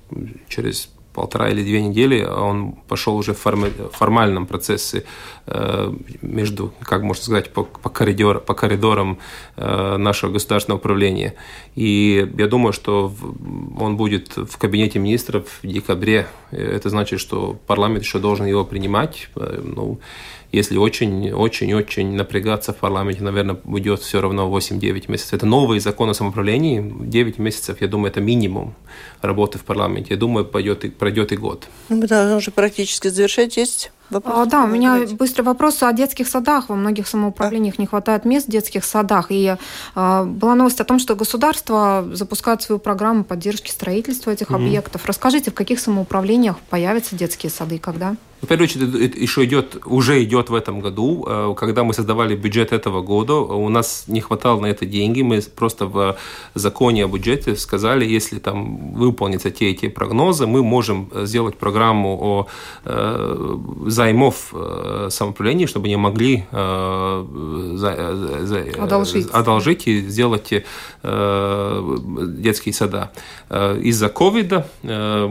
через 0.49 0.91
полтора 1.19 1.49
или 1.49 1.63
две 1.63 1.83
недели 1.83 2.23
он 2.23 2.73
пошел 2.89 3.17
уже 3.17 3.33
в 3.33 3.91
формальном 3.93 4.47
процессе 4.47 5.03
э, 5.47 5.93
между, 6.23 6.73
как 6.83 7.03
можно 7.03 7.23
сказать, 7.23 7.51
по, 7.51 7.65
по, 7.65 7.91
коридор, 7.91 8.41
по 8.41 8.55
коридорам 8.55 9.19
э, 9.57 9.97
нашего 9.97 10.31
государственного 10.33 10.79
управления. 10.79 11.35
И 11.77 12.29
я 12.39 12.47
думаю, 12.47 12.73
что 12.73 13.13
он 13.81 13.97
будет 13.97 14.37
в 14.37 14.59
кабинете 14.59 15.01
министров 15.01 15.45
в 15.63 15.67
декабре. 15.67 16.27
Это 16.53 16.89
значит, 16.91 17.21
что 17.21 17.59
парламент 17.67 18.05
еще 18.05 18.19
должен 18.19 18.47
его 18.47 18.65
принимать. 18.65 19.29
Ну, 19.35 19.99
если 20.53 20.79
очень-очень-очень 20.79 22.13
напрягаться 22.15 22.73
в 22.73 22.77
парламенте, 22.77 23.23
наверное, 23.23 23.59
уйдет 23.65 24.01
все 24.01 24.21
равно 24.21 24.49
8-9 24.49 25.11
месяцев. 25.11 25.35
Это 25.35 25.47
новый 25.47 25.79
закон 25.81 26.09
о 26.09 26.15
самоуправлении. 26.15 26.95
9 27.01 27.39
месяцев, 27.39 27.81
я 27.81 27.89
думаю, 27.89 28.11
это 28.11 28.21
минимум 28.21 28.75
работы 29.21 29.59
в 29.59 29.65
парламенте. 29.65 30.15
Я 30.15 30.17
думаю, 30.17 30.47
пойдет, 30.47 30.97
пройдет 30.97 31.33
и 31.33 31.37
год. 31.37 31.69
Ну, 31.89 31.97
мы 31.97 32.07
должны 32.07 32.37
уже 32.37 32.51
практически 32.51 33.09
завершать. 33.09 33.57
Есть 33.57 33.91
Вопрос 34.11 34.35
а, 34.39 34.47
да, 34.47 34.65
у 34.65 34.67
меня 34.67 35.01
быстрый 35.19 35.43
вопрос 35.43 35.83
о 35.83 35.93
детских 35.93 36.29
садах. 36.29 36.71
Во 36.71 36.75
многих 36.75 37.07
самоуправлениях 37.07 37.75
а? 37.77 37.83
не 37.83 37.87
хватает 37.87 38.25
мест 38.25 38.47
в 38.47 38.51
детских 38.51 38.85
садах. 38.85 39.27
И 39.29 39.57
а, 39.95 40.25
была 40.25 40.55
новость 40.55 40.81
о 40.81 40.85
том, 40.85 40.99
что 40.99 41.15
государство 41.15 42.09
запускает 42.13 42.63
свою 42.63 42.79
программу 42.79 43.25
поддержки 43.25 43.71
строительства 43.71 44.31
этих 44.31 44.51
mm-hmm. 44.51 44.55
объектов. 44.55 45.05
Расскажите, 45.05 45.51
в 45.51 45.55
каких 45.55 45.79
самоуправлениях 45.79 46.59
появятся 46.71 47.17
детские 47.17 47.51
сады 47.51 47.77
и 47.77 47.79
когда? 47.79 48.17
В 48.41 48.47
первую 48.47 48.65
очередь, 48.65 48.95
это 48.95 49.19
еще 49.19 49.45
идет, 49.45 49.79
уже 49.85 50.23
идет 50.23 50.49
в 50.49 50.55
этом 50.55 50.81
году. 50.81 51.25
Э, 51.27 51.55
когда 51.57 51.83
мы 51.83 51.93
создавали 51.93 52.37
бюджет 52.37 52.73
этого 52.73 53.03
года, 53.03 53.35
у 53.35 53.69
нас 53.69 54.05
не 54.07 54.21
хватало 54.21 54.61
на 54.61 54.67
это 54.67 54.87
деньги. 54.87 55.23
Мы 55.23 55.41
просто 55.43 55.87
в 55.87 56.17
законе 56.55 57.05
о 57.05 57.09
бюджете 57.09 57.57
сказали, 57.57 58.05
если 58.05 58.39
там 58.39 58.95
выполнятся 58.95 59.51
те 59.51 59.71
и 59.71 59.75
те 59.75 59.91
прогнозы, 59.91 60.47
мы 60.47 60.63
можем 60.63 61.11
сделать 61.25 61.57
программу 61.57 62.19
о 62.21 62.47
э, 62.85 63.57
займов 63.87 64.53
э, 64.53 65.09
самоуправления, 65.11 65.67
чтобы 65.67 65.87
они 65.87 65.97
могли 65.97 66.45
э, 66.53 67.25
за, 67.75 68.47
за, 68.47 68.65
одолжить. 68.83 69.31
одолжить 69.33 69.89
и 69.89 70.01
сделать 70.03 70.53
э, 71.03 71.97
детские 72.39 72.73
сада. 72.73 73.11
Э, 73.51 73.79
из-за 73.83 74.09
ковида 74.09 74.69
э, 74.83 75.27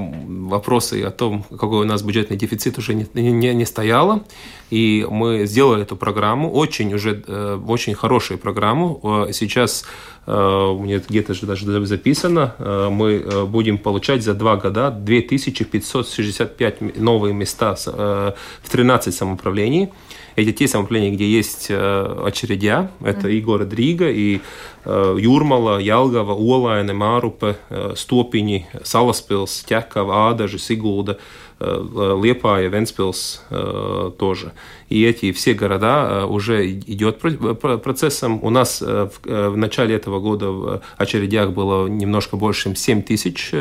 вопросы 0.50 1.04
о 1.04 1.12
том, 1.12 1.44
какой 1.44 1.82
у 1.82 1.86
нас 1.86 2.02
бюджетный 2.02 2.38
дефицит 2.38 2.78
уже 2.78 2.97
не, 3.14 3.32
не, 3.32 3.54
не 3.54 3.66
стояло. 3.66 4.24
И 4.70 5.08
мы 5.10 5.46
сделали 5.46 5.84
эту 5.84 5.96
программу, 5.96 6.52
очень 6.52 6.94
уже, 6.94 7.24
э, 7.26 7.58
очень 7.68 7.94
хорошую 7.94 8.38
программу. 8.38 9.26
Э, 9.30 9.32
сейчас 9.32 9.86
э, 10.26 10.32
у 10.32 10.84
меня 10.84 11.00
где-то 11.00 11.34
же 11.34 11.46
даже 11.46 11.86
записано, 11.86 12.56
мы 12.92 13.46
будем 13.48 13.78
получать 13.78 14.24
за 14.24 14.34
два 14.34 14.58
года 14.58 14.92
2565 14.92 16.98
новые 16.98 17.34
места 17.34 17.76
в 17.76 18.36
13 18.70 19.14
самоуправлений. 19.14 19.90
Эти 20.36 20.52
те 20.52 20.68
самоуправления, 20.68 21.16
где 21.16 21.26
есть 21.26 21.72
очередя, 21.72 22.92
это 23.02 23.30
и 23.30 23.40
город 23.42 23.74
Рига, 23.74 24.10
и 24.10 24.42
Jūrmala, 24.86 25.82
Jelgava, 25.82 26.36
Olaine, 26.38 26.94
Mārupe, 26.94 27.56
Stopiņi, 27.70 28.66
Salaspils, 28.84 29.66
Ādaži, 29.68 30.58
Sigulda– 30.58 31.18
Э, 31.28 31.46
Лепая, 31.61 32.69
Венспилс 32.69 33.45
э, 33.51 34.11
тоже. 34.19 34.53
И 34.90 35.04
эти 35.04 35.32
все 35.32 35.54
города 35.54 36.08
э, 36.10 36.26
уже 36.26 36.72
идет 36.72 37.20
процессом. 37.20 38.40
У 38.44 38.50
нас 38.50 38.82
в 38.82 39.56
начале 39.56 39.96
этого 39.96 40.20
года 40.20 40.50
в 40.52 40.82
очередях 40.98 41.52
было 41.52 41.88
немножко 41.88 42.38
больше, 42.38 42.64
чем 42.64 42.76
7 42.76 43.02
тысяч. 43.02 43.52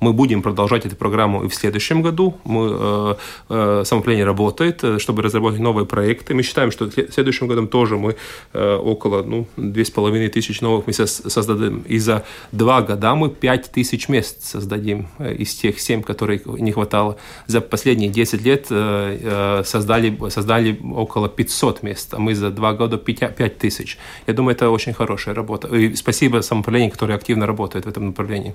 Мы 0.00 0.12
будем 0.12 0.42
продолжать 0.42 0.86
эту 0.86 0.96
программу 0.96 1.44
и 1.44 1.48
в 1.48 1.54
следующем 1.54 2.02
году. 2.02 2.36
Мы, 2.44 3.16
самоуправление 3.48 4.24
работает, 4.24 4.84
чтобы 4.98 5.22
разработать 5.22 5.60
новые 5.60 5.86
проекты. 5.86 6.34
Мы 6.34 6.42
считаем, 6.42 6.70
что 6.70 6.86
в 6.86 7.12
следующем 7.12 7.46
году 7.46 7.66
тоже 7.66 7.96
мы 7.96 8.16
около 8.52 9.22
ну, 9.22 9.46
2,5 9.56 10.28
тысяч 10.28 10.60
новых 10.60 10.86
мест 10.86 11.30
создадим. 11.30 11.84
И 11.88 11.98
за 11.98 12.24
два 12.52 12.82
года 12.82 13.14
мы 13.14 13.30
5 13.30 13.70
тысяч 13.72 14.08
мест 14.08 14.42
создадим 14.44 15.08
из 15.38 15.54
тех 15.54 15.80
7, 15.80 16.02
которые 16.02 16.40
не 16.44 16.72
хватало 16.72 17.16
за 17.46 17.60
последние 17.60 18.10
10 18.10 18.42
лет 18.42 18.66
э, 18.70 19.60
э, 19.60 19.62
создали, 19.64 20.16
создали 20.66 20.94
около 20.94 21.28
500 21.28 21.82
мест, 21.82 22.14
а 22.14 22.18
мы 22.18 22.34
за 22.34 22.50
два 22.50 22.72
года 22.72 22.96
5 22.98 23.58
тысяч. 23.58 23.98
Я 24.26 24.34
думаю, 24.34 24.54
это 24.54 24.70
очень 24.70 24.92
хорошая 24.92 25.34
работа. 25.34 25.68
И 25.68 25.94
спасибо 25.96 26.40
самоуправлению, 26.42 26.90
которое 26.90 27.14
активно 27.14 27.46
работает 27.46 27.86
в 27.86 27.88
этом 27.88 28.06
направлении. 28.06 28.54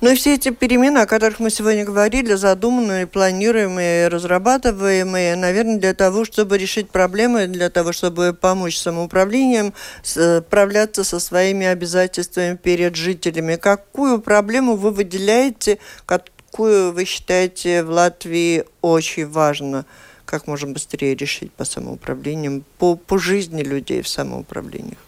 Ну 0.00 0.10
и 0.10 0.14
все 0.14 0.34
эти 0.34 0.50
перемены, 0.50 0.98
о 0.98 1.06
которых 1.06 1.40
мы 1.40 1.50
сегодня 1.50 1.84
говорили, 1.84 2.34
задуманные, 2.34 3.06
планируемые, 3.06 4.08
разрабатываемые, 4.08 5.36
наверное, 5.36 5.78
для 5.78 5.94
того, 5.94 6.24
чтобы 6.24 6.58
решить 6.58 6.90
проблемы, 6.90 7.46
для 7.46 7.70
того, 7.70 7.92
чтобы 7.92 8.32
помочь 8.32 8.76
самоуправлениям 8.76 9.72
справляться 10.02 11.04
со 11.04 11.20
своими 11.20 11.66
обязательствами 11.66 12.56
перед 12.56 12.96
жителями. 12.96 13.56
Какую 13.56 14.20
проблему 14.20 14.76
вы 14.76 14.90
выделяете, 14.90 15.78
какую 16.06 16.92
вы 16.92 17.04
считаете 17.04 17.82
в 17.82 17.90
Латвии 17.90 18.64
очень 18.80 19.28
важно, 19.28 19.84
как 20.30 20.46
можно 20.46 20.72
быстрее 20.72 21.14
решить 21.16 21.52
по 21.52 21.64
самоуправлениям, 21.64 22.64
по, 22.78 22.96
по 22.96 23.18
жизни 23.18 23.62
людей 23.62 24.00
в 24.02 24.08
самоуправлениях? 24.08 24.98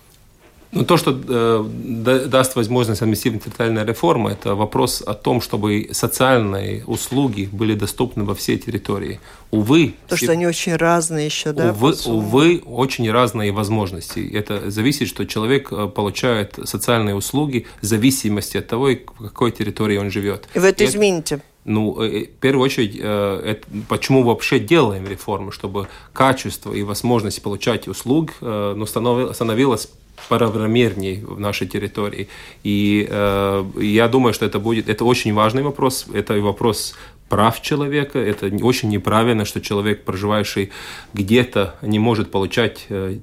Ну, 0.73 0.85
то, 0.85 0.97
что 0.97 1.11
э, 1.13 2.29
даст 2.29 2.57
возможность 2.57 3.03
административной 3.03 3.41
территориальной 3.41 3.85
реформы, 3.85 4.31
это 4.31 4.55
вопрос 4.55 5.03
о 5.07 5.13
том, 5.13 5.43
чтобы 5.43 5.91
социальные 5.93 6.85
услуги 6.87 7.49
были 7.53 7.75
доступны 7.75 8.25
во 8.25 8.35
всей 8.35 8.59
территории. 8.59 9.21
Увы... 9.51 9.95
То, 10.09 10.17
все... 10.17 10.25
что 10.25 10.33
они 10.33 10.47
очень 10.47 10.75
разные 10.75 11.27
еще, 11.27 11.53
да? 11.53 11.73
Увы, 11.73 11.95
увы, 12.07 12.63
очень 12.65 13.11
разные 13.11 13.53
возможности. 13.53 14.27
Это 14.33 14.71
зависит, 14.71 15.09
что 15.09 15.27
человек 15.27 15.71
э, 15.73 15.89
получает 15.89 16.59
социальные 16.65 17.17
услуги 17.17 17.67
в 17.83 17.85
зависимости 17.87 18.57
от 18.57 18.67
того, 18.67 18.87
в 18.87 19.29
какой 19.29 19.53
территории 19.53 19.99
он 19.99 20.11
живет. 20.11 20.49
И 20.55 20.59
вы 20.59 20.69
это 20.69 20.85
И 20.85 20.87
измените? 20.87 21.43
Ну, 21.65 22.01
э, 22.03 22.09
э, 22.09 22.25
в 22.25 22.41
первую 22.41 22.65
очередь, 22.65 22.97
это, 22.97 23.67
почему 23.89 24.25
вообще 24.25 24.59
делаем 24.59 25.07
реформы, 25.07 25.53
чтобы 25.53 25.87
качество 26.13 26.73
и 26.73 26.83
возможность 26.83 27.43
получать 27.43 27.89
услуг 27.89 28.33
ну, 28.41 28.87
становилось 28.87 29.89
правомерней 30.29 31.21
в 31.25 31.41
нашей 31.41 31.67
территории. 31.67 32.29
И 32.65 33.07
э, 33.09 33.65
я 33.81 34.09
думаю, 34.09 34.35
что 34.35 34.47
это 34.47 34.59
будет, 34.59 34.89
это 34.89 35.05
очень 35.05 35.35
важный 35.35 35.63
вопрос, 35.63 36.07
это 36.13 36.35
вопрос 36.41 36.95
прав 37.33 37.63
человека. 37.63 38.19
Это 38.19 38.51
очень 38.63 38.91
неправильно, 38.91 39.47
что 39.47 39.61
человек, 39.63 40.05
проживающий 40.05 40.71
где-то, 41.15 41.75
не 41.81 41.99
может 41.99 42.31
получать 42.31 42.85
э, 42.91 43.21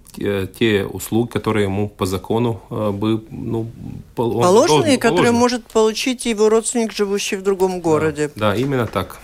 те 0.60 0.84
услуги, 0.84 1.30
которые 1.30 1.66
ему 1.66 1.90
по 1.90 2.08
закону 2.08 2.60
э, 2.72 2.90
бы 2.90 3.24
ну, 3.30 3.68
положенные, 4.16 4.68
должен, 4.68 5.00
которые 5.00 5.32
может 5.32 5.64
получить 5.68 6.26
его 6.26 6.50
родственник, 6.50 6.92
живущий 6.92 7.36
в 7.36 7.44
другом 7.44 7.82
городе. 7.82 8.32
Да, 8.36 8.50
да 8.50 8.56
именно 8.56 8.88
так. 8.88 9.20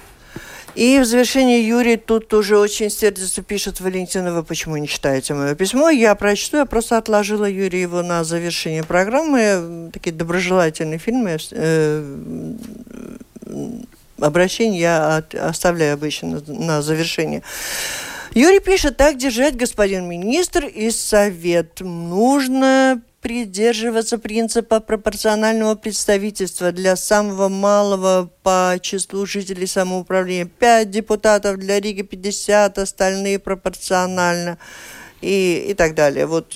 И 0.76 1.00
в 1.00 1.06
завершении 1.06 1.64
Юрий 1.64 1.98
тут 1.98 2.32
уже 2.34 2.60
очень 2.60 2.92
сердце 2.92 3.42
пишет 3.42 3.82
Валентина, 3.82 4.34
вы 4.34 4.44
почему 4.44 4.78
не 4.78 4.88
читаете 4.88 5.34
мое 5.34 5.56
письмо? 5.56 5.90
Я 5.90 6.14
прочту, 6.14 6.58
я 6.58 6.66
просто 6.66 6.98
отложила 6.98 7.50
Юрия 7.50 7.82
его 7.82 8.04
на 8.04 8.24
завершение 8.24 8.84
программы. 8.84 9.90
Такие 9.94 10.16
доброжелательные 10.16 11.00
фильмы. 11.00 11.38
Э, 11.52 12.04
обращение 14.20 14.80
я 14.80 15.18
от, 15.18 15.36
оставляю 15.36 15.94
обычно 15.94 16.42
на, 16.48 16.54
на 16.54 16.82
завершение. 16.82 17.44
Юрий 18.34 18.60
пишет, 18.60 18.98
так 18.98 19.18
держать, 19.18 19.56
господин 19.56 20.10
министр 20.10 20.66
и 20.66 20.92
совет. 20.92 21.80
Нужно 21.80 23.02
придерживаться 23.22 24.20
принципа 24.20 24.80
пропорционального 24.82 25.74
представительства 25.74 26.72
для 26.72 26.96
самого 26.96 27.50
малого 27.50 28.30
по 28.44 28.78
числу 28.82 29.26
жителей 29.26 29.66
самоуправления. 29.66 30.46
Пять 30.46 30.92
депутатов 30.92 31.58
для 31.58 31.80
Риги, 31.80 32.04
50, 32.04 32.78
остальные 32.78 33.40
пропорционально 33.40 34.60
и, 35.26 35.72
и 35.72 35.74
так 35.74 35.96
далее. 35.96 36.28
Вот 36.28 36.56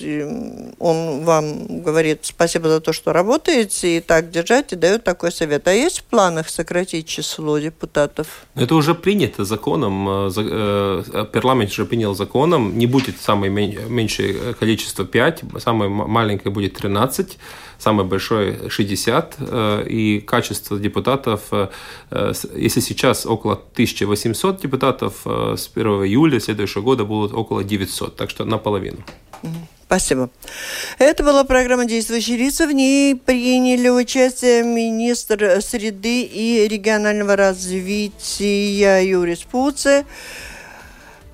он 0.78 1.24
вам 1.24 1.82
говорит 1.82 2.20
спасибо 2.22 2.68
за 2.68 2.80
то, 2.80 2.92
что 2.92 3.12
работаете, 3.12 3.96
и 3.96 4.00
так 4.00 4.30
держать, 4.30 4.72
и 4.72 4.76
дает 4.76 5.02
такой 5.02 5.32
совет. 5.32 5.66
А 5.66 5.72
есть 5.72 6.00
в 6.00 6.04
планах 6.04 6.48
сократить 6.48 7.06
число 7.06 7.58
депутатов? 7.58 8.26
Это 8.54 8.74
уже 8.74 8.94
принято 8.94 9.44
законом. 9.44 10.08
Э, 10.08 10.30
э, 10.36 11.24
парламент 11.32 11.72
уже 11.72 11.84
принял 11.84 12.14
законом. 12.14 12.78
Не 12.78 12.86
будет 12.86 13.20
самое 13.20 13.50
меньшее 13.50 14.54
количество 14.54 15.04
5, 15.04 15.42
самое 15.58 15.90
маленькое 15.90 16.54
будет 16.54 16.74
13 16.74 17.38
самое 17.80 18.06
большое 18.08 18.68
60, 18.68 19.36
э, 19.38 19.86
и 19.88 20.20
качество 20.20 20.78
депутатов, 20.78 21.40
э, 21.50 21.68
э, 22.10 22.32
если 22.54 22.80
сейчас 22.80 23.26
около 23.26 23.56
1800 23.56 24.60
депутатов, 24.60 25.14
с 25.24 25.68
1 25.68 26.04
июля 26.04 26.40
следующего 26.40 26.82
года 26.82 27.04
будут 27.04 27.32
около 27.32 27.64
900, 27.64 28.16
так 28.16 28.30
что 28.30 28.44
наполовину. 28.44 28.98
Спасибо. 29.86 30.30
Это 30.98 31.24
была 31.24 31.42
программа 31.42 31.84
«Действующие 31.84 32.36
лица». 32.36 32.68
В 32.68 32.72
ней 32.72 33.16
приняли 33.16 33.88
участие 33.88 34.62
министр 34.62 35.60
среды 35.60 36.22
и 36.22 36.68
регионального 36.68 37.34
развития 37.34 39.00
Юрий 39.00 39.34
Спуце, 39.34 40.04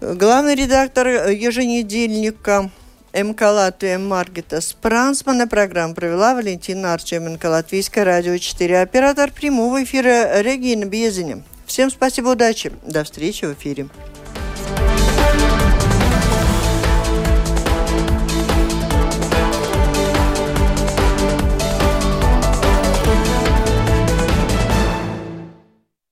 главный 0.00 0.54
редактор 0.54 1.06
еженедельника 1.28 2.70
МК 3.16 3.50
Латвия 3.50 3.96
Маргита 3.96 4.60
Спрансмана. 4.60 5.48
Программу 5.48 5.94
провела 5.94 6.34
Валентина 6.34 6.92
Арчеменко, 6.92 7.46
Латвийское 7.46 8.04
радио 8.04 8.36
4. 8.36 8.82
Оператор 8.82 9.32
прямого 9.32 9.82
эфира 9.82 10.42
Регина 10.42 10.84
Безиня. 10.84 11.42
Всем 11.64 11.90
спасибо, 11.90 12.28
удачи. 12.28 12.72
До 12.86 13.04
встречи 13.04 13.46
в 13.46 13.54
эфире. 13.54 13.88